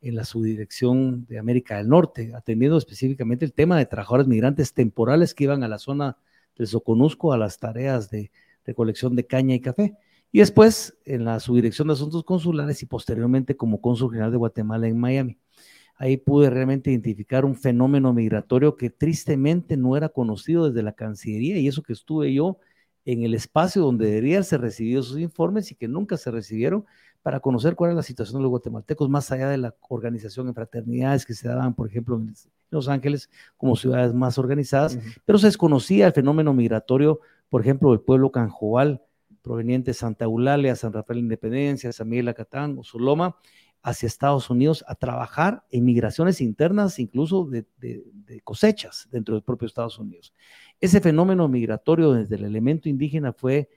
en 0.00 0.14
la 0.14 0.24
subdirección 0.24 1.26
de 1.26 1.38
América 1.38 1.76
del 1.76 1.88
Norte, 1.88 2.32
atendiendo 2.34 2.78
específicamente 2.78 3.44
el 3.44 3.52
tema 3.52 3.76
de 3.76 3.84
trabajadores 3.84 4.26
migrantes 4.26 4.72
temporales 4.72 5.34
que 5.34 5.44
iban 5.44 5.62
a 5.62 5.68
la 5.68 5.78
zona 5.78 6.16
del 6.56 6.68
Soconusco 6.68 7.32
a 7.32 7.38
las 7.38 7.58
tareas 7.58 8.10
de 8.10 8.30
recolección 8.64 9.16
de 9.16 9.26
caña 9.26 9.54
y 9.54 9.60
café. 9.60 9.94
Y 10.32 10.38
después 10.38 10.96
en 11.04 11.24
la 11.24 11.40
subdirección 11.40 11.88
de 11.88 11.94
asuntos 11.94 12.24
consulares 12.24 12.82
y 12.82 12.86
posteriormente 12.86 13.56
como 13.56 13.80
cónsul 13.80 14.10
general 14.10 14.30
de 14.30 14.36
Guatemala 14.36 14.86
en 14.86 14.98
Miami. 14.98 15.38
Ahí 15.96 16.16
pude 16.16 16.48
realmente 16.48 16.90
identificar 16.90 17.44
un 17.44 17.54
fenómeno 17.54 18.14
migratorio 18.14 18.76
que 18.76 18.88
tristemente 18.88 19.76
no 19.76 19.96
era 19.96 20.08
conocido 20.08 20.68
desde 20.68 20.82
la 20.82 20.92
Cancillería 20.92 21.58
y 21.58 21.68
eso 21.68 21.82
que 21.82 21.92
estuve 21.92 22.32
yo 22.32 22.58
en 23.04 23.22
el 23.22 23.34
espacio 23.34 23.82
donde 23.82 24.06
deberían 24.06 24.44
ser 24.44 24.60
recibidos 24.60 25.08
sus 25.08 25.18
informes 25.18 25.70
y 25.72 25.74
que 25.74 25.88
nunca 25.88 26.16
se 26.16 26.30
recibieron 26.30 26.86
para 27.22 27.40
conocer 27.40 27.74
cuál 27.74 27.90
es 27.90 27.96
la 27.96 28.02
situación 28.02 28.38
de 28.38 28.42
los 28.42 28.50
guatemaltecos, 28.50 29.08
más 29.10 29.30
allá 29.30 29.48
de 29.48 29.58
la 29.58 29.74
organización 29.88 30.48
en 30.48 30.54
fraternidades 30.54 31.26
que 31.26 31.34
se 31.34 31.48
daban, 31.48 31.74
por 31.74 31.88
ejemplo, 31.88 32.16
en 32.16 32.34
Los 32.70 32.88
Ángeles 32.88 33.28
como 33.56 33.76
ciudades 33.76 34.14
más 34.14 34.38
organizadas, 34.38 34.98
pero 35.24 35.38
se 35.38 35.48
desconocía 35.48 36.06
el 36.06 36.12
fenómeno 36.12 36.54
migratorio 36.54 37.20
por 37.50 37.60
ejemplo, 37.60 37.92
el 37.92 38.00
pueblo 38.00 38.30
canjobal, 38.30 39.02
proveniente 39.42 39.90
de 39.90 39.94
Santa 39.94 40.24
Eulalia, 40.24 40.76
San 40.76 40.92
Rafael 40.92 41.18
Independencia, 41.18 41.92
San 41.92 42.08
Miguel 42.08 42.28
Acatán 42.28 42.78
o 42.78 42.84
Soloma, 42.84 43.36
hacia 43.82 44.06
Estados 44.06 44.50
Unidos 44.50 44.84
a 44.86 44.94
trabajar 44.94 45.64
en 45.70 45.84
migraciones 45.84 46.40
internas, 46.40 46.98
incluso 46.98 47.46
de, 47.46 47.66
cosechas 48.44 49.08
dentro 49.10 49.34
del 49.34 49.42
propio 49.42 49.66
Estados 49.66 49.98
Unidos. 49.98 50.34
Ese 50.80 51.00
fenómeno 51.00 51.48
migratorio 51.48 52.12
desde 52.12 52.36
el 52.36 52.44
elemento 52.44 52.88
indígena 52.88 53.32
fue 53.32 53.68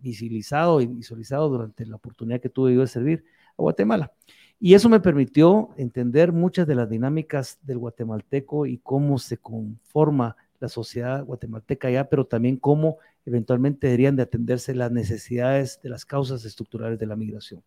visibilizado 0.00 0.80
y 0.80 0.86
visualizado 0.86 1.48
durante 1.48 1.86
la 1.86 1.96
oportunidad 1.96 2.40
que 2.40 2.48
tuve 2.48 2.74
yo 2.74 2.80
de 2.80 2.86
servir 2.86 3.24
a 3.52 3.62
Guatemala. 3.62 4.12
Y 4.58 4.74
eso 4.74 4.88
me 4.88 5.00
permitió 5.00 5.70
entender 5.76 6.32
muchas 6.32 6.66
de 6.66 6.74
las 6.74 6.88
dinámicas 6.88 7.58
del 7.62 7.78
guatemalteco 7.78 8.66
y 8.66 8.78
cómo 8.78 9.18
se 9.18 9.38
conforma 9.38 10.36
la 10.60 10.68
sociedad 10.68 11.24
guatemalteca 11.24 11.88
allá, 11.88 12.08
pero 12.08 12.26
también 12.26 12.56
cómo 12.56 12.98
eventualmente 13.24 13.86
deberían 13.86 14.16
de 14.16 14.22
atenderse 14.22 14.74
las 14.74 14.90
necesidades 14.90 15.80
de 15.82 15.90
las 15.90 16.04
causas 16.04 16.44
estructurales 16.44 16.98
de 16.98 17.06
la 17.06 17.16
migración. 17.16 17.62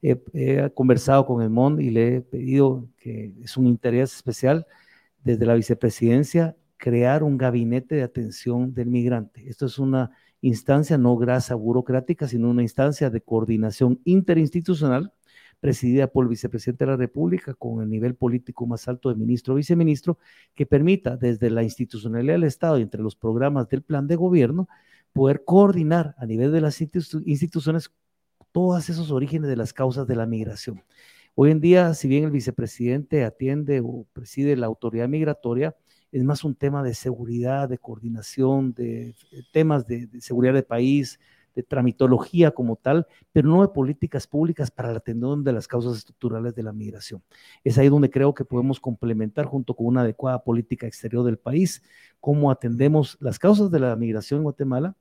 He, 0.00 0.70
conversado 0.74 1.26
con 1.26 1.42
el 1.42 1.50
MON 1.50 1.80
y 1.80 1.90
le 1.90 2.16
he 2.16 2.20
pedido 2.20 2.88
que 2.96 3.32
es 3.42 3.56
un 3.56 3.66
interés 3.66 4.14
especial 4.14 4.66
desde 5.24 5.44
la 5.44 5.54
vicepresidencia 5.54 6.56
crear 6.76 7.24
un 7.24 7.36
gabinete 7.36 7.96
de 7.96 8.02
atención 8.02 8.72
del 8.72 8.88
migrante. 8.88 9.48
Esto 9.48 9.66
es 9.66 9.78
una 9.78 10.12
instancia 10.40 10.96
no 10.96 11.16
grasa 11.16 11.56
burocrática, 11.56 12.28
sino 12.28 12.48
una 12.48 12.62
instancia 12.62 13.10
de 13.10 13.20
coordinación 13.20 14.00
interinstitucional 14.04 15.12
presidida 15.60 16.06
por 16.06 16.24
el 16.24 16.28
vicepresidente 16.28 16.84
de 16.84 16.90
la 16.92 16.96
República 16.96 17.54
con 17.54 17.82
el 17.82 17.90
nivel 17.90 18.14
político 18.14 18.66
más 18.66 18.86
alto 18.88 19.08
de 19.08 19.16
ministro 19.16 19.54
o 19.54 19.56
viceministro, 19.56 20.18
que 20.54 20.66
permita 20.66 21.16
desde 21.16 21.50
la 21.50 21.62
institucionalidad 21.62 22.34
del 22.34 22.44
Estado 22.44 22.78
y 22.78 22.82
entre 22.82 23.02
los 23.02 23.16
programas 23.16 23.68
del 23.68 23.82
plan 23.82 24.06
de 24.06 24.16
gobierno 24.16 24.68
poder 25.12 25.44
coordinar 25.44 26.14
a 26.18 26.26
nivel 26.26 26.52
de 26.52 26.60
las 26.60 26.80
instituciones 26.80 27.90
todos 28.52 28.88
esos 28.88 29.10
orígenes 29.10 29.48
de 29.48 29.56
las 29.56 29.72
causas 29.72 30.06
de 30.06 30.16
la 30.16 30.26
migración. 30.26 30.82
Hoy 31.34 31.50
en 31.50 31.60
día, 31.60 31.94
si 31.94 32.08
bien 32.08 32.24
el 32.24 32.30
vicepresidente 32.30 33.24
atiende 33.24 33.80
o 33.80 34.06
preside 34.12 34.56
la 34.56 34.66
autoridad 34.66 35.08
migratoria, 35.08 35.76
es 36.10 36.24
más 36.24 36.42
un 36.44 36.54
tema 36.54 36.82
de 36.82 36.94
seguridad, 36.94 37.68
de 37.68 37.78
coordinación, 37.78 38.72
de, 38.72 39.14
temas 39.52 39.86
de, 39.86 40.08
seguridad 40.20 40.54
de 40.54 40.62
país, 40.62 41.20
de 41.58 41.64
tramitología 41.64 42.52
como 42.52 42.76
tal, 42.76 43.08
pero 43.32 43.48
no 43.48 43.62
de 43.62 43.68
políticas 43.68 44.28
públicas 44.28 44.70
para 44.70 44.92
la 44.92 44.98
atención 44.98 45.42
de 45.42 45.52
las 45.52 45.66
causas 45.66 45.96
estructurales 45.96 46.54
de 46.54 46.62
la 46.62 46.72
migración. 46.72 47.20
Es 47.64 47.76
ahí 47.78 47.88
donde 47.88 48.10
creo 48.10 48.32
que 48.32 48.44
podemos 48.44 48.78
complementar 48.78 49.46
junto 49.46 49.74
con 49.74 49.86
una 49.86 50.02
adecuada 50.02 50.44
política 50.44 50.86
exterior 50.86 51.24
del 51.24 51.36
país, 51.36 51.82
cómo 52.20 52.52
atendemos 52.52 53.18
las 53.20 53.40
causas 53.40 53.72
de 53.72 53.80
la 53.80 53.96
migración 53.96 54.38
en 54.38 54.44
Guatemala, 54.44 54.94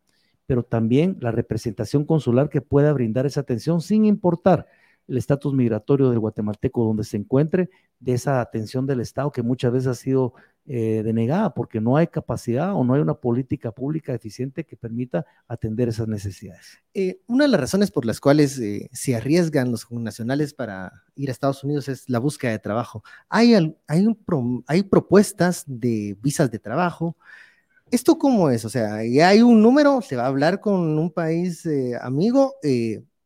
pero 0.47 0.64
también 0.64 1.18
la 1.20 1.32
representación 1.32 2.05
consular 2.05 2.49
que 2.49 2.62
pueda 2.62 2.91
brindar 2.91 3.28
esa 3.28 3.41
atención 3.41 3.80
sin 3.80 4.05
importar 4.05 4.66
el 5.08 5.20
estatus 5.20 5.53
migratorio 5.53 6.10
del 6.10 6.18
guatemalteco 6.18 6.84
donde 6.84 7.03
se 7.03 7.18
encuentre, 7.18 7.70
de 7.99 8.14
esa 8.14 8.41
atención 8.41 8.88
del 8.88 9.01
Estado 9.01 9.32
que 9.32 9.43
muchas 9.43 9.72
veces 9.72 9.88
ha 9.89 9.93
sido 9.93 10.34
eh, 10.70 11.01
denegada 11.01 11.53
porque 11.53 11.80
no 11.80 11.95
hay 11.95 12.07
capacidad 12.07 12.74
o 12.74 12.84
no 12.84 12.93
hay 12.93 12.99
una 12.99 13.13
política 13.13 13.72
pública 13.72 14.13
eficiente 14.13 14.65
que 14.65 14.76
permita 14.76 15.26
atender 15.47 15.88
esas 15.88 16.09
necesidades. 16.09 16.80
Eh, 16.93 17.22
una 17.26 17.45
de 17.45 17.51
las 17.51 17.61
razones 17.61 17.89
por 17.89 18.05
las 18.05 18.20
cuales 18.20 18.59
eh, 18.59 18.89
se 18.91 19.15
arriesgan 19.15 19.72
los 19.72 19.89
nacionales 19.89 20.53
para 20.53 20.91
ir 21.15 21.30
a 21.30 21.32
Estados 21.32 21.63
Unidos 21.63 21.88
es 21.88 22.09
la 22.09 22.20
búsqueda 22.20 22.51
de 22.51 22.59
trabajo. 22.59 23.01
Hay, 23.30 23.53
hay, 23.53 23.76
hay 24.68 24.84
propuestas 24.84 25.63
de 25.68 26.18
visas 26.22 26.51
de 26.51 26.59
trabajo. 26.59 27.15
¿Esto 27.89 28.18
cómo 28.18 28.49
es? 28.49 28.65
O 28.65 28.70
sea, 28.70 28.95
hay 28.95 29.41
un 29.41 29.61
número, 29.61 30.01
se 30.01 30.18
va 30.18 30.24
a 30.24 30.28
hablar 30.28 30.59
con 30.59 30.99
un 30.99 31.11
país 31.11 31.65
amigo, 32.01 32.55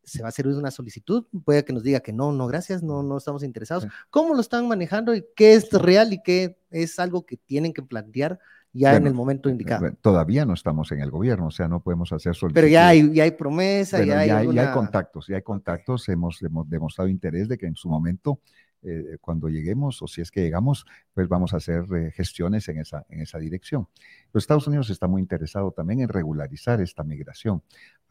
se 0.04 0.22
va 0.22 0.28
a 0.28 0.30
hacer 0.30 0.46
una 0.46 0.70
solicitud, 0.70 1.26
puede 1.44 1.64
que 1.64 1.72
nos 1.72 1.82
diga 1.82 2.00
que 2.00 2.12
no, 2.12 2.32
no, 2.32 2.46
gracias, 2.46 2.82
no, 2.82 3.02
no 3.02 3.18
estamos 3.18 3.42
interesados. 3.42 3.86
¿Cómo 4.10 4.34
lo 4.34 4.40
están 4.40 4.66
manejando 4.68 5.14
y 5.14 5.24
qué 5.36 5.54
es 5.54 5.70
real 5.72 6.12
y 6.12 6.22
qué 6.22 6.58
es 6.70 6.98
algo 6.98 7.24
que 7.24 7.36
tienen 7.36 7.72
que 7.72 7.82
plantear 7.82 8.40
ya 8.72 8.96
en 8.96 9.06
el 9.06 9.14
momento 9.14 9.48
indicado? 9.48 9.92
Todavía 10.00 10.44
no 10.44 10.54
estamos 10.54 10.90
en 10.92 11.00
el 11.00 11.10
gobierno, 11.10 11.46
o 11.46 11.50
sea, 11.50 11.68
no 11.68 11.82
podemos 11.82 12.12
hacer 12.12 12.34
solicitud. 12.34 12.54
Pero 12.54 12.68
ya 12.68 12.88
hay, 12.88 13.12
ya 13.12 13.24
hay 13.24 13.32
promesa, 13.32 14.04
ya, 14.04 14.20
hay, 14.20 14.28
ya, 14.28 14.38
hay 14.38 14.74
contactos, 14.74 15.26
ya 15.28 15.36
hay 15.36 15.42
contactos, 15.42 16.08
hemos, 16.08 16.42
hemos 16.42 16.68
demostrado 16.68 17.08
interés 17.08 17.48
de 17.48 17.58
que 17.58 17.66
en 17.66 17.76
su 17.76 17.88
momento 17.88 18.40
eh, 18.84 19.18
cuando 19.20 19.48
lleguemos 19.48 20.02
o 20.02 20.08
si 20.08 20.22
es 20.22 20.32
que 20.32 20.40
llegamos, 20.40 20.84
pues 21.14 21.28
vamos 21.28 21.54
a 21.54 21.58
hacer 21.58 21.84
eh, 21.94 22.10
gestiones 22.10 22.68
en 22.68 22.78
esa, 22.78 23.06
en 23.10 23.20
esa 23.20 23.38
dirección. 23.38 23.86
Los 24.32 24.42
Estados 24.42 24.66
Unidos 24.66 24.90
está 24.90 25.06
muy 25.06 25.22
interesado 25.22 25.70
también 25.70 26.00
en 26.00 26.08
regularizar 26.08 26.80
esta 26.80 27.04
migración. 27.04 27.62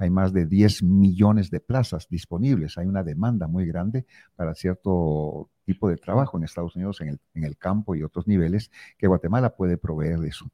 Hay 0.01 0.09
más 0.09 0.33
de 0.33 0.47
10 0.47 0.81
millones 0.81 1.51
de 1.51 1.59
plazas 1.59 2.07
disponibles. 2.09 2.75
Hay 2.79 2.87
una 2.87 3.03
demanda 3.03 3.45
muy 3.45 3.67
grande 3.67 4.07
para 4.35 4.55
cierto 4.55 5.51
tipo 5.63 5.89
de 5.89 5.97
trabajo 5.97 6.39
en 6.39 6.43
Estados 6.43 6.75
Unidos, 6.75 7.01
en 7.01 7.19
el, 7.35 7.55
campo 7.55 7.93
y 7.93 8.01
otros 8.01 8.25
niveles, 8.27 8.71
que 8.97 9.05
Guatemala 9.05 9.55
puede 9.55 9.77
proveer 9.77 10.17
de 10.17 10.29
eso. 10.29 10.49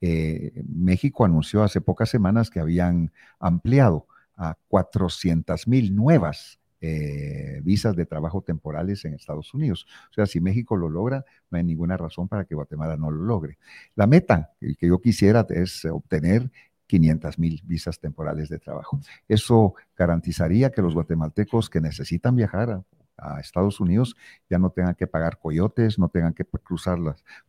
Eh, 0.00 0.62
México 0.68 1.24
anunció 1.24 1.64
hace 1.64 1.80
pocas 1.80 2.10
semanas 2.10 2.48
que 2.48 2.60
habían 2.60 3.10
ampliado 3.40 4.06
a 4.36 4.56
400 4.68 5.66
mil 5.66 5.96
nuevas 5.96 6.60
eh, 6.80 7.60
visas 7.64 7.96
de 7.96 8.06
trabajo 8.06 8.42
temporales 8.42 9.04
en 9.04 9.14
Estados 9.14 9.52
Unidos. 9.52 9.84
O 10.10 10.14
sea, 10.14 10.26
si 10.26 10.40
México 10.40 10.76
lo 10.76 10.88
logra, 10.88 11.24
no 11.50 11.58
hay 11.58 11.64
ninguna 11.64 11.96
razón 11.96 12.28
para 12.28 12.44
que 12.44 12.54
Guatemala 12.54 12.96
no 12.96 13.10
lo 13.10 13.24
logre. 13.24 13.58
La 13.96 14.06
meta 14.06 14.52
que 14.60 14.86
yo 14.86 15.00
quisiera 15.00 15.44
es 15.50 15.84
obtener 15.86 16.52
500 16.92 17.38
mil 17.38 17.62
visas 17.64 17.98
temporales 17.98 18.50
de 18.50 18.58
trabajo. 18.58 19.00
Eso 19.26 19.74
garantizaría 19.96 20.70
que 20.70 20.82
los 20.82 20.92
guatemaltecos 20.92 21.70
que 21.70 21.80
necesitan 21.80 22.36
viajar 22.36 22.84
a 23.16 23.40
Estados 23.40 23.80
Unidos 23.80 24.14
ya 24.50 24.58
no 24.58 24.68
tengan 24.70 24.94
que 24.94 25.06
pagar 25.06 25.38
coyotes, 25.38 25.98
no 25.98 26.10
tengan 26.10 26.34
que 26.34 26.44
cruzar 26.44 26.98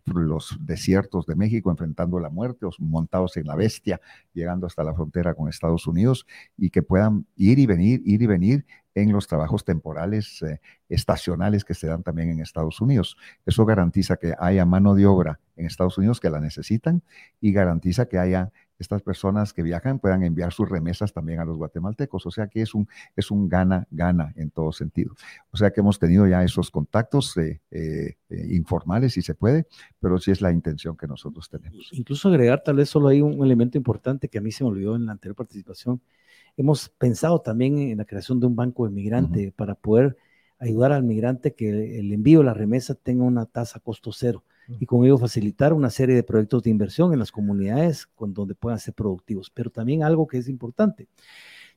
los 0.05 0.57
desiertos 0.61 1.25
de 1.25 1.35
México 1.35 1.71
enfrentando 1.71 2.21
la 2.21 2.29
muerte 2.29 2.65
o 2.65 2.71
montados 2.79 3.35
en 3.35 3.47
la 3.47 3.55
bestia, 3.55 3.99
llegando 4.33 4.65
hasta 4.65 4.81
la 4.81 4.93
frontera 4.93 5.33
con 5.33 5.49
Estados 5.49 5.87
Unidos 5.87 6.25
y 6.55 6.69
que 6.69 6.81
puedan 6.81 7.25
ir 7.35 7.59
y 7.59 7.65
venir, 7.65 8.01
ir 8.05 8.21
y 8.21 8.27
venir 8.27 8.65
en 8.95 9.11
los 9.11 9.27
trabajos 9.27 9.65
temporales 9.65 10.41
eh, 10.43 10.61
estacionales 10.87 11.65
que 11.65 11.73
se 11.73 11.87
dan 11.87 12.03
también 12.03 12.29
en 12.29 12.39
Estados 12.39 12.79
Unidos. 12.79 13.17
Eso 13.45 13.65
garantiza 13.65 14.17
que 14.17 14.35
haya 14.37 14.65
mano 14.65 14.93
de 14.95 15.05
obra 15.05 15.39
en 15.55 15.65
Estados 15.65 15.97
Unidos 15.97 16.19
que 16.19 16.29
la 16.29 16.39
necesitan 16.39 17.01
y 17.41 17.51
garantiza 17.51 18.05
que 18.05 18.19
haya 18.19 18.51
estas 18.79 19.01
personas 19.01 19.53
que 19.53 19.63
viajan 19.63 19.99
puedan 19.99 20.23
enviar 20.23 20.51
sus 20.51 20.69
remesas 20.69 21.13
también 21.13 21.39
a 21.39 21.45
los 21.45 21.57
guatemaltecos. 21.57 22.25
O 22.25 22.31
sea 22.31 22.47
que 22.47 22.61
es 22.61 22.73
un, 22.73 22.87
es 23.15 23.31
un 23.31 23.47
gana, 23.47 23.87
gana 23.91 24.33
en 24.35 24.51
todo 24.51 24.71
sentido. 24.71 25.13
O 25.51 25.57
sea 25.57 25.71
que 25.71 25.81
hemos 25.81 25.99
tenido 25.99 26.27
ya 26.27 26.43
esos 26.43 26.71
contactos 26.71 27.35
eh, 27.37 27.61
eh, 27.71 28.17
eh, 28.29 28.47
informales, 28.51 29.13
si 29.13 29.21
se 29.21 29.35
puede, 29.35 29.67
pero 29.99 30.17
sí 30.17 30.31
es 30.31 30.41
la 30.41 30.51
intención 30.51 30.97
que 30.97 31.07
nosotros 31.07 31.49
tenemos. 31.49 31.89
Incluso 31.91 32.29
agregar 32.29 32.63
tal 32.63 32.75
vez 32.75 32.89
solo 32.89 33.07
hay 33.07 33.21
un 33.21 33.43
elemento 33.43 33.77
importante 33.77 34.29
que 34.29 34.37
a 34.37 34.41
mí 34.41 34.51
se 34.51 34.63
me 34.63 34.69
olvidó 34.69 34.95
en 34.95 35.05
la 35.05 35.13
anterior 35.13 35.35
participación. 35.35 36.01
Hemos 36.55 36.89
pensado 36.89 37.41
también 37.41 37.79
en 37.79 37.97
la 37.97 38.05
creación 38.05 38.39
de 38.39 38.45
un 38.45 38.55
banco 38.55 38.85
de 38.85 38.91
migrante 38.91 39.51
para 39.55 39.73
poder 39.73 40.17
ayudar 40.59 40.91
al 40.91 41.03
migrante 41.03 41.55
que 41.55 41.99
el 41.99 42.13
envío 42.13 42.39
de 42.39 42.45
la 42.45 42.53
remesa 42.53 42.93
tenga 42.93 43.23
una 43.23 43.45
tasa 43.45 43.79
costo 43.79 44.11
cero 44.13 44.43
y 44.67 44.85
con 44.85 45.03
ello 45.05 45.17
facilitar 45.17 45.73
una 45.73 45.89
serie 45.89 46.15
de 46.15 46.23
proyectos 46.23 46.63
de 46.63 46.69
inversión 46.69 47.13
en 47.13 47.19
las 47.19 47.31
comunidades 47.31 48.05
con 48.07 48.33
donde 48.33 48.55
puedan 48.55 48.79
ser 48.79 48.93
productivos. 48.93 49.49
Pero 49.49 49.69
también 49.69 50.03
algo 50.03 50.27
que 50.27 50.37
es 50.37 50.47
importante. 50.47 51.07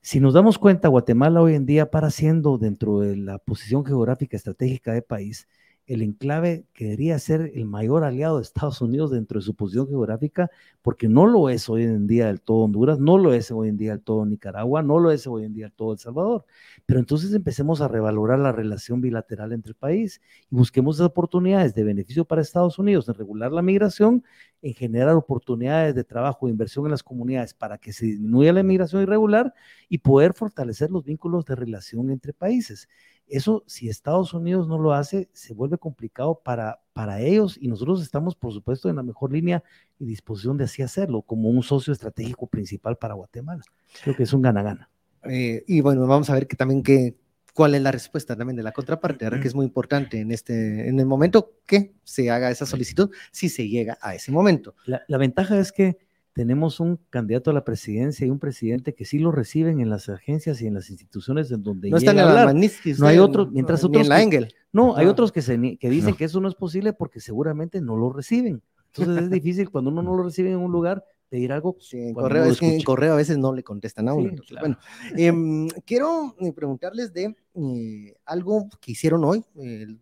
Si 0.01 0.21
nos 0.21 0.35
damos 0.35 0.59
cuenta, 0.59 0.89
Guatemala 0.89 1.43
hoy 1.43 1.55
en 1.55 1.67
día 1.67 1.91
para 1.91 2.11
siendo 2.11 2.59
dentro 2.59 3.01
de 3.01 3.17
la 3.17 3.39
posición 3.39 3.85
geográfica 3.85 4.37
estratégica 4.37 4.93
del 4.93 5.03
país, 5.03 5.49
el 5.87 6.03
enclave 6.03 6.67
que 6.73 6.85
debería 6.85 7.19
ser 7.19 7.53
el 7.55 7.65
mayor 7.65 8.05
aliado 8.05 8.37
de 8.37 8.43
Estados 8.43 8.81
Unidos 8.81 9.11
dentro 9.11 9.39
de 9.39 9.45
su 9.45 9.55
posición 9.55 9.89
geográfica, 9.89 10.51
porque 10.83 11.09
no 11.09 11.27
lo 11.27 11.49
es 11.49 11.69
hoy 11.69 11.85
en 11.85 12.07
día 12.07 12.27
del 12.27 12.41
todo 12.41 12.65
Honduras, 12.65 12.99
no 12.99 13.19
lo 13.19 13.33
es 13.33 13.51
hoy 13.51 13.69
en 13.69 13.77
día 13.77 13.93
del 13.93 14.03
todo 14.03 14.27
Nicaragua, 14.27 14.83
no 14.83 14.99
lo 14.99 15.11
es 15.11 15.27
hoy 15.27 15.45
en 15.45 15.55
día 15.55 15.67
del 15.67 15.73
todo 15.73 15.93
El 15.93 15.99
Salvador. 15.99 16.45
Pero 16.87 17.01
entonces 17.01 17.33
empecemos 17.33 17.81
a 17.81 17.89
revalorar 17.89 18.39
la 18.39 18.53
relación 18.53 19.01
bilateral 19.01 19.53
entre 19.53 19.71
el 19.71 19.77
país 19.77 20.21
y 20.51 20.57
busquemos 20.57 21.01
oportunidades 21.01 21.75
de 21.75 21.85
beneficio 21.85 22.25
para 22.25 22.43
Estados 22.43 22.79
Unidos 22.79 23.09
en 23.09 23.15
regular 23.15 23.53
la 23.53 23.63
migración, 23.63 24.25
en 24.63 24.75
generar 24.75 25.15
oportunidades 25.15 25.95
de 25.95 26.05
trabajo 26.05 26.49
e 26.49 26.51
inversión 26.51 26.87
en 26.87 26.91
las 26.93 27.03
comunidades 27.03 27.55
para 27.55 27.79
que 27.79 27.93
se 27.93 28.07
disminuya 28.07 28.53
la 28.53 28.63
migración 28.63 29.03
irregular 29.03 29.55
y 29.89 29.99
poder 29.99 30.35
fortalecer 30.35 30.91
los 30.91 31.05
vínculos 31.05 31.45
de 31.45 31.55
relación 31.55 32.11
entre 32.11 32.33
países. 32.33 32.89
Eso, 33.29 33.65
si 33.67 33.89
Estados 33.89 34.33
Unidos 34.35 34.69
no 34.69 34.79
lo 34.79 34.93
hace, 34.93 35.29
se 35.33 35.55
vuelve 35.55 35.79
complicado 35.79 36.41
para, 36.45 36.81
para 36.93 37.21
ellos 37.21 37.59
y 37.61 37.69
nosotros 37.69 38.03
estamos, 38.03 38.37
por 38.37 38.53
supuesto, 38.53 38.89
en 38.89 38.97
la 38.97 39.03
mejor 39.03 39.33
línea 39.33 39.63
y 39.99 40.07
disposición 40.07 40.57
de 40.57 40.65
así 40.65 40.83
hacerlo 40.83 41.23
como 41.23 41.49
un 41.49 41.63
socio 41.63 41.93
estratégico 41.93 42.47
principal 42.47 42.97
para 42.97 43.15
Guatemala. 43.15 43.63
Creo 44.03 44.17
que 44.17 44.23
es 44.23 44.33
un 44.33 44.43
gana-gana. 44.43 44.89
Eh, 45.25 45.65
y 45.67 45.81
bueno, 45.81 46.07
vamos 46.07 46.31
a 46.31 46.35
ver 46.35 46.47
que 46.47 46.57
también 46.57 46.83
que, 46.83 47.17
cuál 47.53 47.75
es 47.75 47.83
la 47.83 47.91
respuesta 47.91 48.37
también 48.37 48.57
de 48.57 48.63
la 48.63 48.73
contraparte, 48.73 49.29
que 49.41 49.49
es 49.49 49.55
muy 49.55 49.67
importante 49.67 50.21
en, 50.21 50.31
este, 50.31 50.89
en 50.89 51.01
el 51.01 51.07
momento 51.07 51.55
que 51.67 51.95
se 52.05 52.31
haga 52.31 52.51
esa 52.51 52.67
solicitud, 52.67 53.11
si 53.33 53.49
se 53.49 53.69
llega 53.69 53.99
a 54.03 54.15
ese 54.15 54.31
momento. 54.31 54.77
La, 54.85 55.03
la 55.09 55.19
ventaja 55.19 55.59
es 55.59 55.73
que 55.73 56.06
tenemos 56.37 56.81
un 56.81 56.99
candidato 57.09 57.51
a 57.51 57.55
la 57.55 57.65
presidencia 57.65 58.27
y 58.27 58.31
un 58.31 58.39
presidente 58.39 58.93
que 58.93 59.07
sí 59.07 59.19
lo 59.19 59.33
reciben 59.33 59.81
en 59.81 59.89
las 59.89 60.11
agencias 60.11 60.61
y 60.61 60.67
en 60.67 60.75
las 60.75 60.91
instituciones 60.91 61.51
en 61.51 61.63
donde 61.63 61.89
no 61.89 61.97
están 61.97 62.19
en 62.19 62.27
la 62.27 62.53
no 62.53 63.07
hay 63.07 63.17
otros 63.17 63.51
mientras 63.51 63.83
otros 63.83 64.03
en 64.03 64.11
la 64.11 64.21
Engel. 64.21 64.55
no 64.71 64.97
hay 64.97 65.07
otros 65.07 65.33
que 65.33 65.41
se 65.41 65.79
que 65.79 65.89
dicen 65.89 66.15
que 66.15 66.25
eso 66.25 66.39
no 66.43 66.49
es 66.49 66.55
posible 66.55 66.93
porque 66.93 67.21
seguramente 67.21 67.81
no 67.81 67.97
lo 67.97 68.13
reciben 68.13 68.61
entonces 68.93 69.25
es 69.25 69.31
difícil 69.31 69.71
cuando 69.71 69.91
uno 69.91 70.03
no 70.03 70.15
lo 70.15 70.25
recibe 70.25 70.51
en 70.51 70.59
un 70.59 70.71
lugar 70.71 71.03
pedir 71.31 71.53
algo. 71.53 71.77
Sí, 71.81 71.99
en 71.99 72.15
correo, 72.15 72.45
en 72.61 72.83
correo 72.83 73.15
a 73.15 73.17
veces 73.17 73.37
no 73.37 73.53
le 73.53 73.65
contestan 73.65 74.09
a 74.09 74.15
uno. 74.15 74.31
Bueno, 74.61 74.79
em, 75.17 75.69
quiero 75.85 76.37
eh, 76.41 76.53
preguntarles 76.53 77.13
de 77.13 77.35
eh, 77.55 78.15
algo 78.25 78.69
que 78.81 78.93
hicieron 78.93 79.25
hoy. 79.25 79.43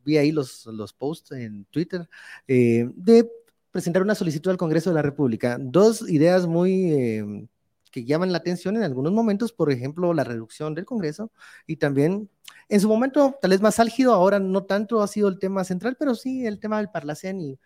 vi 0.05 0.19
ahí 0.19 0.33
los, 0.33 0.67
los 0.67 0.93
posts 0.93 1.33
en 1.33 1.65
Twitter 1.71 2.07
de 2.47 3.29
presentar 3.75 4.03
una 4.03 4.15
solicitud 4.15 4.53
al 4.53 4.57
Congreso 4.57 4.91
de 4.91 4.95
la 4.95 5.03
República. 5.03 5.59
Dos 5.61 6.09
ideas 6.09 6.47
muy 6.47 6.93
em, 6.93 7.49
que 7.91 8.05
llaman 8.05 8.31
la 8.31 8.39
atención 8.39 8.77
en 8.77 8.85
algunos 8.85 9.13
momentos, 9.13 9.53
por 9.53 9.73
ejemplo, 9.73 10.15
la 10.15 10.23
reducción 10.23 10.77
del 10.77 10.85
Congreso 10.85 11.33
y 11.67 11.75
también 11.75 12.31
en 12.69 12.81
su 12.81 12.87
momento 12.87 13.37
tal 13.43 13.51
vez 13.51 13.61
más 13.61 13.81
álgido, 13.81 14.15
ahora 14.15 14.39
no 14.39 14.63
tanto 14.63 15.03
ha 15.03 15.09
sido 15.09 15.27
el 15.27 15.41
tema 15.41 15.65
central, 15.65 15.97
pero 15.99 16.15
sí 16.15 16.47
el 16.47 16.61
tema 16.61 16.77
del 16.79 16.89
Parlacén 16.89 17.41
y 17.41 17.59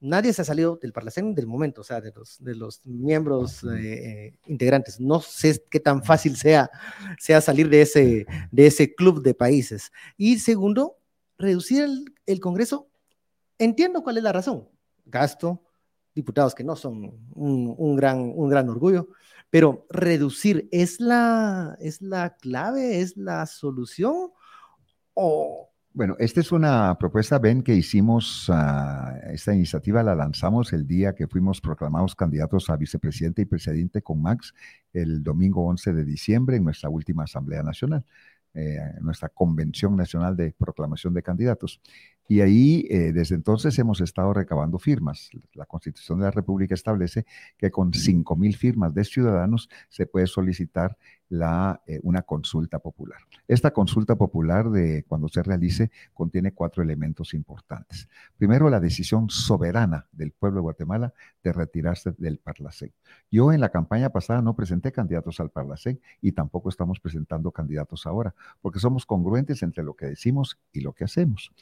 nadie 0.00 0.32
se 0.32 0.42
ha 0.42 0.44
salido 0.44 0.76
del 0.82 0.92
Parlacén 0.92 1.36
del 1.36 1.46
momento, 1.46 1.82
o 1.82 1.84
sea, 1.84 2.00
de 2.00 2.10
los, 2.10 2.42
de 2.42 2.56
los 2.56 2.84
miembros 2.84 3.64
eh, 3.78 4.36
integrantes. 4.46 4.98
No 4.98 5.20
sé 5.20 5.62
qué 5.70 5.78
tan 5.78 6.02
fácil 6.02 6.36
sea, 6.36 6.68
sea 7.20 7.40
salir 7.40 7.68
de 7.68 7.82
ese, 7.82 8.26
de 8.50 8.66
ese 8.66 8.92
club 8.92 9.22
de 9.22 9.34
países. 9.34 9.92
Y 10.16 10.40
segundo, 10.40 10.98
reducir 11.38 11.84
el, 11.84 12.12
el 12.26 12.40
Congreso. 12.40 12.88
Entiendo 13.56 14.02
cuál 14.02 14.16
es 14.16 14.24
la 14.24 14.32
razón. 14.32 14.68
Gasto, 15.06 15.62
diputados 16.14 16.54
que 16.54 16.64
no 16.64 16.76
son 16.76 17.12
un, 17.34 17.96
gran, 17.96 18.32
un 18.34 18.48
gran 18.48 18.68
orgullo, 18.68 19.08
pero 19.50 19.86
reducir 19.90 20.68
es 20.72 21.00
la, 21.00 21.76
es 21.80 22.02
la 22.02 22.36
clave, 22.36 23.00
es 23.00 23.16
la 23.16 23.46
solución 23.46 24.30
o... 25.14 25.70
Bueno, 25.92 26.14
esta 26.18 26.40
es 26.40 26.52
una 26.52 26.94
propuesta, 26.98 27.38
Ben, 27.38 27.62
que 27.62 27.74
hicimos, 27.74 28.50
uh, 28.50 29.32
esta 29.32 29.54
iniciativa 29.54 30.02
la 30.02 30.14
lanzamos 30.14 30.74
el 30.74 30.86
día 30.86 31.14
que 31.14 31.26
fuimos 31.26 31.58
proclamados 31.62 32.14
candidatos 32.14 32.68
a 32.68 32.76
vicepresidente 32.76 33.40
y 33.40 33.46
presidente 33.46 34.02
con 34.02 34.20
Max 34.20 34.52
el 34.92 35.22
domingo 35.22 35.64
11 35.64 35.94
de 35.94 36.04
diciembre 36.04 36.56
en 36.56 36.64
nuestra 36.64 36.90
última 36.90 37.24
Asamblea 37.24 37.62
Nacional. 37.62 38.04
Eh, 38.58 38.78
nuestra 39.02 39.28
Convención 39.28 39.94
Nacional 39.94 40.34
de 40.34 40.52
Proclamación 40.52 41.12
de 41.12 41.22
Candidatos. 41.22 41.78
Y 42.28 42.40
ahí, 42.40 42.86
eh, 42.90 43.12
desde 43.12 43.34
entonces, 43.34 43.78
hemos 43.78 44.00
estado 44.00 44.32
recabando 44.32 44.78
firmas. 44.78 45.30
La 45.54 45.66
Constitución 45.66 46.18
de 46.18 46.24
la 46.24 46.30
República 46.30 46.74
establece 46.74 47.24
que 47.56 47.70
con 47.70 47.92
5.000 47.92 48.56
firmas 48.56 48.94
de 48.94 49.04
ciudadanos 49.04 49.68
se 49.88 50.06
puede 50.06 50.26
solicitar 50.26 50.96
la, 51.28 51.82
eh, 51.86 52.00
una 52.02 52.22
consulta 52.22 52.78
popular. 52.78 53.18
Esta 53.48 53.72
consulta 53.72 54.16
popular, 54.16 54.70
de 54.70 55.04
cuando 55.08 55.28
se 55.28 55.42
realice, 55.42 55.90
contiene 56.14 56.52
cuatro 56.52 56.82
elementos 56.82 57.34
importantes. 57.34 58.08
Primero, 58.36 58.70
la 58.70 58.80
decisión 58.80 59.30
soberana 59.30 60.06
del 60.12 60.32
pueblo 60.32 60.58
de 60.58 60.62
Guatemala 60.62 61.14
de 61.42 61.52
retirarse 61.52 62.12
del 62.18 62.38
Parlacén. 62.38 62.92
Yo 63.30 63.52
en 63.52 63.60
la 63.60 63.70
campaña 63.70 64.10
pasada 64.10 64.42
no 64.42 64.54
presenté 64.54 64.92
candidatos 64.92 65.40
al 65.40 65.50
Parlacén 65.50 66.00
y 66.20 66.32
tampoco 66.32 66.68
estamos 66.68 67.00
presentando 67.00 67.50
candidatos 67.50 68.06
ahora, 68.06 68.34
porque 68.60 68.78
somos 68.78 69.06
congruentes 69.06 69.62
entre 69.62 69.84
lo 69.84 69.94
que 69.94 70.06
decimos 70.06 70.58
y 70.72 70.80
lo 70.80 70.92
que 70.92 71.04
hacemos. 71.04 71.52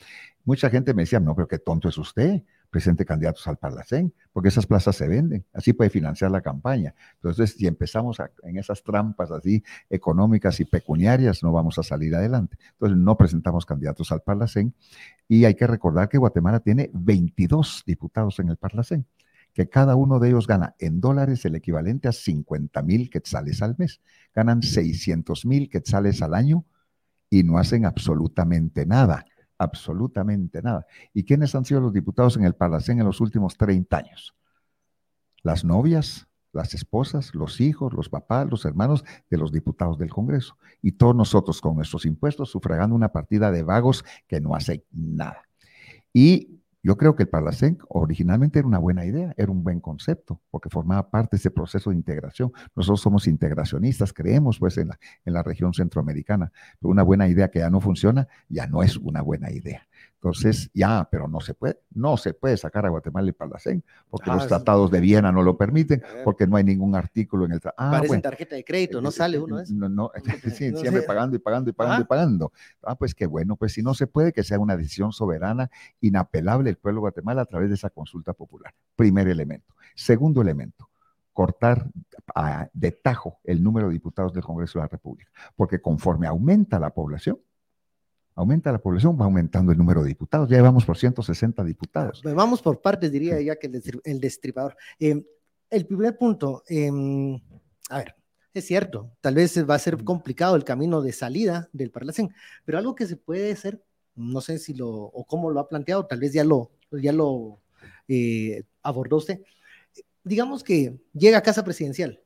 Mucha 0.55 0.71
gente 0.71 0.95
me 0.95 1.03
decía, 1.03 1.19
no, 1.19 1.35
pero 1.35 1.49
qué 1.49 1.59
tonto 1.59 1.89
es 1.89 1.99
usted 1.99 2.45
presente 2.71 3.05
candidatos 3.05 3.45
al 3.49 3.57
Parlacén, 3.57 4.15
porque 4.33 4.51
esas 4.51 4.67
plazas 4.67 4.95
se 4.95 5.09
venden, 5.09 5.45
así 5.53 5.73
puede 5.73 5.91
financiar 5.91 6.31
la 6.31 6.41
campaña. 6.41 6.95
Entonces, 7.15 7.57
si 7.59 7.67
empezamos 7.67 8.19
en 8.45 8.57
esas 8.57 8.85
trampas 8.85 9.33
así 9.33 9.65
económicas 9.91 10.61
y 10.61 10.65
pecuniarias, 10.65 11.43
no 11.43 11.51
vamos 11.51 11.77
a 11.81 11.83
salir 11.83 12.15
adelante. 12.15 12.57
Entonces, 12.75 12.97
no 12.97 13.17
presentamos 13.17 13.67
candidatos 13.67 14.13
al 14.13 14.23
Parlacén 14.23 14.77
y 15.27 15.45
hay 15.45 15.57
que 15.57 15.67
recordar 15.67 16.09
que 16.09 16.19
Guatemala 16.19 16.61
tiene 16.61 16.89
22 16.95 17.83
diputados 17.85 18.39
en 18.39 18.51
el 18.51 18.57
Parlacén 18.57 19.05
que 19.55 19.69
cada 19.69 19.97
uno 19.97 20.21
de 20.21 20.29
ellos 20.29 20.47
gana 20.47 20.77
en 20.79 21.01
dólares 21.01 21.45
el 21.45 21.57
equivalente 21.57 22.07
a 22.07 22.13
50 22.13 22.81
mil 22.83 23.11
quetzales 23.11 23.61
al 23.61 23.75
mes. 23.77 24.01
Ganan 24.33 24.63
600 24.63 25.47
mil 25.47 25.69
quetzales 25.69 26.23
al 26.23 26.35
año 26.35 26.65
y 27.29 27.43
no 27.43 27.59
hacen 27.59 27.87
absolutamente 27.87 28.87
nada 28.87 29.27
absolutamente 29.59 30.63
nada. 30.63 30.87
¿Y 31.13 31.25
quiénes 31.25 31.55
han 31.55 31.65
sido 31.65 31.81
los 31.81 31.93
diputados 31.93 32.37
en 32.37 32.45
el 32.45 32.55
Palacén 32.55 33.01
en 33.01 33.07
los 33.07 33.21
últimos 33.21 33.57
30 33.57 33.97
años? 33.97 34.35
Las 35.43 35.65
novias, 35.65 36.27
las 36.53 36.73
esposas, 36.75 37.35
los 37.35 37.61
hijos, 37.61 37.93
los 37.93 38.09
papás, 38.09 38.49
los 38.51 38.65
hermanos 38.65 39.05
de 39.29 39.39
los 39.39 39.53
diputados 39.53 39.99
del 39.99 40.11
Congreso. 40.11 40.57
Y 40.81 40.93
todos 40.93 41.15
nosotros 41.15 41.61
con 41.61 41.77
nuestros 41.77 42.07
impuestos 42.07 42.51
sufragando 42.51 42.95
una 42.97 43.11
partida 43.11 43.51
de 43.51 43.63
vagos 43.63 44.05
que 44.27 44.41
no 44.41 44.55
hacen 44.55 44.83
nada. 44.91 45.43
Y 46.13 46.61
yo 46.85 46.99
creo 46.99 47.17
que 47.17 47.23
el 47.23 47.31
Parlacén 47.31 47.79
originalmente 47.89 48.59
era 48.59 48.69
una 48.69 48.79
buena 48.79 49.07
idea, 49.07 49.33
era 49.39 49.51
un 49.51 49.65
buen 49.65 49.81
concepto, 49.81 50.43
porque 50.51 50.69
formaba 50.69 51.11
parte 51.11 51.37
de 51.37 51.39
ese 51.39 51.51
proceso 51.51 51.89
de 51.89 51.97
integración. 51.97 52.53
Nosotros 52.77 53.01
somos 53.01 53.27
integracionistas, 53.27 54.13
creemos 54.13 54.59
pues 54.59 54.77
en 54.77 54.89
la, 54.89 54.99
en 55.25 55.33
la 55.33 55.43
región 55.43 55.73
centroamericana, 55.73 56.53
pero 56.79 56.91
una 56.91 57.03
buena 57.03 57.27
idea 57.27 57.51
que 57.51 57.61
ya 57.61 57.71
no 57.71 57.81
funciona, 57.81 58.29
ya 58.51 58.67
no 58.67 58.83
es 58.83 58.99
una 58.99 59.23
buena 59.23 59.51
idea. 59.51 59.89
Entonces, 60.25 60.71
ya, 60.73 61.07
pero 61.11 61.29
no 61.29 61.43
se 61.43 61.53
puede, 61.53 61.81
no 61.93 62.17
se 62.17 62.33
puede 62.33 62.57
sacar 62.57 62.87
a 62.87 62.89
Guatemala 62.89 63.29
y 63.29 63.33
Palacén, 63.33 63.85
porque 64.09 64.31
los 64.31 64.45
ah, 64.45 64.49
tratados 64.49 64.91
de 64.91 64.99
Viena 64.99 65.31
no 65.31 65.43
lo 65.43 65.59
permiten, 65.59 66.03
porque 66.25 66.47
no 66.47 66.57
hay 66.57 66.65
ningún 66.65 66.95
artículo 66.95 67.45
en 67.45 67.53
el 67.53 67.61
tratado. 67.61 67.91
Ah, 67.91 67.99
Parece 67.99 68.23
tarjeta 68.23 68.57
de 68.57 68.65
crédito, 68.65 69.03
no 69.03 69.11
eh, 69.11 69.13
sale 69.13 69.39
uno 69.39 69.61
eso. 69.61 69.75
No, 69.75 69.87
no, 69.91 70.11
sí, 70.57 70.75
siempre 70.75 71.03
pagando 71.03 71.37
y 71.37 71.41
pagando 71.41 71.69
y 71.69 71.75
pagando 71.75 72.05
y 72.05 72.07
pagando. 72.07 72.53
Ah, 72.83 72.97
pues 72.97 73.15
qué 73.15 73.27
bueno, 73.27 73.57
pues 73.57 73.75
si 73.75 73.83
no 73.83 73.93
se 73.93 74.07
puede, 74.07 74.33
que 74.33 74.43
sea 74.43 74.59
una 74.59 74.79
decisión 74.79 75.13
soberana, 75.13 75.71
inapelable 76.01 76.71
el 76.71 76.79
pueblo 76.79 77.01
de 77.01 77.03
Guatemala 77.03 77.43
a 77.43 77.47
través 77.47 77.69
de 77.69 77.75
esa 77.75 77.91
consulta 77.91 78.33
popular. 78.33 78.73
Primer 78.97 79.29
elemento. 79.29 79.75
Segundo 79.95 80.41
elemento, 80.41 80.89
cortar 81.35 81.87
de 82.73 82.93
tajo 82.93 83.41
el 83.45 83.63
número 83.63 83.89
de 83.89 83.93
diputados 83.93 84.33
del 84.33 84.43
Congreso 84.43 84.79
de 84.79 84.85
la 84.85 84.89
República, 84.89 85.31
porque 85.55 85.83
conforme 85.83 86.27
aumenta 86.27 86.79
la 86.79 86.95
población, 86.95 87.39
aumenta 88.35 88.73
la 88.73 88.79
población, 88.79 89.19
va 89.21 89.25
aumentando 89.25 89.73
el 89.73 89.79
número 89.79 90.03
de 90.03 90.09
diputados. 90.09 90.49
Ya 90.49 90.57
llevamos 90.57 90.85
por 90.85 90.99
160 90.99 91.63
diputados. 91.65 92.21
Pues 92.23 92.35
vamos 92.35 92.63
por 92.63 92.81
partes, 92.81 93.11
diría 93.11 93.41
ya 93.41 93.57
que 93.57 93.71
el 94.05 94.21
destripador. 94.21 94.77
Em, 94.99 95.25
el 95.71 95.87
primer 95.87 96.17
punto, 96.17 96.63
em, 96.69 97.41
a 97.91 97.99
ver, 97.99 98.15
es 98.53 98.67
cierto, 98.67 99.13
tal 99.21 99.35
vez 99.35 99.69
va 99.69 99.75
a 99.75 99.79
ser 99.79 100.03
complicado 100.05 100.57
el 100.57 100.65
camino 100.65 101.03
de 101.03 101.13
salida 101.13 101.69
del 101.73 101.91
Parlacén, 101.91 102.33
pero 102.65 102.79
algo 102.79 102.95
que 102.95 103.07
se 103.07 103.17
puede 103.17 103.53
hacer, 103.53 103.83
no 104.15 104.41
sé 104.41 104.59
si 104.59 104.75
lo, 104.75 104.89
o 104.91 105.25
cómo 105.25 105.51
lo 105.51 105.61
ha 105.61 105.69
planteado, 105.69 106.07
tal 106.07 106.21
vez 106.21 106.33
ya 106.33 106.45
lo, 106.45 106.71
ya 106.91 107.13
lo 107.13 107.61
eh, 108.09 108.65
abordó 108.83 109.17
usted. 109.17 109.41
Digamos 110.23 110.63
que 110.63 110.99
llega 111.13 111.39
a 111.39 111.43
casa 111.43 111.65
presidencial, 111.65 112.21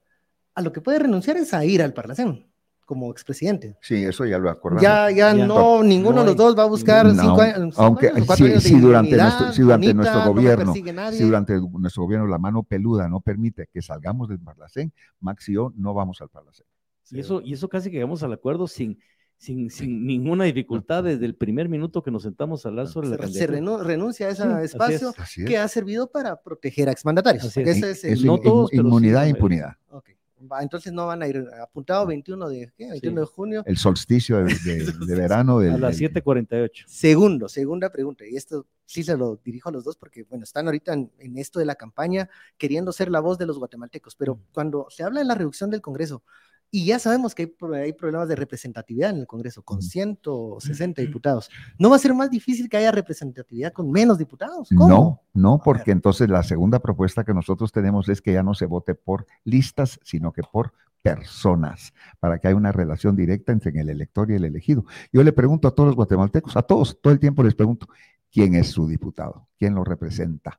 a 0.54 0.62
lo 0.62 0.72
que 0.72 0.80
puede 0.80 0.98
renunciar 1.00 1.36
es 1.36 1.54
a 1.54 1.64
ir 1.64 1.82
al 1.82 1.94
Parlacén 1.94 2.47
como 2.88 3.12
expresidente. 3.12 3.76
Sí, 3.82 3.96
eso 3.96 4.24
ya 4.24 4.38
lo 4.38 4.48
acordamos. 4.48 4.82
Ya, 4.82 5.10
ya, 5.10 5.34
no, 5.34 5.82
ninguno 5.82 6.20
de 6.20 6.28
los 6.28 6.36
dos 6.36 6.58
va 6.58 6.62
a 6.62 6.66
buscar 6.66 7.06
cinco 7.10 7.42
años. 7.42 7.78
Aunque 7.78 8.10
si, 8.60 8.80
durante 8.80 9.14
nuestro, 9.14 9.52
si 9.52 9.60
durante 9.60 9.92
nuestro 9.92 10.32
gobierno, 10.32 10.72
si 10.72 11.22
durante 11.22 11.60
nuestro 11.60 12.04
gobierno 12.04 12.26
la 12.26 12.38
mano 12.38 12.62
peluda 12.62 13.06
no 13.06 13.20
permite 13.20 13.68
que 13.70 13.82
salgamos 13.82 14.30
del 14.30 14.40
Parlacén, 14.40 14.90
Max 15.20 15.50
y 15.50 15.52
yo 15.52 15.70
no 15.76 15.92
vamos 15.92 16.22
al 16.22 16.30
Parlacén. 16.30 16.64
Y 17.10 17.20
eso, 17.20 17.42
y 17.42 17.52
eso 17.52 17.68
casi 17.68 17.90
que 17.90 17.96
llegamos 17.96 18.22
al 18.22 18.32
acuerdo 18.32 18.66
sin, 18.66 18.98
sin, 19.36 19.68
sin 19.68 20.06
ninguna 20.06 20.44
dificultad 20.44 21.04
desde 21.04 21.26
el 21.26 21.34
primer 21.34 21.68
minuto 21.68 22.02
que 22.02 22.10
nos 22.10 22.22
sentamos 22.22 22.64
a 22.64 22.70
hablar 22.70 22.88
sobre 22.88 23.10
la 23.10 23.28
Se 23.28 23.46
renuncia 23.46 24.28
a 24.28 24.30
ese 24.30 24.62
espacio 24.62 25.12
que 25.46 25.58
ha 25.58 25.68
servido 25.68 26.10
para 26.10 26.40
proteger 26.40 26.88
a 26.88 26.92
exmandatarios. 26.92 27.54
Es. 27.54 28.02
es 28.02 28.24
no 28.24 28.38
todos, 28.38 28.72
inmunidad 28.72 29.26
e 29.26 29.28
impunidad. 29.28 29.74
Okay 29.90 30.17
entonces 30.60 30.92
no 30.92 31.06
van 31.06 31.22
a 31.22 31.28
ir 31.28 31.44
apuntado 31.60 32.06
21 32.06 32.48
de, 32.48 32.72
¿qué? 32.76 32.90
21 32.90 33.20
de 33.20 33.26
junio. 33.26 33.62
El 33.66 33.76
solsticio 33.76 34.38
de, 34.44 34.54
de, 34.54 35.14
verano. 35.16 35.58
a 35.58 35.78
las 35.78 36.00
7:48. 36.00 36.84
Segundo, 36.86 37.48
segunda 37.48 37.90
pregunta, 37.90 38.26
y 38.26 38.36
esto 38.36 38.66
sí 38.86 39.02
se 39.02 39.16
lo 39.16 39.36
dirijo 39.44 39.68
a 39.68 39.72
los 39.72 39.84
dos 39.84 39.96
porque, 39.96 40.24
bueno, 40.24 40.44
están 40.44 40.66
ahorita 40.66 40.94
en, 40.94 41.10
esto 41.36 41.58
de 41.58 41.66
la 41.66 41.74
campaña 41.74 42.28
queriendo 42.56 42.92
ser 42.92 43.10
la 43.10 43.20
voz 43.20 43.38
de 43.38 43.46
los 43.46 43.58
guatemaltecos, 43.58 44.16
pero 44.16 44.36
mm. 44.36 44.40
cuando 44.52 44.86
se 44.90 45.02
habla 45.02 45.20
de 45.20 45.26
la 45.26 45.34
reducción 45.34 45.70
del 45.70 45.82
Congreso, 45.82 46.22
y 46.70 46.86
ya 46.86 46.98
sabemos 46.98 47.34
que 47.34 47.54
hay, 47.74 47.92
problemas 47.92 48.28
de 48.28 48.36
representatividad 48.36 49.10
en 49.10 49.18
el 49.18 49.26
Congreso 49.26 49.62
con 49.62 49.80
160 49.82 51.00
diputados. 51.00 51.50
¿No 51.78 51.90
va 51.90 51.96
a 51.96 51.98
ser 51.98 52.12
más 52.14 52.30
difícil 52.30 52.68
que 52.68 52.76
haya 52.76 52.90
representatividad 52.90 53.72
con 53.72 53.90
menos 53.90 54.18
diputados? 54.18 54.70
No, 54.70 55.22
no, 55.32 55.60
porque 55.64 55.92
entonces 55.92 56.28
la 56.28 56.42
segunda 56.42 56.80
propuesta 56.80 57.24
que 57.24 57.32
nosotros 57.32 57.72
tenemos 57.72 58.08
es 58.08 58.20
que 58.20 58.32
ya 58.32 58.42
no 58.42 58.54
se 58.54 58.66
vote 58.66 58.94
por 58.94 59.26
listas, 59.44 59.98
sino 60.02 60.32
que 60.32 60.42
por 60.42 60.72
personas, 61.02 61.94
para 62.20 62.38
que 62.38 62.48
haya 62.48 62.56
una 62.56 62.72
relación 62.72 63.16
directa 63.16 63.52
entre 63.52 63.70
el 63.80 63.88
elector 63.88 64.30
y 64.30 64.34
el 64.34 64.44
elegido. 64.44 64.84
Yo 65.12 65.22
le 65.22 65.32
pregunto 65.32 65.68
a 65.68 65.70
todos 65.70 65.86
los 65.86 65.96
guatemaltecos, 65.96 66.56
a 66.56 66.62
todos, 66.62 67.00
todo 67.00 67.12
el 67.12 67.20
tiempo 67.20 67.42
les 67.42 67.54
pregunto, 67.54 67.88
¿quién 68.30 68.54
es 68.54 68.68
su 68.68 68.86
diputado? 68.86 69.48
¿Quién 69.58 69.74
lo 69.74 69.84
representa? 69.84 70.58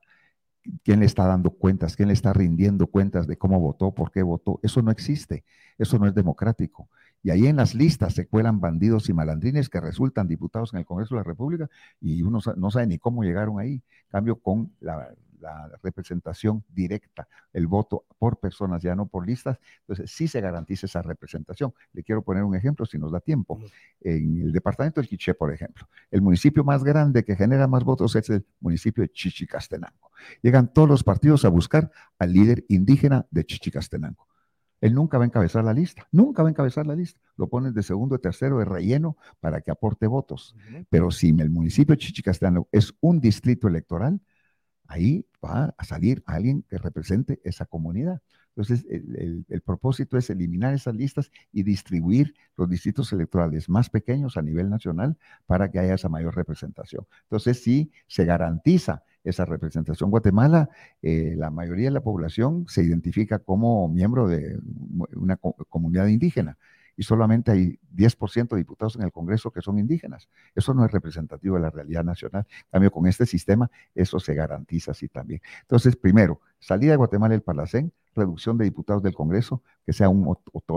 Quién 0.84 1.00
le 1.00 1.06
está 1.06 1.26
dando 1.26 1.50
cuentas, 1.50 1.96
quién 1.96 2.08
le 2.08 2.14
está 2.14 2.32
rindiendo 2.32 2.86
cuentas 2.86 3.26
de 3.26 3.36
cómo 3.36 3.60
votó, 3.60 3.92
por 3.94 4.10
qué 4.10 4.22
votó. 4.22 4.60
Eso 4.62 4.82
no 4.82 4.90
existe, 4.90 5.44
eso 5.78 5.98
no 5.98 6.06
es 6.06 6.14
democrático. 6.14 6.88
Y 7.22 7.30
ahí 7.30 7.46
en 7.46 7.56
las 7.56 7.74
listas 7.74 8.14
se 8.14 8.26
cuelan 8.26 8.60
bandidos 8.60 9.08
y 9.08 9.12
malandrines 9.12 9.68
que 9.68 9.80
resultan 9.80 10.26
diputados 10.26 10.72
en 10.72 10.80
el 10.80 10.86
Congreso 10.86 11.14
de 11.14 11.20
la 11.20 11.24
República 11.24 11.68
y 12.00 12.22
uno 12.22 12.40
no 12.56 12.70
sabe 12.70 12.86
ni 12.86 12.98
cómo 12.98 13.22
llegaron 13.22 13.58
ahí. 13.60 13.82
cambio, 14.08 14.36
con 14.36 14.72
la, 14.80 15.14
la 15.40 15.70
representación 15.82 16.64
directa, 16.68 17.26
el 17.52 17.66
voto 17.66 18.04
por 18.18 18.38
personas, 18.38 18.82
ya 18.82 18.94
no 18.94 19.06
por 19.06 19.26
listas, 19.26 19.58
entonces 19.80 20.10
sí 20.10 20.28
se 20.28 20.40
garantiza 20.40 20.86
esa 20.86 21.02
representación. 21.02 21.72
Le 21.92 22.02
quiero 22.02 22.22
poner 22.22 22.44
un 22.44 22.54
ejemplo 22.54 22.86
si 22.86 22.98
nos 22.98 23.12
da 23.12 23.20
tiempo. 23.20 23.60
En 24.00 24.42
el 24.42 24.52
departamento 24.52 25.00
del 25.00 25.08
Quiché, 25.08 25.34
por 25.34 25.52
ejemplo, 25.52 25.88
el 26.10 26.22
municipio 26.22 26.64
más 26.64 26.84
grande 26.84 27.24
que 27.24 27.36
genera 27.36 27.66
más 27.66 27.84
votos 27.84 28.14
es 28.16 28.30
el 28.30 28.44
municipio 28.60 29.02
de 29.02 29.10
Chichicastenango. 29.10 30.09
Llegan 30.42 30.72
todos 30.72 30.88
los 30.88 31.04
partidos 31.04 31.44
a 31.44 31.48
buscar 31.48 31.90
al 32.18 32.32
líder 32.32 32.64
indígena 32.68 33.26
de 33.30 33.44
Chichicastenango. 33.44 34.26
Él 34.80 34.94
nunca 34.94 35.18
va 35.18 35.24
a 35.24 35.26
encabezar 35.26 35.62
la 35.62 35.74
lista, 35.74 36.06
nunca 36.10 36.42
va 36.42 36.48
a 36.48 36.52
encabezar 36.52 36.86
la 36.86 36.96
lista. 36.96 37.20
Lo 37.36 37.48
pones 37.48 37.74
de 37.74 37.82
segundo, 37.82 38.14
de 38.14 38.20
tercero, 38.20 38.58
de 38.58 38.64
relleno 38.64 39.16
para 39.38 39.60
que 39.60 39.70
aporte 39.70 40.06
votos. 40.06 40.56
Pero 40.88 41.10
si 41.10 41.28
el 41.28 41.50
municipio 41.50 41.94
de 41.94 41.98
Chichicastenango 41.98 42.68
es 42.72 42.94
un 43.00 43.20
distrito 43.20 43.68
electoral, 43.68 44.20
ahí 44.86 45.26
va 45.44 45.74
a 45.76 45.84
salir 45.84 46.22
alguien 46.26 46.62
que 46.62 46.78
represente 46.78 47.40
esa 47.44 47.66
comunidad. 47.66 48.22
Entonces, 48.60 48.86
el, 48.90 49.62
propósito 49.62 50.18
es 50.18 50.28
eliminar 50.28 50.74
esas 50.74 50.94
listas 50.94 51.30
y 51.52 51.62
distribuir 51.62 52.34
los 52.56 52.68
distritos 52.68 53.10
electorales 53.12 53.68
más 53.70 53.88
pequeños 53.88 54.36
a 54.36 54.42
nivel 54.42 54.68
nacional 54.68 55.16
para 55.46 55.70
que 55.70 55.78
haya 55.78 55.94
esa 55.94 56.10
mayor 56.10 56.36
representación. 56.36 57.06
Entonces, 57.22 57.62
sí, 57.62 57.90
se 58.06 58.26
garantiza 58.26 59.02
esa 59.24 59.46
representación. 59.46 60.10
Guatemala, 60.10 60.68
eh, 61.00 61.34
la 61.36 61.50
mayoría 61.50 61.86
de 61.86 61.92
la 61.92 62.02
población 62.02 62.66
se 62.68 62.82
identifica 62.82 63.38
como 63.38 63.88
miembro 63.88 64.28
de 64.28 64.58
una 65.14 65.36
comunidad 65.36 66.06
indígena 66.08 66.58
y 67.00 67.02
solamente 67.02 67.50
hay 67.50 67.78
10% 67.96 68.50
de 68.50 68.58
diputados 68.58 68.94
en 68.96 69.00
el 69.00 69.10
Congreso 69.10 69.50
que 69.50 69.62
son 69.62 69.78
indígenas. 69.78 70.28
Eso 70.54 70.74
no 70.74 70.84
es 70.84 70.92
representativo 70.92 71.56
de 71.56 71.62
la 71.62 71.70
realidad 71.70 72.04
nacional. 72.04 72.46
En 72.50 72.70
cambio, 72.70 72.90
con 72.90 73.06
este 73.06 73.24
sistema, 73.24 73.70
eso 73.94 74.20
se 74.20 74.34
garantiza 74.34 74.90
así 74.90 75.08
también. 75.08 75.40
Entonces, 75.62 75.96
primero, 75.96 76.42
salida 76.58 76.90
de 76.90 76.98
Guatemala 76.98 77.32
del 77.32 77.40
Palacén, 77.40 77.90
reducción 78.14 78.58
de 78.58 78.66
diputados 78.66 79.02
del 79.02 79.14
Congreso, 79.14 79.62
que 79.86 79.94
sea 79.94 80.10
un 80.10 80.36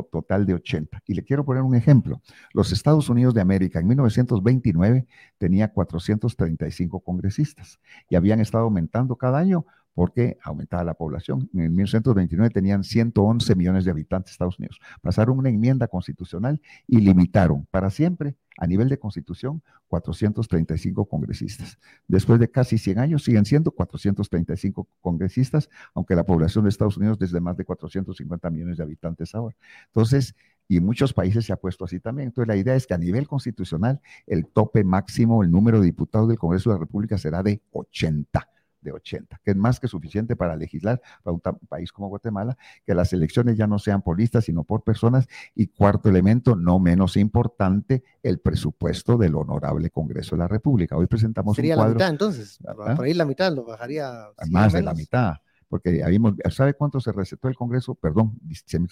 total 0.09 0.45
de 0.45 0.53
80. 0.53 1.03
Y 1.05 1.13
le 1.13 1.26
quiero 1.26 1.43
poner 1.43 1.61
un 1.63 1.76
ejemplo. 1.76 2.21
Los 2.53 2.71
Estados 2.71 3.09
Unidos 3.09 3.34
de 3.34 3.41
América 3.41 3.82
en 3.82 3.88
1929 3.88 5.05
tenía 5.38 5.74
435 5.74 7.01
congresistas 7.01 7.82
y 8.07 8.15
habían 8.15 8.39
estado 8.39 8.63
aumentando 8.63 9.17
cada 9.17 9.39
año 9.39 9.65
porque 9.93 10.37
aumentaba 10.43 10.83
la 10.83 10.93
población. 10.93 11.49
En 11.53 11.75
1929 11.75 12.49
tenían 12.49 12.83
111 12.83 13.55
millones 13.55 13.85
de 13.85 13.91
habitantes 13.91 14.31
Estados 14.33 14.57
Unidos. 14.59 14.79
Pasaron 15.01 15.37
una 15.37 15.49
enmienda 15.49 15.87
constitucional 15.87 16.61
y 16.87 16.99
limitaron 16.99 17.65
para 17.71 17.89
siempre, 17.89 18.35
a 18.57 18.67
nivel 18.67 18.89
de 18.89 18.99
constitución, 18.99 19.63
435 19.87 21.05
congresistas. 21.05 21.79
Después 22.07 22.39
de 22.39 22.49
casi 22.49 22.77
100 22.77 22.99
años 22.99 23.23
siguen 23.23 23.45
siendo 23.45 23.71
435 23.71 24.87
congresistas, 25.01 25.69
aunque 25.93 26.15
la 26.15 26.23
población 26.23 26.63
de 26.63 26.69
Estados 26.69 26.97
Unidos 26.97 27.17
es 27.21 27.31
de 27.31 27.41
más 27.41 27.57
de 27.57 27.65
450 27.65 28.49
millones 28.49 28.77
de 28.77 28.83
habitantes 28.83 29.33
ahora. 29.35 29.55
Entonces, 29.87 30.35
y 30.67 30.79
muchos 30.79 31.13
países 31.13 31.45
se 31.45 31.53
ha 31.53 31.57
puesto 31.57 31.85
así 31.85 31.99
también. 31.99 32.27
Entonces, 32.29 32.47
la 32.47 32.55
idea 32.55 32.75
es 32.75 32.87
que 32.87 32.93
a 32.93 32.97
nivel 32.97 33.27
constitucional, 33.27 34.01
el 34.25 34.47
tope 34.47 34.83
máximo, 34.83 35.43
el 35.43 35.51
número 35.51 35.79
de 35.79 35.85
diputados 35.85 36.29
del 36.29 36.39
Congreso 36.39 36.69
de 36.69 36.75
la 36.75 36.79
República 36.79 37.17
será 37.17 37.43
de 37.43 37.61
80 37.71 38.53
de 38.84 38.91
80, 38.91 39.41
que 39.43 39.51
es 39.51 39.57
más 39.57 39.79
que 39.79 39.88
suficiente 39.88 40.36
para 40.36 40.55
legislar 40.55 41.01
para 41.23 41.34
un 41.34 41.41
país 41.67 41.91
como 41.91 42.09
Guatemala, 42.09 42.57
que 42.86 42.93
las 42.93 43.13
elecciones 43.13 43.57
ya 43.57 43.67
no 43.67 43.79
sean 43.79 44.01
por 44.01 44.19
listas, 44.19 44.45
sino 44.45 44.63
por 44.63 44.84
personas. 44.84 45.27
Y 45.55 45.67
cuarto 45.67 46.09
elemento, 46.09 46.55
no 46.55 46.79
menos 46.79 47.17
importante, 47.17 48.03
el 48.21 48.39
presupuesto 48.39 49.17
del 49.17 49.36
honorable 49.36 49.89
Congreso 49.89 50.36
de 50.36 50.39
la 50.39 50.47
República. 50.47 50.97
Hoy 50.97 51.07
presentamos 51.07 51.55
Sería 51.55 51.75
un 51.75 51.79
cuadro. 51.79 51.93
la 51.93 51.95
mitad 51.95 52.09
entonces, 52.09 52.59
por 52.95 53.05
ahí 53.05 53.13
la 53.13 53.25
mitad 53.25 53.53
lo 53.53 53.63
bajaría. 53.65 54.27
Más 54.49 54.73
de 54.73 54.81
la 54.81 54.93
mitad 54.93 55.38
porque 55.73 56.03
habíamos, 56.03 56.36
¿sabe 56.51 56.75
cuánto 56.75 56.99
se 56.99 57.11
recetó 57.11 57.47
el 57.47 57.55
Congreso? 57.55 57.95
Perdón, 57.95 58.39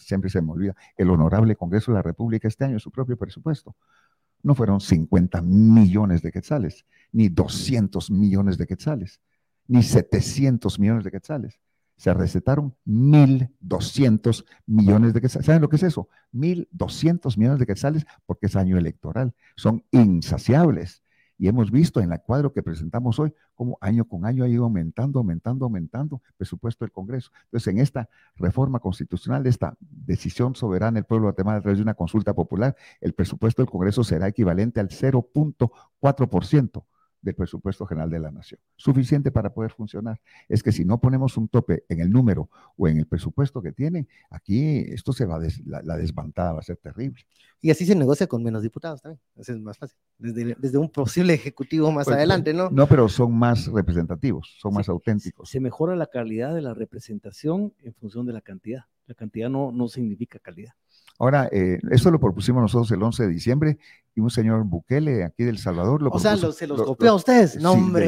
siempre, 0.04 0.32
se 0.32 0.42
me 0.42 0.52
olvida, 0.52 0.76
el 0.98 1.12
Honorable 1.12 1.56
Congreso 1.56 1.92
de 1.92 1.98
la 1.98 2.02
República 2.02 2.48
este 2.48 2.66
año, 2.66 2.80
su 2.80 2.90
propio 2.90 3.18
presupuesto. 3.18 3.76
No 4.42 4.56
fueron 4.56 4.82
50 4.82 5.44
millones 5.44 6.24
de 6.24 6.32
quetzales, 6.32 6.88
ni 7.12 7.30
200 7.30 8.10
millones 8.10 8.58
de 8.58 8.66
quetzales 8.66 9.22
ni 9.72 9.84
700 9.84 10.80
millones 10.80 11.06
de 11.06 11.12
quetzales. 11.12 11.62
Se 11.96 12.14
recetaron 12.14 12.76
1.200 12.86 14.44
millones 14.66 15.14
de 15.14 15.22
quetzales. 15.22 15.46
¿Saben 15.46 15.62
lo 15.62 15.70
que 15.70 15.78
es 15.78 15.84
eso? 15.84 16.10
1.200 16.34 17.38
millones 17.38 17.60
de 17.60 17.66
quetzales 17.66 18.06
porque 18.26 18.48
es 18.48 18.58
año 18.58 18.78
electoral. 18.78 19.34
Son 19.56 19.86
insaciables. 19.92 21.04
Y 21.38 21.48
hemos 21.48 21.72
visto 21.72 22.02
en 22.02 22.12
el 22.12 22.20
cuadro 22.20 22.52
que 22.52 22.62
presentamos 22.62 23.18
hoy 23.18 23.34
cómo 23.56 23.78
año 23.80 24.04
con 24.04 24.26
año 24.26 24.44
ha 24.44 24.50
ido 24.50 24.66
aumentando, 24.66 25.20
aumentando, 25.20 25.64
aumentando 25.64 26.22
el 26.28 26.34
presupuesto 26.34 26.84
del 26.84 26.92
Congreso. 26.92 27.32
Entonces, 27.46 27.74
en 27.74 27.80
esta 27.80 28.10
reforma 28.36 28.80
constitucional, 28.80 29.48
esta 29.48 29.78
decisión 29.80 30.54
soberana 30.54 30.96
del 30.96 31.06
pueblo 31.06 31.28
de 31.28 31.32
Guatemala 31.32 31.60
a 31.60 31.62
través 31.62 31.78
de 31.78 31.84
una 31.84 31.94
consulta 31.94 32.34
popular, 32.34 32.76
el 33.00 33.14
presupuesto 33.14 33.62
del 33.62 33.70
Congreso 33.70 34.04
será 34.04 34.28
equivalente 34.28 34.82
al 34.82 34.90
0.4% 34.90 36.84
del 37.22 37.36
presupuesto 37.36 37.86
general 37.86 38.10
de 38.10 38.20
la 38.20 38.32
nación. 38.32 38.60
Suficiente 38.76 39.32
para 39.32 39.54
poder 39.54 39.72
funcionar. 39.72 40.20
Es 40.50 40.64
que 40.64 40.72
si 40.72 40.86
no 40.86 41.00
ponemos 41.00 41.38
un 41.38 41.48
tope 41.48 41.86
en 41.90 42.00
el 42.00 42.10
número 42.10 42.50
o 42.78 42.88
en 42.88 42.98
el 42.98 43.06
presupuesto 43.06 43.62
que 43.62 43.72
tienen, 43.72 44.08
aquí 44.30 44.80
esto 44.90 45.14
se 45.14 45.26
va, 45.26 45.40
la, 45.66 45.82
la, 45.84 45.98
desbantada 45.98 46.54
va 46.54 46.60
a 46.60 46.64
ser 46.64 46.78
terrible. 46.78 47.22
Y 47.62 47.70
así 47.70 47.86
se 47.86 47.96
negocia 47.96 48.26
con 48.28 48.42
menos 48.44 48.64
diputados 48.64 49.02
también. 49.02 49.22
Eso 49.36 49.54
es 49.54 49.60
más 49.60 49.78
fácil. 49.78 49.98
Desde, 50.18 50.56
desde 50.58 50.78
un 50.78 50.90
posible 50.90 51.34
ejecutivo 51.34 51.92
más 51.92 52.06
pues, 52.06 52.18
adelante, 52.18 52.54
¿no? 52.54 52.70
No, 52.72 52.88
pero 52.88 53.08
son 53.08 53.34
más 53.34 53.68
representativos, 53.68 54.58
son 54.60 54.74
más 54.74 54.90
auténticos. 54.90 55.50
Se 55.50 55.60
mejora 55.60 55.96
la 55.96 56.08
calidad 56.08 56.56
de 56.56 56.62
la 56.62 56.74
representación 56.74 57.74
en 57.84 57.94
función 57.94 58.26
de 58.26 58.34
la 58.34 58.42
cantidad. 58.42 58.86
La 59.06 59.14
cantidad 59.14 59.50
no, 59.50 59.72
no 59.72 59.88
significa 59.88 60.40
calidad. 60.40 60.74
Ahora, 61.20 61.50
eh, 61.52 61.80
esto 61.92 62.12
lo 62.12 62.20
propusimos 62.20 62.62
nosotros 62.62 62.92
el 62.92 63.02
11 63.04 63.24
de 63.24 63.30
diciembre 63.30 63.78
y 64.14 64.20
un 64.20 64.30
señor 64.30 64.64
Bukele 64.66 65.24
aquí 65.24 65.44
del 65.44 65.58
Salvador 65.58 66.02
lo 66.02 66.10
O 66.10 66.20
sea, 66.20 66.36
se 66.36 66.68
los 66.68 66.82
copió 66.82 67.12
a 67.12 67.16
ustedes. 67.16 67.56
No, 67.62 67.74
hombre. 67.74 68.08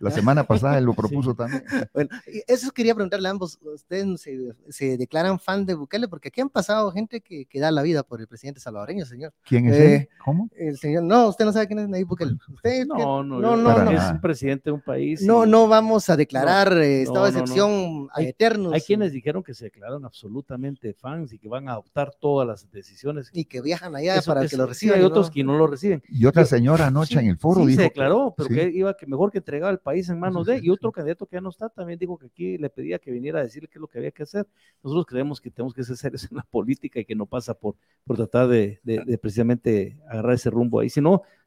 La 0.00 0.10
semana, 0.10 0.44
pasada 0.46 0.78
él 0.78 0.84
lo 0.84 0.94
propuso 0.94 1.34
también. 1.34 1.64
Bueno, 1.92 2.08
eso 2.46 2.70
quería 2.70 2.94
preguntarle 2.94 3.28
a 3.28 3.30
ambos. 3.30 3.58
¿Ustedes 3.62 4.26
se, 4.70 4.96
declaran 4.96 5.38
fan 5.38 5.66
de 5.66 5.74
Bukele? 5.74 6.08
Porque 6.08 6.28
aquí 6.28 6.40
han 6.40 6.48
pasado 6.48 6.90
gente 6.92 7.20
que, 7.20 7.44
que, 7.44 7.60
da 7.60 7.70
la 7.70 7.82
vida 7.82 8.02
por 8.02 8.20
el 8.20 8.26
presidente 8.26 8.60
salvadoreño, 8.60 9.04
señor. 9.04 9.34
¿Quién 9.44 9.66
es 9.66 9.76
él? 9.76 9.92
Eh, 9.92 10.08
¿Cómo? 10.24 10.48
El 10.56 10.78
señor, 10.78 11.02
no, 11.02 11.28
usted 11.28 11.44
no 11.44 11.52
sabe 11.52 11.66
quién 11.66 11.80
es 11.80 11.88
Nayib 11.88 12.08
Bukele. 12.08 12.36
Usted, 12.48 12.86
no, 12.86 13.22
no, 13.22 13.40
no, 13.40 13.56
no, 13.56 13.90
Es 13.90 14.10
un 14.10 14.20
presidente 14.20 14.70
de 14.70 14.72
un 14.72 14.80
país. 14.80 15.20
No, 15.22 15.44
no 15.44 15.68
vamos 15.68 16.08
a 16.08 16.16
declarar 16.16 16.72
eh, 16.72 17.02
estado 17.02 17.24
de 17.24 17.30
excepción 17.32 18.08
a 18.14 18.22
eternos. 18.22 18.72
Hay 18.72 18.80
quienes 18.80 19.12
dijeron 19.12 19.42
que 19.42 19.52
se 19.52 19.66
declararon 19.66 20.06
absolutamente 20.06 20.94
fans 20.94 21.32
y 21.34 21.38
que 21.38 21.48
van 21.48 21.68
a 21.68 21.78
adoptar 21.86 22.14
todas 22.18 22.46
las 22.46 22.70
decisiones. 22.70 23.30
Y 23.32 23.44
que 23.44 23.60
viajan 23.60 23.94
allá 23.94 24.20
para 24.22 24.46
que 24.46 24.56
lo 24.56 24.66
reciban. 24.66 24.98
hay 24.98 25.04
otros 25.04 25.30
que 25.30 25.44
no 25.44 25.56
lo 25.56 25.66
reciben. 25.66 26.02
Y 26.08 26.26
otra 26.26 26.44
señora 26.44 26.86
anoche 26.86 27.18
en 27.18 27.28
el 27.28 27.38
foro 27.38 27.62
sí, 27.62 27.68
dijo. 27.68 27.78
se 27.78 27.84
declaró, 27.84 28.34
pero 28.36 28.48
que 28.48 28.70
iba 28.70 28.96
que 28.96 29.06
mejor 29.06 29.30
que 29.30 29.38
entregaba 29.38 29.70
el 29.72 29.78
país 29.78 30.08
en 30.08 30.18
manos 30.18 30.46
de. 30.46 30.60
Y 30.62 30.70
otro 30.70 30.92
candidato 30.92 31.26
que 31.26 31.36
ya 31.36 31.40
no 31.40 31.50
está 31.50 31.68
también 31.68 31.98
dijo 31.98 32.18
que 32.18 32.26
aquí 32.26 32.58
le 32.58 32.70
pedía 32.70 32.98
que 32.98 33.10
viniera 33.10 33.40
a 33.40 33.42
decirle 33.42 33.68
qué 33.68 33.78
es 33.78 33.80
lo 33.80 33.88
que 33.88 33.98
había 33.98 34.10
que 34.10 34.22
hacer. 34.22 34.46
Nosotros 34.82 35.06
creemos 35.06 35.40
que 35.40 35.50
tenemos 35.50 35.74
que 35.74 35.84
ser 35.84 35.96
serios 35.96 36.28
en 36.30 36.36
la 36.36 36.42
política 36.50 37.00
y 37.00 37.04
que 37.04 37.14
no 37.14 37.26
pasa 37.26 37.54
por, 37.54 37.76
por 38.04 38.16
tratar 38.16 38.48
de, 38.48 38.80
de 38.82 39.18
precisamente 39.18 39.98
agarrar 40.08 40.34
ese 40.34 40.50
rumbo 40.50 40.80
ahí. 40.80 40.90
Si 40.90 41.00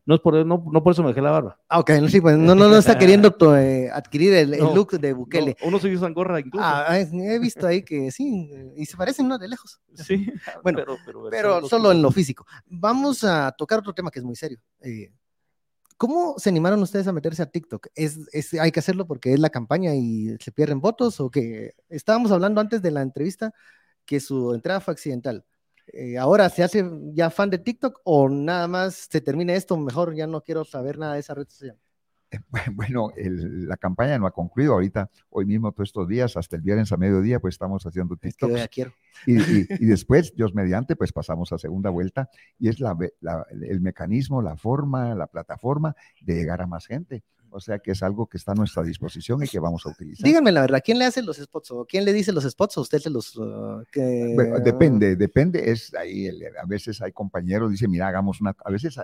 no, 0.06 0.16
es 0.16 0.22
por, 0.22 0.46
no, 0.46 0.64
no 0.72 0.84
por 0.84 0.94
eso 0.94 1.04
me 1.04 1.10
dejé 1.10 1.22
la 1.22 1.32
barba. 1.32 1.60
Ah, 1.68 1.80
ok, 1.80 1.92
no, 2.02 2.08
sí, 2.08 2.20
pues, 2.22 2.38
no, 2.38 2.56
no, 2.56 2.68
no 2.68 2.78
está 2.78 2.98
queriendo 2.98 3.36
eh, 3.58 3.90
adquirir 3.92 4.34
el, 4.34 4.54
el, 4.54 4.74
look 4.74 5.00
de 5.00 5.14
Bukele. 5.14 5.56
uno 5.64 5.80
se 5.80 5.94
usa 5.94 6.10
gorra 6.10 6.40
incluso. 6.40 6.66
Ah, 6.66 6.98
he 6.98 7.40
visto 7.40 7.68
ahí 7.68 7.84
que 7.84 8.12
sí, 8.12 8.52
y 8.76 8.86
se 8.86 8.98
parecen, 8.98 9.28
¿no? 9.28 9.38
De 9.38 9.48
lejos. 9.48 9.80
Sí, 9.94 10.26
bueno, 10.64 10.80
pero, 10.84 10.98
pero, 11.06 11.30
pero 11.30 11.68
solo 11.68 11.92
en 11.92 12.02
lo 12.02 12.12
físico. 12.12 12.46
Vamos 12.66 13.24
a 13.24 13.52
tocar 13.52 13.80
otro 13.80 13.94
tema 13.94 14.12
que 14.12 14.20
es 14.20 14.26
muy 14.26 14.36
serio. 14.36 14.60
Eh, 14.82 15.12
¿Cómo 16.00 16.36
se 16.38 16.50
animaron 16.50 16.82
ustedes 16.82 17.08
a 17.08 17.12
meterse 17.12 17.42
a 17.42 17.48
TikTok? 17.48 17.88
¿Es, 17.94 18.18
¿Es, 18.32 18.54
hay 18.54 18.72
que 18.72 18.80
hacerlo 18.80 19.06
porque 19.06 19.34
es 19.34 19.40
la 19.40 19.50
campaña 19.50 19.96
y 19.96 20.38
se 20.40 20.52
pierden 20.54 20.80
votos? 20.80 21.20
¿O 21.20 21.30
que 21.30 21.74
estábamos 21.90 22.32
hablando 22.32 22.62
antes 22.62 22.82
de 22.82 22.92
la 22.92 23.02
entrevista 23.02 23.52
que 24.06 24.22
su 24.22 24.54
entrada 24.54 24.80
fue 24.80 24.94
accidental? 24.94 25.44
Eh, 25.94 26.18
ahora 26.18 26.50
se 26.50 26.64
hace 26.64 26.84
ya 27.14 27.30
fan 27.30 27.50
de 27.50 27.58
TikTok 27.58 28.02
o 28.04 28.30
nada 28.30 28.68
más 28.68 29.08
se 29.10 29.22
termina 29.22 29.54
esto, 29.54 29.78
mejor 29.78 30.16
ya 30.16 30.28
no 30.28 30.42
quiero 30.42 30.64
saber 30.64 30.98
nada 30.98 31.14
de 31.14 31.20
esa 31.20 31.34
red 31.34 31.48
social. 31.48 31.78
Eh, 32.32 32.38
bueno, 32.74 33.12
la 33.16 33.78
campaña 33.78 34.20
no 34.20 34.28
ha 34.28 34.32
concluido 34.32 34.74
ahorita, 34.74 35.10
hoy 35.30 35.46
mismo 35.46 35.72
todos 35.72 35.90
estos 35.90 36.08
días, 36.08 36.38
hasta 36.38 36.58
el 36.58 36.62
viernes 36.62 36.92
a 36.92 36.98
mediodía, 36.98 37.40
pues 37.40 37.56
estamos 37.56 37.86
haciendo 37.86 38.16
TikTok. 38.18 38.52
Y, 39.26 39.38
y, 39.84 39.86
después, 39.86 40.36
Dios 40.36 40.54
mediante, 40.54 40.96
pues 40.96 41.12
pasamos 41.12 41.52
a 41.54 41.58
segunda 41.58 41.90
vuelta. 41.90 42.30
Y 42.60 42.70
es 42.70 42.80
la, 42.80 42.96
el 43.50 43.82
mecanismo, 43.82 44.42
la 44.42 44.58
forma, 44.58 45.16
la 45.16 45.28
plataforma 45.28 45.96
de 46.22 46.36
llegar 46.36 46.62
a 46.62 46.68
más 46.68 46.86
gente 46.86 47.24
O 47.52 47.60
sea 47.60 47.80
que 47.80 47.92
es 47.92 48.04
algo 48.04 48.28
que 48.28 48.38
está 48.38 48.52
a 48.52 48.56
nuestra 48.56 48.84
disposición 48.84 49.44
y 49.44 49.48
que 49.48 49.60
vamos 49.60 49.86
a 49.86 49.90
utilizar. 49.90 50.26
Díganme 50.26 50.52
la 50.52 50.62
verdad, 50.62 50.82
¿quién 50.84 51.00
le 51.00 51.06
hace 51.06 51.22
los 51.22 51.38
spots 51.38 51.72
o 51.72 51.86
quién 51.86 52.06
le 52.06 52.14
dice 52.14 52.32
los 52.32 52.44
spots 52.44 52.78
o 52.78 52.82
usted 52.82 53.00
se 53.00 53.10
los... 53.10 53.36
Uh, 53.36 53.84
que... 53.92 54.36
depende, 54.64 55.16
depende. 55.16 55.72
Es 55.72 55.94
ahí, 55.94 56.28
a 56.28 56.66
veces 56.66 57.02
hay 57.02 57.12
compañeros, 57.12 57.72
dice, 57.72 57.88
mira, 57.88 58.08
hagamos 58.08 58.42
una... 58.42 58.56
A 58.64 58.72
veces 58.72 58.98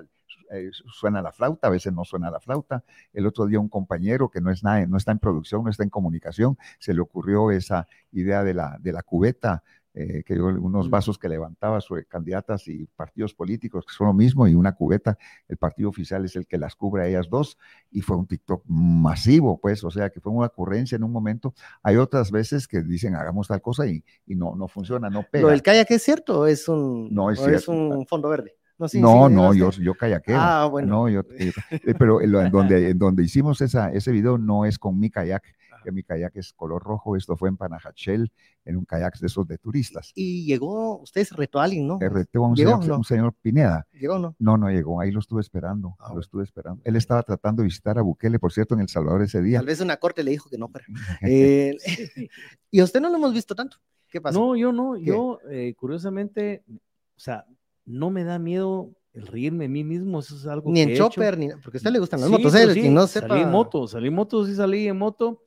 eh, 0.52 0.70
suena 0.72 1.22
la 1.22 1.32
flauta, 1.32 1.68
a 1.68 1.72
veces 1.72 1.94
no 1.94 2.06
suena 2.06 2.30
la 2.30 2.40
flauta. 2.40 2.84
El 3.14 3.26
otro 3.26 3.46
día 3.48 3.60
un 3.60 3.70
compañero 3.70 4.30
que 4.30 4.42
no, 4.42 4.52
es 4.52 4.64
nada, 4.64 4.86
no 4.86 4.98
está 4.98 5.12
en 5.12 5.20
producción, 5.20 5.64
no 5.64 5.70
está 5.70 5.84
en 5.84 5.90
comunicación, 5.90 6.58
se 6.80 6.94
le 6.94 7.02
ocurrió 7.02 7.52
esa 7.52 7.88
idea 8.12 8.44
de 8.44 8.54
la, 8.54 8.78
de 8.80 8.92
la 8.92 9.04
cubeta 9.04 9.64
eh, 9.96 10.24
que 10.26 10.40
unos 10.40 10.90
vasos 10.90 11.18
que 11.18 11.30
levantaba 11.30 11.80
sobre 11.82 12.06
candidatas 12.06 12.68
y 12.68 12.86
partidos 12.96 13.34
políticos, 13.34 13.86
que 13.88 13.94
son 13.94 14.08
lo 14.08 14.14
mismo, 14.14 14.48
y 14.48 14.54
una 14.54 14.74
cubeta, 14.74 15.18
el 15.48 15.58
partido 15.58 15.90
oficial 15.90 16.26
es 16.26 16.36
el 16.36 16.46
que 16.46 16.58
las 16.58 16.76
cubre 16.76 17.04
a 17.04 17.08
ellas 17.08 17.30
dos, 17.30 17.58
y 17.92 18.02
fue 18.02 18.18
un 18.18 18.28
TikTok 18.28 18.64
masivo, 18.68 19.58
pues, 19.60 19.84
o 19.84 19.90
sea, 19.90 20.10
que 20.10 20.20
fue 20.20 20.32
una 20.32 20.48
ocurrencia 20.48 20.98
en 20.98 21.04
un 21.04 21.12
momento. 21.12 21.54
Hay 21.82 21.96
otras 21.96 22.30
veces 22.30 22.68
que 22.68 22.82
dicen, 22.82 23.16
hagamos 23.16 23.48
tal 23.48 23.62
cosa 23.62 23.88
y, 23.88 24.04
y 24.28 24.36
no, 24.36 24.56
no 24.56 24.68
funciona, 24.68 25.10
no 25.10 25.24
pega. 25.24 25.44
¿Lo 25.44 25.50
del 25.50 25.62
kayak 25.62 25.90
es 25.92 26.04
cierto 26.04 26.46
es 26.46 26.68
un, 26.68 27.14
no, 27.14 27.32
es, 27.32 27.40
es 27.40 27.68
un 27.68 28.06
fondo 28.06 28.30
verde? 28.30 28.56
No, 28.78 29.30
no, 29.30 29.30
no 29.30 29.54
yo, 29.54 29.72
yo. 29.72 29.94
Ah, 30.30 30.68
bueno. 30.70 30.90
No, 30.90 31.10
yo, 31.10 31.22
eh, 31.40 31.54
pero 31.98 32.22
en, 32.22 32.52
donde, 32.52 32.90
en 32.90 33.00
donde 33.00 33.24
hicimos 33.24 33.62
esa, 33.62 33.90
ese 33.94 34.12
video 34.12 34.38
no 34.38 34.66
es 34.66 34.78
con 34.78 35.00
mi 35.00 35.10
kayak, 35.10 35.44
que 35.86 35.92
mi 35.92 36.04
kayak 36.04 36.36
es 36.36 36.52
color 36.54 36.84
rojo, 36.84 37.16
esto 37.16 37.38
fue 37.38 37.48
en 37.48 37.58
Panajachel, 37.58 38.32
en 38.66 38.78
un 38.78 38.86
kayak 38.86 39.20
de 39.20 39.28
esos 39.28 39.48
de 39.48 39.58
turistas. 39.58 40.12
Y 40.16 40.46
llegó, 40.46 41.00
usted 41.00 41.26
retó 41.32 41.60
a 41.60 41.66
alguien, 41.66 41.88
¿no? 41.88 42.00
Retó 42.00 42.44
a 42.44 42.50
un, 42.50 42.58
señor, 42.58 42.92
un 42.92 43.04
señor, 43.04 43.34
Pineda. 43.42 43.88
¿Llegó 43.94 44.18
no? 44.20 44.36
No, 44.40 44.58
no 44.58 44.70
llegó, 44.70 45.00
ahí 45.00 45.12
lo 45.12 45.20
estuve 45.20 45.42
esperando, 45.42 45.96
ah, 46.00 46.12
lo 46.14 46.20
estuve 46.20 46.44
esperando. 46.44 46.82
Él 46.84 46.96
estaba 46.96 47.22
tratando 47.24 47.62
de 47.62 47.68
visitar 47.68 47.98
a 48.00 48.02
Bukele, 48.02 48.40
por 48.40 48.52
cierto, 48.52 48.74
en 48.74 48.82
El 48.82 48.90
Salvador 48.90 49.22
ese 49.22 49.42
día. 49.42 49.60
Tal 49.60 49.68
vez 49.68 49.80
una 49.80 49.98
corte 49.98 50.24
le 50.24 50.32
dijo 50.32 50.50
que 50.50 50.58
no 50.58 50.68
fuera. 50.68 50.86
Eh, 51.22 51.78
y 52.72 52.80
a 52.80 52.84
usted 52.84 53.00
no 53.00 53.10
lo 53.10 53.18
hemos 53.18 53.34
visto 53.34 53.56
tanto. 53.56 53.78
¿Qué 54.10 54.20
pasa? 54.20 54.38
No, 54.38 54.56
yo 54.56 54.72
no, 54.72 54.98
yo 54.98 55.40
eh, 55.50 55.74
curiosamente, 55.78 56.64
o 56.68 57.20
sea, 57.20 57.46
no 57.86 58.10
me 58.10 58.24
da 58.24 58.40
miedo 58.40 58.92
el 59.14 59.28
reírme 59.28 59.66
a 59.66 59.70
mí 59.70 59.84
mismo, 59.84 60.20
eso 60.20 60.36
es 60.36 60.46
algo 60.46 60.70
ni 60.72 60.82
en 60.82 60.96
chopper, 60.96 61.38
ni 61.38 61.50
porque 61.64 61.78
a 61.78 61.80
usted 61.80 61.92
le 61.92 62.00
gustan 62.00 62.22
las 62.22 62.30
motos, 62.30 62.54
sí, 62.74 62.90
no 62.90 63.08
sepa... 63.08 63.30
Salí 63.30 63.42
en 63.42 63.52
moto, 63.52 63.88
salí 63.88 64.08
en 64.08 64.14
moto, 64.14 64.46
sí 64.46 64.56
salí 64.56 64.88
en 64.88 64.98
moto 64.98 65.45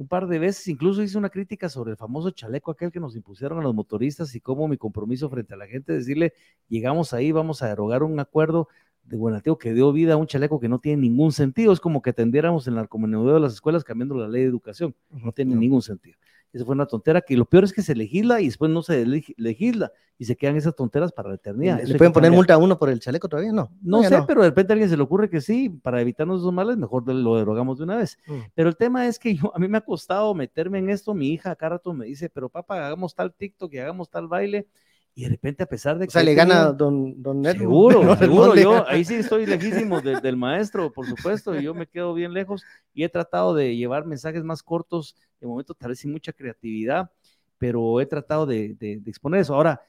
un 0.00 0.08
par 0.08 0.26
de 0.26 0.38
veces, 0.38 0.66
incluso 0.68 1.02
hice 1.02 1.18
una 1.18 1.28
crítica 1.28 1.68
sobre 1.68 1.90
el 1.90 1.98
famoso 1.98 2.30
chaleco 2.30 2.70
aquel 2.70 2.90
que 2.90 3.00
nos 3.00 3.14
impusieron 3.16 3.58
a 3.58 3.62
los 3.62 3.74
motoristas 3.74 4.34
y 4.34 4.40
cómo 4.40 4.66
mi 4.66 4.78
compromiso 4.78 5.28
frente 5.28 5.52
a 5.52 5.58
la 5.58 5.66
gente, 5.66 5.92
decirle, 5.92 6.32
llegamos 6.68 7.12
ahí, 7.12 7.32
vamos 7.32 7.62
a 7.62 7.68
derogar 7.68 8.02
un 8.02 8.18
acuerdo 8.18 8.68
de 9.02 9.18
Buenateo 9.18 9.58
que 9.58 9.74
dio 9.74 9.92
vida 9.92 10.14
a 10.14 10.16
un 10.16 10.26
chaleco 10.26 10.58
que 10.58 10.70
no 10.70 10.78
tiene 10.78 11.02
ningún 11.02 11.32
sentido, 11.32 11.70
es 11.74 11.80
como 11.80 12.00
que 12.00 12.14
tendiéramos 12.14 12.66
en 12.66 12.72
el 12.72 12.76
narcomenudeo 12.76 13.34
de 13.34 13.40
las 13.40 13.52
escuelas 13.52 13.84
cambiando 13.84 14.14
la 14.14 14.26
ley 14.26 14.40
de 14.40 14.48
educación, 14.48 14.94
no 15.10 15.32
tiene 15.32 15.54
ningún 15.54 15.82
sentido. 15.82 16.16
Esa 16.52 16.64
fue 16.64 16.74
una 16.74 16.86
tontera 16.86 17.20
que 17.20 17.36
lo 17.36 17.44
peor 17.44 17.64
es 17.64 17.72
que 17.72 17.82
se 17.82 17.94
legisla 17.94 18.40
y 18.40 18.46
después 18.46 18.70
no 18.70 18.82
se 18.82 19.06
legisla 19.06 19.92
y 20.18 20.24
se 20.24 20.36
quedan 20.36 20.56
esas 20.56 20.74
tonteras 20.74 21.12
para 21.12 21.28
la 21.28 21.36
eternidad. 21.36 21.80
¿Le 21.82 21.96
pueden 21.96 22.12
poner 22.12 22.30
multa 22.30 22.54
a 22.54 22.58
uno 22.58 22.78
por 22.78 22.90
el 22.90 23.00
chaleco 23.00 23.28
todavía? 23.28 23.52
No. 23.52 23.70
No 23.80 24.02
sé, 24.02 24.22
pero 24.26 24.42
de 24.42 24.48
repente 24.48 24.72
a 24.72 24.74
alguien 24.74 24.90
se 24.90 24.96
le 24.96 25.02
ocurre 25.02 25.30
que 25.30 25.40
sí, 25.40 25.70
para 25.70 26.00
evitarnos 26.00 26.40
esos 26.40 26.52
males, 26.52 26.76
mejor 26.76 27.06
lo 27.12 27.36
derogamos 27.36 27.78
de 27.78 27.84
una 27.84 27.96
vez. 27.96 28.18
Mm. 28.26 28.38
Pero 28.54 28.68
el 28.68 28.76
tema 28.76 29.06
es 29.06 29.18
que 29.18 29.34
yo, 29.34 29.52
a 29.54 29.58
mí 29.58 29.68
me 29.68 29.78
ha 29.78 29.82
costado 29.82 30.34
meterme 30.34 30.78
en 30.78 30.90
esto. 30.90 31.14
Mi 31.14 31.28
hija 31.28 31.52
acá 31.52 31.68
rato 31.70 31.92
me 31.94 32.06
dice, 32.06 32.28
pero 32.28 32.48
papá, 32.48 32.86
hagamos 32.86 33.14
tal 33.14 33.32
TikTok 33.32 33.72
y 33.72 33.78
hagamos 33.78 34.10
tal 34.10 34.28
baile 34.28 34.66
y 35.14 35.24
de 35.24 35.30
repente 35.30 35.62
a 35.62 35.66
pesar 35.66 35.98
de 35.98 36.06
que... 36.06 36.10
O 36.10 36.12
sea, 36.12 36.22
le 36.22 36.34
gana 36.34 36.72
don, 36.72 37.20
don 37.20 37.44
Seguro, 37.44 38.16
seguro, 38.16 38.54
yo 38.54 38.88
ahí 38.88 39.04
sí 39.04 39.14
estoy 39.14 39.46
lejísimo 39.46 40.00
del 40.00 40.36
maestro, 40.36 40.92
por 40.92 41.06
supuesto, 41.06 41.58
y 41.58 41.62
yo 41.62 41.74
me 41.74 41.86
quedo 41.86 42.14
bien 42.14 42.32
lejos 42.32 42.64
y 42.94 43.04
he 43.04 43.08
tratado 43.08 43.54
de 43.54 43.76
llevar 43.76 44.06
mensajes 44.06 44.44
más 44.44 44.62
cortos, 44.62 45.16
de 45.40 45.46
momento 45.46 45.74
tal 45.74 45.90
vez 45.90 45.98
sin 45.98 46.12
mucha 46.12 46.32
creatividad, 46.32 47.10
pero 47.58 48.00
he 48.00 48.06
tratado 48.06 48.46
de, 48.46 48.74
de, 48.78 49.02
exponer 49.06 49.40
eso. 49.40 49.54
Ahora, 49.54 49.82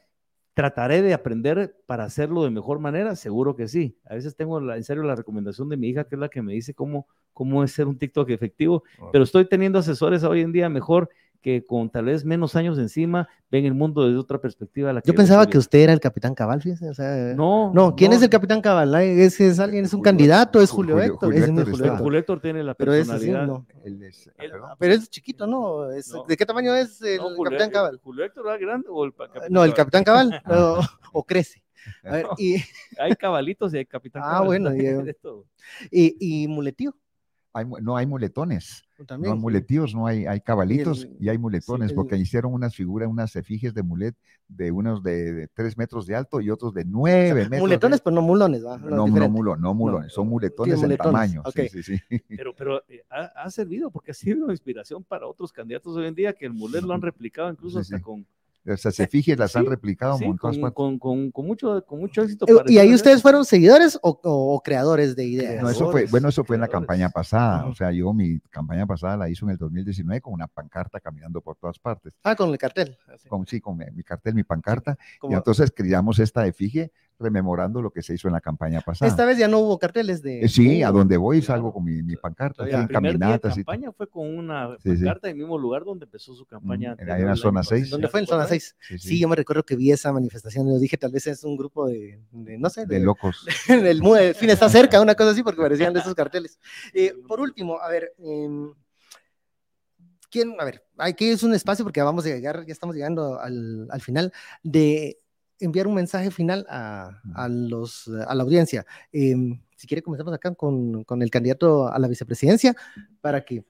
¿trataré 0.53 1.01
de 1.01 1.13
aprender 1.13 1.77
para 1.85 2.03
hacerlo 2.03 2.43
de 2.43 2.49
mejor 2.49 2.79
manera? 2.79 3.15
Seguro 3.15 3.55
que 3.55 3.67
sí. 3.67 3.97
A 4.05 4.15
veces 4.15 4.35
tengo 4.35 4.59
en 4.73 4.83
serio 4.83 5.03
la 5.03 5.15
recomendación 5.15 5.69
de 5.69 5.77
mi 5.77 5.87
hija, 5.87 6.03
que 6.03 6.15
es 6.15 6.19
la 6.19 6.27
que 6.27 6.41
me 6.41 6.53
dice 6.53 6.73
cómo, 6.73 7.07
cómo 7.31 7.63
es 7.63 7.71
ser 7.71 7.87
un 7.87 7.97
TikTok 7.97 8.29
efectivo, 8.31 8.83
pero 9.11 9.23
estoy 9.23 9.45
teniendo 9.45 9.79
asesores 9.79 10.23
hoy 10.23 10.41
en 10.41 10.51
día 10.51 10.67
mejor 10.67 11.09
que 11.41 11.65
con 11.65 11.89
tal 11.89 12.05
vez 12.05 12.23
menos 12.23 12.55
años 12.55 12.77
encima 12.77 13.27
ven 13.49 13.65
el 13.65 13.73
mundo 13.73 14.05
desde 14.05 14.17
otra 14.17 14.39
perspectiva. 14.39 14.93
yo 15.03 15.13
pensaba 15.13 15.47
que 15.47 15.57
usted 15.57 15.79
era 15.79 15.93
el 15.93 15.99
capitán 15.99 16.35
Cabal, 16.35 16.61
fíjese. 16.61 16.89
O 16.89 16.93
sea, 16.93 17.33
no, 17.35 17.71
no, 17.73 17.95
¿quién 17.95 18.13
es 18.13 18.21
el 18.21 18.29
capitán 18.29 18.61
Cabal? 18.61 18.93
¿Es, 18.95 19.39
es 19.39 19.59
alguien, 19.59 19.85
es 19.85 19.93
un 19.93 20.01
candidato? 20.01 20.61
¿Es 20.61 20.69
Julio, 20.69 20.99
Héctor? 21.01 21.33
Julio, 21.97 22.19
Héctor, 22.19 22.39
tiene 22.39 22.63
la 22.63 22.73
personalidad. 22.73 23.47
Pero 23.83 24.05
es, 24.07 24.31
pero 24.77 24.93
es 24.93 25.09
chiquito, 25.09 25.47
¿no? 25.47 25.87
¿De 25.87 26.37
qué 26.37 26.45
tamaño 26.45 26.75
es 26.75 27.01
el 27.01 27.19
capitán 27.43 27.71
Cabal? 27.71 27.99
¿Julio 28.03 28.23
Héctor 28.23 28.45
era 28.47 28.57
grande 28.57 28.87
o 28.89 29.03
el 29.03 29.13
capitán 29.13 29.51
No, 29.51 29.63
el 29.63 29.73
capitán 29.73 30.03
Cabal, 30.03 30.41
o 31.13 31.23
crece. 31.23 31.61
A 32.03 32.11
ver, 32.11 32.25
y... 32.37 32.55
hay 32.99 33.15
cabalitos 33.15 33.73
y 33.73 33.77
hay 33.77 33.85
capitán 33.85 34.21
Ah, 34.25 34.41
bueno. 34.41 34.71
Y, 35.91 36.43
y, 36.43 36.47
muletío. 36.47 36.95
no 37.81 37.97
hay 37.97 38.05
muletones. 38.05 38.83
No 39.09 39.31
hay 39.31 39.39
muletíos, 39.39 39.95
no 39.95 40.07
hay, 40.07 40.25
hay 40.25 40.41
cabalitos 40.41 41.07
y, 41.19 41.29
hay 41.29 41.37
muletones, 41.37 41.93
porque 41.93 42.17
hicieron 42.17 42.53
unas 42.53 42.75
figuras, 42.75 43.09
unas 43.09 43.35
efigies 43.35 43.73
de 43.73 43.83
mulet 43.83 44.15
de 44.47 44.71
unos 44.71 45.01
de, 45.01 45.47
tres 45.53 45.77
metros 45.77 46.05
de 46.05 46.15
alto 46.15 46.41
y 46.41 46.49
otros 46.49 46.73
de 46.73 46.85
nueve 46.85 47.43
metros. 47.43 47.61
Muletones, 47.61 48.01
pero 48.01 48.15
no 48.15 48.21
mulones, 48.21 48.65
¿va? 48.65 48.77
No, 48.77 49.07
no, 49.07 49.29
mulo, 49.29 49.55
no 49.55 49.73
mulones, 49.73 50.13
son 50.13 50.27
muletones 50.27 50.81
en 50.83 50.97
tamaño. 50.97 51.43
Sí, 51.53 51.83
sí, 51.83 51.97
Pero, 52.29 52.53
pero 52.55 52.83
eh, 52.87 53.03
ha, 53.09 53.49
servido, 53.49 53.91
porque 53.91 54.11
ha 54.11 54.13
sido 54.13 54.51
inspiración 54.51 55.03
para 55.03 55.27
otros 55.27 55.51
candidatos 55.51 55.95
hoy 55.95 56.07
en 56.07 56.15
día 56.15 56.33
que 56.33 56.45
el 56.45 56.53
mulet 56.53 56.83
lo 56.83 56.93
han 56.93 57.01
replicado 57.01 57.49
incluso 57.49 57.79
hasta 57.79 58.01
con 58.01 58.25
o 58.67 58.77
sea, 58.77 58.91
se 58.91 59.07
fije, 59.07 59.35
las 59.35 59.55
han 59.55 59.65
replicado 59.65 60.17
sí, 60.17 60.25
con, 60.37 60.99
con, 60.99 61.31
con, 61.31 61.45
mucho, 61.45 61.83
con 61.85 61.99
mucho 61.99 62.21
éxito. 62.21 62.45
Eh, 62.47 62.63
¿Y 62.67 62.77
ahí 62.77 62.93
ustedes 62.93 63.21
fueron 63.21 63.43
seguidores 63.43 63.97
o, 64.03 64.61
creadores 64.63 65.15
de 65.15 65.25
ideas? 65.25 65.63
No, 65.63 65.69
eso 65.69 65.91
fue, 65.91 66.05
bueno, 66.05 66.29
eso 66.29 66.43
fue 66.43 66.57
en 66.57 66.61
la 66.61 66.67
campaña 66.67 67.09
pasada. 67.09 67.65
O 67.65 67.73
sea, 67.73 67.91
yo 67.91 68.13
mi 68.13 68.39
campaña 68.51 68.85
pasada 68.85 69.17
la 69.17 69.29
hizo 69.29 69.45
en 69.45 69.51
el 69.51 69.57
2019 69.57 70.21
con 70.21 70.33
una 70.33 70.47
pancarta 70.47 70.99
caminando 70.99 71.41
por 71.41 71.55
todas 71.55 71.79
partes. 71.79 72.13
Ah, 72.23 72.35
con 72.35 72.49
el 72.49 72.57
cartel. 72.57 72.97
Con, 73.27 73.47
sí, 73.47 73.59
con 73.59 73.77
mi, 73.77 74.03
cartel, 74.03 74.35
mi 74.35 74.43
pancarta. 74.43 74.97
Y 75.23 75.33
entonces 75.33 75.71
creamos 75.75 76.19
esta 76.19 76.45
efigie 76.45 76.91
rememorando 77.21 77.81
lo 77.81 77.91
que 77.91 78.01
se 78.01 78.13
hizo 78.13 78.27
en 78.27 78.33
la 78.33 78.41
campaña 78.41 78.81
pasada. 78.81 79.09
Esta 79.09 79.25
vez 79.25 79.37
ya 79.37 79.47
no 79.47 79.59
hubo 79.59 79.77
carteles 79.77 80.21
de... 80.21 80.41
Eh, 80.41 80.49
sí, 80.49 80.83
a 80.83 80.91
donde 80.91 81.17
voy 81.17 81.41
salgo 81.41 81.73
con 81.73 81.83
mi, 81.83 82.01
mi 82.01 82.15
pancarta, 82.15 82.67
en 82.67 82.87
caminatas. 82.87 83.57
La 83.57 83.63
campaña 83.63 83.91
fue 83.91 84.07
con 84.07 84.37
una 84.37 84.77
pancarta 84.83 85.29
en 85.29 85.35
el 85.35 85.41
mismo 85.41 85.57
lugar 85.57 85.83
donde 85.83 86.05
empezó 86.05 86.33
su 86.33 86.45
campaña. 86.45 86.95
Mm, 86.95 87.09
en 87.09 87.25
la 87.25 87.35
zona 87.35 87.63
6. 87.63 87.89
¿Dónde 87.89 88.07
fue? 88.07 88.21
En 88.21 88.27
zona 88.27 88.45
6. 88.45 88.75
Sí, 88.97 89.19
yo 89.19 89.27
me 89.27 89.35
recuerdo 89.35 89.63
que 89.63 89.75
vi 89.75 89.91
esa 89.91 90.11
manifestación 90.11 90.67
y 90.69 90.79
dije, 90.79 90.97
tal 90.97 91.11
vez 91.11 91.27
es 91.27 91.43
un 91.43 91.57
grupo 91.57 91.87
de, 91.87 92.19
no 92.31 92.69
sé. 92.69 92.85
De, 92.85 92.99
locos. 92.99 93.45
el, 93.69 94.01
fin 94.35 94.49
está 94.49 94.69
cerca, 94.69 95.01
una 95.01 95.15
cosa 95.15 95.31
así, 95.31 95.43
porque 95.43 95.61
parecían 95.61 95.93
de 95.93 95.99
esos 95.99 96.15
carteles. 96.15 96.59
Eh, 96.93 97.13
por 97.27 97.39
último, 97.39 97.79
a 97.79 97.89
ver... 97.89 98.13
Eh, 98.19 98.71
¿Quién? 100.31 100.55
A 100.59 100.63
ver, 100.63 100.81
aquí 100.97 101.27
es 101.27 101.43
un 101.43 101.53
espacio 101.53 101.83
porque 101.83 102.01
vamos 102.01 102.25
a 102.25 102.29
llegar, 102.29 102.65
ya 102.65 102.71
estamos 102.71 102.95
llegando 102.95 103.37
al, 103.37 103.85
al 103.91 103.99
final 103.99 104.31
de 104.63 105.20
enviar 105.61 105.87
un 105.87 105.95
mensaje 105.95 106.31
final 106.31 106.65
a, 106.69 107.21
a 107.35 107.47
los, 107.47 108.07
a 108.07 108.33
la 108.35 108.43
audiencia. 108.43 108.85
Em, 109.11 109.61
si 109.75 109.87
quiere, 109.87 110.01
comenzamos 110.01 110.33
acá 110.33 110.53
con, 110.53 111.03
con, 111.03 111.21
el 111.21 111.29
candidato 111.29 111.87
a 111.87 111.97
la 111.99 112.07
vicepresidencia 112.07 112.75
para 113.21 113.43
que 113.45 113.63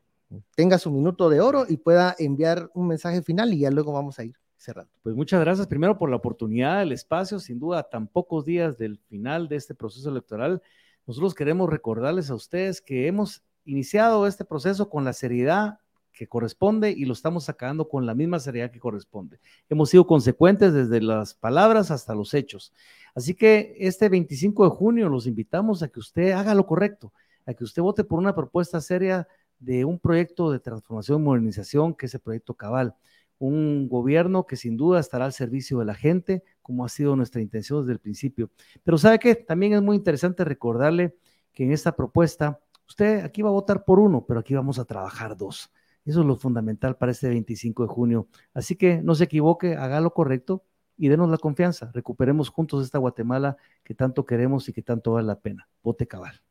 tenga 0.55 0.77
su 0.77 0.91
minuto 0.91 1.29
de 1.29 1.41
oro 1.41 1.65
y 1.67 1.77
pueda 1.77 2.15
enviar 2.17 2.69
un 2.73 2.87
mensaje 2.87 3.21
final 3.21 3.53
y 3.53 3.59
ya 3.59 3.71
luego 3.71 3.93
vamos 3.93 4.19
a 4.19 4.23
ir 4.23 4.35
cerrando. 4.57 4.91
Pues 5.01 5.15
muchas 5.15 5.41
gracias 5.41 5.67
primero 5.67 5.97
por 5.97 6.09
la 6.09 6.15
oportunidad, 6.17 6.81
el 6.81 6.91
espacio, 6.91 7.39
sin 7.39 7.59
duda, 7.59 7.83
tan 7.83 8.07
pocos 8.07 8.45
días 8.45 8.77
del 8.77 8.99
final 9.09 9.47
de 9.47 9.55
este 9.55 9.75
proceso 9.75 10.09
electoral. 10.09 10.61
Nosotros 11.05 11.33
queremos 11.33 11.69
recordarles 11.69 12.29
a 12.29 12.35
ustedes 12.35 12.81
que 12.81 13.07
hemos 13.07 13.43
iniciado 13.65 14.27
este 14.27 14.45
proceso 14.45 14.89
con 14.89 15.03
la 15.03 15.13
seriedad 15.13 15.79
que 16.21 16.27
corresponde 16.27 16.91
y 16.91 17.05
lo 17.05 17.13
estamos 17.13 17.45
sacando 17.45 17.89
con 17.89 18.05
la 18.05 18.13
misma 18.13 18.37
seriedad 18.37 18.69
que 18.69 18.79
corresponde. 18.79 19.39
Hemos 19.67 19.89
sido 19.89 20.05
consecuentes 20.05 20.71
desde 20.71 21.01
las 21.01 21.33
palabras 21.33 21.89
hasta 21.89 22.13
los 22.13 22.35
hechos. 22.35 22.73
Así 23.15 23.33
que 23.33 23.73
este 23.79 24.07
25 24.07 24.65
de 24.65 24.69
junio 24.69 25.09
los 25.09 25.25
invitamos 25.25 25.81
a 25.81 25.87
que 25.87 25.99
usted 25.99 26.33
haga 26.33 26.53
lo 26.53 26.67
correcto, 26.67 27.11
a 27.47 27.55
que 27.55 27.63
usted 27.63 27.81
vote 27.81 28.03
por 28.03 28.19
una 28.19 28.35
propuesta 28.35 28.79
seria 28.81 29.27
de 29.57 29.83
un 29.83 29.97
proyecto 29.97 30.51
de 30.51 30.59
transformación 30.59 31.21
y 31.21 31.23
modernización 31.23 31.95
que 31.95 32.05
es 32.05 32.13
el 32.13 32.19
proyecto 32.19 32.53
Cabal. 32.53 32.93
Un 33.39 33.89
gobierno 33.89 34.45
que 34.45 34.57
sin 34.57 34.77
duda 34.77 34.99
estará 34.99 35.25
al 35.25 35.33
servicio 35.33 35.79
de 35.79 35.85
la 35.85 35.95
gente, 35.95 36.43
como 36.61 36.85
ha 36.85 36.89
sido 36.89 37.15
nuestra 37.15 37.41
intención 37.41 37.81
desde 37.81 37.93
el 37.93 37.99
principio. 37.99 38.51
Pero 38.83 38.99
sabe 38.99 39.17
que 39.17 39.33
también 39.33 39.73
es 39.73 39.81
muy 39.81 39.95
interesante 39.95 40.45
recordarle 40.45 41.15
que 41.51 41.63
en 41.63 41.71
esta 41.71 41.95
propuesta, 41.95 42.59
usted 42.87 43.25
aquí 43.25 43.41
va 43.41 43.49
a 43.49 43.53
votar 43.53 43.83
por 43.83 43.97
uno, 43.97 44.23
pero 44.23 44.41
aquí 44.41 44.53
vamos 44.53 44.77
a 44.77 44.85
trabajar 44.85 45.35
dos. 45.35 45.71
Eso 46.05 46.21
es 46.21 46.25
lo 46.25 46.35
fundamental 46.35 46.97
para 46.97 47.11
este 47.11 47.29
25 47.29 47.83
de 47.83 47.89
junio. 47.89 48.27
Así 48.53 48.75
que 48.75 49.01
no 49.01 49.15
se 49.15 49.25
equivoque, 49.25 49.75
haga 49.75 50.01
lo 50.01 50.13
correcto 50.13 50.63
y 50.97 51.09
denos 51.09 51.29
la 51.29 51.37
confianza. 51.37 51.91
Recuperemos 51.93 52.49
juntos 52.49 52.83
esta 52.83 52.97
Guatemala 52.97 53.57
que 53.83 53.93
tanto 53.93 54.25
queremos 54.25 54.67
y 54.69 54.73
que 54.73 54.81
tanto 54.81 55.13
vale 55.13 55.27
la 55.27 55.39
pena. 55.39 55.67
Vote 55.83 56.07
cabal. 56.07 56.41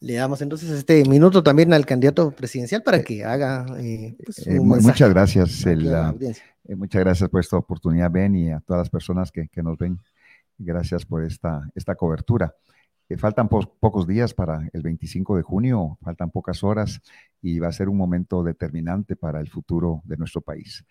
Le 0.00 0.14
damos 0.14 0.40
entonces 0.42 0.70
este 0.70 1.04
minuto 1.04 1.42
también 1.42 1.72
al 1.72 1.84
candidato 1.84 2.30
presidencial 2.30 2.82
para 2.82 3.02
que 3.02 3.24
haga. 3.24 3.66
Eh, 3.78 4.16
pues, 4.24 4.46
eh, 4.46 4.60
muchas 4.60 5.10
gracias. 5.10 5.66
Eh, 5.66 6.76
muchas 6.76 7.00
gracias 7.00 7.28
por 7.28 7.40
esta 7.40 7.56
oportunidad, 7.56 8.10
Ben, 8.10 8.36
y 8.36 8.50
a 8.50 8.60
todas 8.60 8.82
las 8.82 8.90
personas 8.90 9.32
que, 9.32 9.48
que 9.48 9.62
nos 9.62 9.76
ven. 9.76 9.98
Gracias 10.56 11.04
por 11.04 11.24
esta, 11.24 11.68
esta 11.74 11.96
cobertura. 11.96 12.54
Faltan 13.16 13.48
pocos 13.48 14.06
días 14.06 14.34
para 14.34 14.68
el 14.72 14.82
25 14.82 15.36
de 15.36 15.42
junio, 15.42 15.98
faltan 16.02 16.30
pocas 16.30 16.62
horas 16.62 17.00
y 17.40 17.58
va 17.58 17.68
a 17.68 17.72
ser 17.72 17.88
un 17.88 17.96
momento 17.96 18.42
determinante 18.42 19.16
para 19.16 19.40
el 19.40 19.48
futuro 19.48 20.02
de 20.04 20.16
nuestro 20.16 20.40
país. 20.42 20.84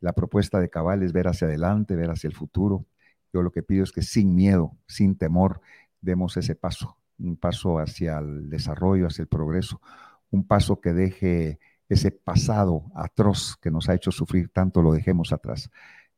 La 0.00 0.12
propuesta 0.12 0.60
de 0.60 0.68
Cabal 0.68 1.02
es 1.02 1.12
ver 1.12 1.28
hacia 1.28 1.46
adelante, 1.46 1.96
ver 1.96 2.10
hacia 2.10 2.28
el 2.28 2.34
futuro. 2.34 2.84
Yo 3.32 3.42
lo 3.42 3.52
que 3.52 3.62
pido 3.62 3.84
es 3.84 3.92
que 3.92 4.02
sin 4.02 4.34
miedo, 4.34 4.76
sin 4.86 5.16
temor, 5.16 5.60
demos 6.00 6.36
ese 6.36 6.54
paso 6.54 6.98
un 7.22 7.36
paso 7.36 7.78
hacia 7.78 8.18
el 8.18 8.48
desarrollo, 8.50 9.06
hacia 9.06 9.22
el 9.22 9.28
progreso, 9.28 9.80
un 10.30 10.46
paso 10.46 10.80
que 10.80 10.92
deje 10.92 11.58
ese 11.88 12.10
pasado 12.10 12.90
atroz 12.94 13.56
que 13.60 13.70
nos 13.70 13.88
ha 13.88 13.94
hecho 13.94 14.10
sufrir 14.10 14.48
tanto, 14.48 14.82
lo 14.82 14.92
dejemos 14.92 15.32
atrás. 15.32 15.70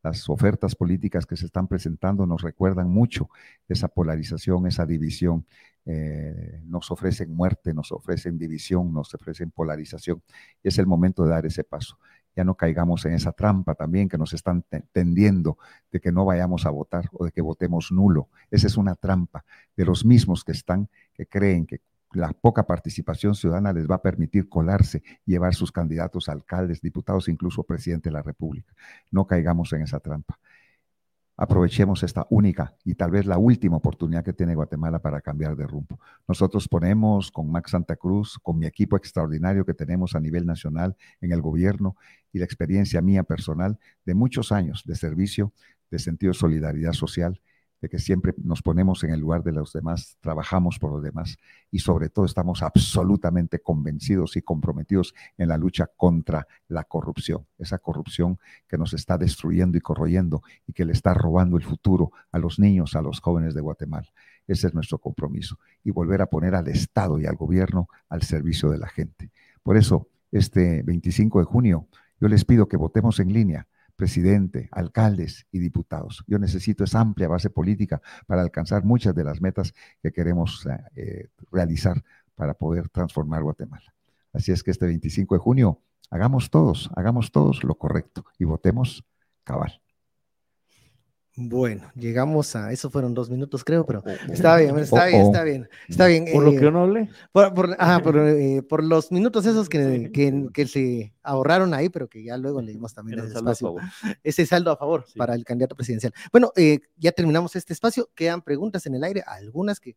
Las 0.04 0.28
ofertas 0.28 0.76
políticas 0.76 1.26
que 1.26 1.36
se 1.36 1.46
están 1.46 1.66
presentando 1.66 2.26
nos 2.26 2.42
recuerdan 2.42 2.90
mucho 2.90 3.28
esa 3.66 3.88
polarización, 3.88 4.66
esa 4.66 4.86
división. 4.86 5.46
Eh, 5.86 6.62
nos 6.66 6.90
ofrecen 6.90 7.34
muerte, 7.34 7.74
nos 7.74 7.90
ofrecen 7.90 8.38
división, 8.38 8.92
nos 8.92 9.12
ofrecen 9.14 9.50
polarización. 9.50 10.22
es 10.62 10.78
el 10.78 10.86
momento 10.86 11.24
de 11.24 11.30
dar 11.30 11.44
ese 11.46 11.64
paso 11.64 11.98
ya 12.36 12.44
no 12.44 12.56
caigamos 12.56 13.04
en 13.04 13.14
esa 13.14 13.32
trampa 13.32 13.74
también 13.74 14.08
que 14.08 14.18
nos 14.18 14.32
están 14.32 14.64
tendiendo 14.92 15.58
de 15.90 16.00
que 16.00 16.12
no 16.12 16.24
vayamos 16.24 16.66
a 16.66 16.70
votar 16.70 17.08
o 17.12 17.24
de 17.24 17.32
que 17.32 17.40
votemos 17.40 17.92
nulo. 17.92 18.28
Esa 18.50 18.66
es 18.66 18.76
una 18.76 18.94
trampa 18.94 19.44
de 19.76 19.84
los 19.84 20.04
mismos 20.04 20.44
que 20.44 20.52
están, 20.52 20.88
que 21.12 21.26
creen 21.26 21.66
que 21.66 21.80
la 22.14 22.32
poca 22.32 22.66
participación 22.66 23.34
ciudadana 23.34 23.72
les 23.72 23.88
va 23.90 23.96
a 23.96 24.02
permitir 24.02 24.48
colarse, 24.48 25.02
llevar 25.24 25.54
sus 25.54 25.70
candidatos 25.72 26.28
alcaldes, 26.28 26.80
diputados, 26.80 27.28
incluso 27.28 27.62
presidente 27.64 28.08
de 28.08 28.14
la 28.14 28.22
República. 28.22 28.74
No 29.10 29.26
caigamos 29.26 29.72
en 29.72 29.82
esa 29.82 30.00
trampa 30.00 30.38
aprovechemos 31.36 32.02
esta 32.02 32.26
única 32.30 32.76
y 32.84 32.94
tal 32.94 33.10
vez 33.10 33.26
la 33.26 33.38
última 33.38 33.76
oportunidad 33.76 34.24
que 34.24 34.32
tiene 34.32 34.54
Guatemala 34.54 35.00
para 35.00 35.20
cambiar 35.20 35.56
de 35.56 35.66
rumbo. 35.66 35.98
Nosotros 36.28 36.68
ponemos 36.68 37.30
con 37.30 37.50
Max 37.50 37.72
Santa 37.72 37.96
Cruz, 37.96 38.38
con 38.40 38.58
mi 38.58 38.66
equipo 38.66 38.96
extraordinario 38.96 39.64
que 39.64 39.74
tenemos 39.74 40.14
a 40.14 40.20
nivel 40.20 40.46
nacional 40.46 40.96
en 41.20 41.32
el 41.32 41.40
gobierno 41.40 41.96
y 42.32 42.38
la 42.38 42.44
experiencia 42.44 43.02
mía 43.02 43.24
personal 43.24 43.78
de 44.04 44.14
muchos 44.14 44.52
años 44.52 44.84
de 44.86 44.94
servicio, 44.94 45.52
de 45.90 45.98
sentido 45.98 46.32
de 46.32 46.38
solidaridad 46.38 46.92
social, 46.92 47.40
de 47.84 47.90
que 47.90 47.98
siempre 47.98 48.32
nos 48.38 48.62
ponemos 48.62 49.04
en 49.04 49.10
el 49.10 49.20
lugar 49.20 49.44
de 49.44 49.52
los 49.52 49.74
demás, 49.74 50.16
trabajamos 50.22 50.78
por 50.78 50.90
los 50.90 51.02
demás 51.02 51.36
y 51.70 51.80
sobre 51.80 52.08
todo 52.08 52.24
estamos 52.24 52.62
absolutamente 52.62 53.58
convencidos 53.58 54.38
y 54.38 54.42
comprometidos 54.42 55.14
en 55.36 55.48
la 55.50 55.58
lucha 55.58 55.90
contra 55.94 56.46
la 56.66 56.84
corrupción, 56.84 57.46
esa 57.58 57.76
corrupción 57.76 58.38
que 58.66 58.78
nos 58.78 58.94
está 58.94 59.18
destruyendo 59.18 59.76
y 59.76 59.82
corroyendo 59.82 60.42
y 60.66 60.72
que 60.72 60.86
le 60.86 60.94
está 60.94 61.12
robando 61.12 61.58
el 61.58 61.62
futuro 61.62 62.10
a 62.32 62.38
los 62.38 62.58
niños, 62.58 62.96
a 62.96 63.02
los 63.02 63.20
jóvenes 63.20 63.52
de 63.52 63.60
Guatemala. 63.60 64.08
Ese 64.46 64.68
es 64.68 64.72
nuestro 64.72 64.96
compromiso 64.96 65.58
y 65.82 65.90
volver 65.90 66.22
a 66.22 66.26
poner 66.26 66.54
al 66.54 66.68
Estado 66.68 67.18
y 67.18 67.26
al 67.26 67.36
gobierno 67.36 67.88
al 68.08 68.22
servicio 68.22 68.70
de 68.70 68.78
la 68.78 68.88
gente. 68.88 69.30
Por 69.62 69.76
eso, 69.76 70.08
este 70.32 70.82
25 70.84 71.40
de 71.40 71.44
junio, 71.44 71.86
yo 72.18 72.28
les 72.28 72.46
pido 72.46 72.66
que 72.66 72.78
votemos 72.78 73.20
en 73.20 73.30
línea 73.30 73.68
presidente, 73.96 74.68
alcaldes 74.72 75.46
y 75.50 75.58
diputados. 75.58 76.24
Yo 76.26 76.38
necesito 76.38 76.84
esa 76.84 77.00
amplia 77.00 77.28
base 77.28 77.50
política 77.50 78.00
para 78.26 78.42
alcanzar 78.42 78.84
muchas 78.84 79.14
de 79.14 79.24
las 79.24 79.40
metas 79.40 79.74
que 80.02 80.12
queremos 80.12 80.66
eh, 80.96 81.28
realizar 81.50 82.02
para 82.34 82.54
poder 82.54 82.88
transformar 82.88 83.42
Guatemala. 83.42 83.94
Así 84.32 84.52
es 84.52 84.62
que 84.62 84.72
este 84.72 84.86
25 84.86 85.36
de 85.36 85.38
junio 85.38 85.80
hagamos 86.10 86.50
todos, 86.50 86.90
hagamos 86.96 87.30
todos 87.30 87.62
lo 87.62 87.76
correcto 87.76 88.24
y 88.38 88.44
votemos 88.44 89.04
cabal. 89.44 89.80
Bueno, 91.36 91.90
llegamos 91.96 92.54
a, 92.54 92.70
eso 92.70 92.90
fueron 92.90 93.12
dos 93.12 93.28
minutos 93.28 93.64
creo, 93.64 93.84
pero 93.84 94.04
está 94.30 94.56
bien, 94.56 94.78
está 94.78 95.06
bien, 95.06 95.20
está 95.22 95.42
bien, 95.42 95.68
está 95.88 96.06
bien. 96.06 96.26
¿Por 96.32 96.44
lo 96.44 96.52
que 96.52 96.60
yo 96.60 96.70
no 96.70 96.82
hablé? 96.82 97.10
Por, 97.32 97.52
por, 97.52 97.76
eh, 97.80 98.62
por, 98.62 98.84
los 98.84 99.10
minutos 99.10 99.44
esos 99.44 99.68
que, 99.68 100.12
que, 100.12 100.66
se 100.68 101.12
ahorraron 101.24 101.74
ahí, 101.74 101.88
pero 101.88 102.08
que 102.08 102.22
ya 102.22 102.36
luego 102.36 102.62
le 102.62 102.70
dimos 102.70 102.94
también 102.94 103.18
ese 103.18 103.34
espacio, 103.34 103.74
ese 104.22 104.46
saldo 104.46 104.70
a 104.70 104.76
favor 104.76 105.06
para 105.16 105.34
el 105.34 105.44
candidato 105.44 105.74
presidencial. 105.74 106.14
Bueno, 106.30 106.52
eh, 106.54 106.78
ya 106.96 107.10
terminamos 107.10 107.56
este 107.56 107.72
espacio, 107.72 108.10
quedan 108.14 108.40
preguntas 108.40 108.86
en 108.86 108.94
el 108.94 109.02
aire, 109.02 109.24
algunas 109.26 109.80
que 109.80 109.96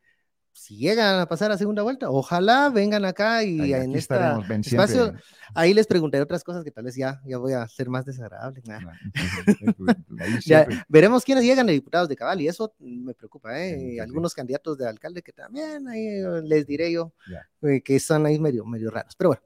si 0.58 0.76
llegan 0.76 1.20
a 1.20 1.28
pasar 1.28 1.52
a 1.52 1.58
segunda 1.58 1.84
vuelta, 1.84 2.10
ojalá 2.10 2.70
vengan 2.70 3.06
acá 3.06 3.44
y 3.44 3.74
en 3.74 3.96
este 3.96 4.16
espacio, 4.62 5.14
ahí 5.54 5.72
les 5.74 5.86
preguntaré 5.86 6.24
otras 6.24 6.44
cosas 6.44 6.64
que 6.64 6.72
tal 6.72 6.86
vez 6.86 6.96
ya, 6.96 7.22
ya 7.26 7.38
voy 7.38 7.54
a 7.54 7.68
ser 7.68 7.90
más 7.90 8.06
desagradable. 8.06 8.64
veremos 10.90 11.24
quiénes 11.24 11.44
llegan 11.44 11.68
de 11.68 11.74
diputados 11.74 12.10
de 12.10 12.16
cabal 12.16 12.42
y 12.42 12.48
eso 12.48 12.74
me 12.80 13.14
preocupa, 13.14 13.58
¿eh? 13.60 14.02
Algunos 14.02 14.34
candidatos 14.34 14.80
de 14.80 14.88
alcalde 14.88 15.22
que 15.22 15.32
también 15.32 15.88
ahí 15.88 16.22
les 16.44 16.66
diré 16.66 16.92
yo 16.92 17.14
eh, 17.62 17.82
que 17.82 17.96
están 17.96 18.26
ahí 18.26 18.40
medio, 18.40 18.66
medio 18.66 18.90
raros. 18.90 19.16
Pero 19.16 19.30
bueno, 19.30 19.44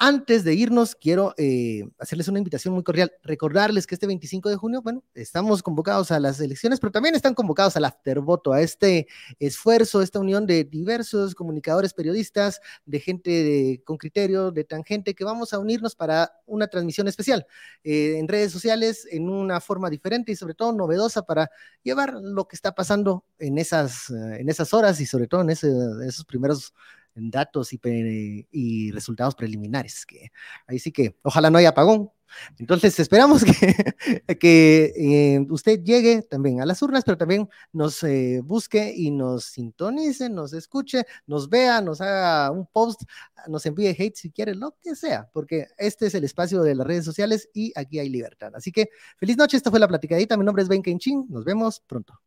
antes 0.00 0.44
de 0.44 0.54
irnos, 0.54 0.94
quiero 0.94 1.34
eh, 1.36 1.82
hacerles 1.98 2.28
una 2.28 2.38
invitación 2.38 2.72
muy 2.72 2.84
cordial, 2.84 3.12
recordarles 3.24 3.84
que 3.84 3.96
este 3.96 4.06
25 4.06 4.48
de 4.48 4.54
junio, 4.54 4.80
bueno, 4.80 5.02
estamos 5.12 5.60
convocados 5.60 6.12
a 6.12 6.20
las 6.20 6.40
elecciones, 6.40 6.78
pero 6.78 6.92
también 6.92 7.16
están 7.16 7.34
convocados 7.34 7.76
al 7.76 7.84
aftervoto, 7.84 8.52
a 8.52 8.60
este 8.60 9.08
esfuerzo, 9.40 10.00
esta 10.00 10.20
unión 10.20 10.46
de 10.46 10.62
diversos 10.62 11.34
comunicadores, 11.34 11.94
periodistas, 11.94 12.60
de 12.86 13.00
gente 13.00 13.82
con 13.84 13.96
criterio, 13.96 14.52
de 14.52 14.62
tangente, 14.62 15.14
que 15.14 15.24
vamos 15.24 15.52
a 15.52 15.58
unirnos 15.58 15.96
para 15.96 16.32
una 16.46 16.68
transmisión 16.68 17.08
especial 17.08 17.44
eh, 17.82 18.18
en 18.18 18.28
redes 18.28 18.52
sociales, 18.52 19.04
en 19.10 19.28
una 19.28 19.60
forma 19.60 19.90
diferente 19.90 20.30
y 20.30 20.36
sobre 20.36 20.54
todo 20.54 20.72
novedosa 20.72 21.22
para 21.22 21.50
llevar 21.82 22.14
lo 22.14 22.46
que 22.46 22.54
está 22.54 22.72
pasando 22.72 23.24
en 23.40 23.58
esas, 23.58 24.10
en 24.10 24.48
esas 24.48 24.72
horas 24.72 25.00
y 25.00 25.06
sobre 25.06 25.26
todo 25.26 25.40
en 25.40 25.50
esos 25.50 26.24
primeros 26.24 26.72
datos 27.18 27.72
y, 27.72 28.90
resultados 28.92 29.34
preliminares. 29.34 30.06
Que 30.06 30.30
ahí 30.66 30.78
sí 30.78 30.92
que 30.92 31.16
ojalá 31.22 31.50
no 31.50 31.58
haya 31.58 31.70
apagón. 31.70 32.10
Entonces 32.58 32.98
esperamos 33.00 33.42
que, 34.26 34.36
que 34.38 34.92
eh, 34.96 35.46
usted 35.50 35.82
llegue 35.82 36.22
también 36.22 36.60
a 36.60 36.66
las 36.66 36.82
urnas, 36.82 37.04
pero 37.04 37.16
también 37.16 37.48
nos 37.72 38.02
eh, 38.02 38.40
busque 38.44 38.92
y 38.94 39.10
nos 39.10 39.44
sintonice, 39.44 40.28
nos 40.28 40.52
escuche, 40.52 41.04
nos 41.26 41.48
vea, 41.48 41.80
nos 41.80 42.00
haga 42.00 42.50
un 42.50 42.66
post, 42.66 43.02
nos 43.46 43.64
envíe 43.66 43.96
hate 43.98 44.14
si 44.14 44.30
quiere, 44.30 44.54
lo 44.54 44.76
que 44.80 44.94
sea, 44.94 45.28
porque 45.32 45.68
este 45.78 46.06
es 46.06 46.14
el 46.14 46.24
espacio 46.24 46.62
de 46.62 46.74
las 46.74 46.86
redes 46.86 47.04
sociales 47.04 47.48
y 47.54 47.72
aquí 47.74 47.98
hay 47.98 48.08
libertad. 48.08 48.52
Así 48.54 48.72
que 48.72 48.90
feliz 49.16 49.36
noche, 49.36 49.56
esta 49.56 49.70
fue 49.70 49.80
la 49.80 49.88
platicadita. 49.88 50.36
Mi 50.36 50.44
nombre 50.44 50.62
es 50.62 50.68
Ben 50.68 50.82
Kenchin, 50.82 51.26
nos 51.28 51.44
vemos 51.44 51.80
pronto. 51.80 52.20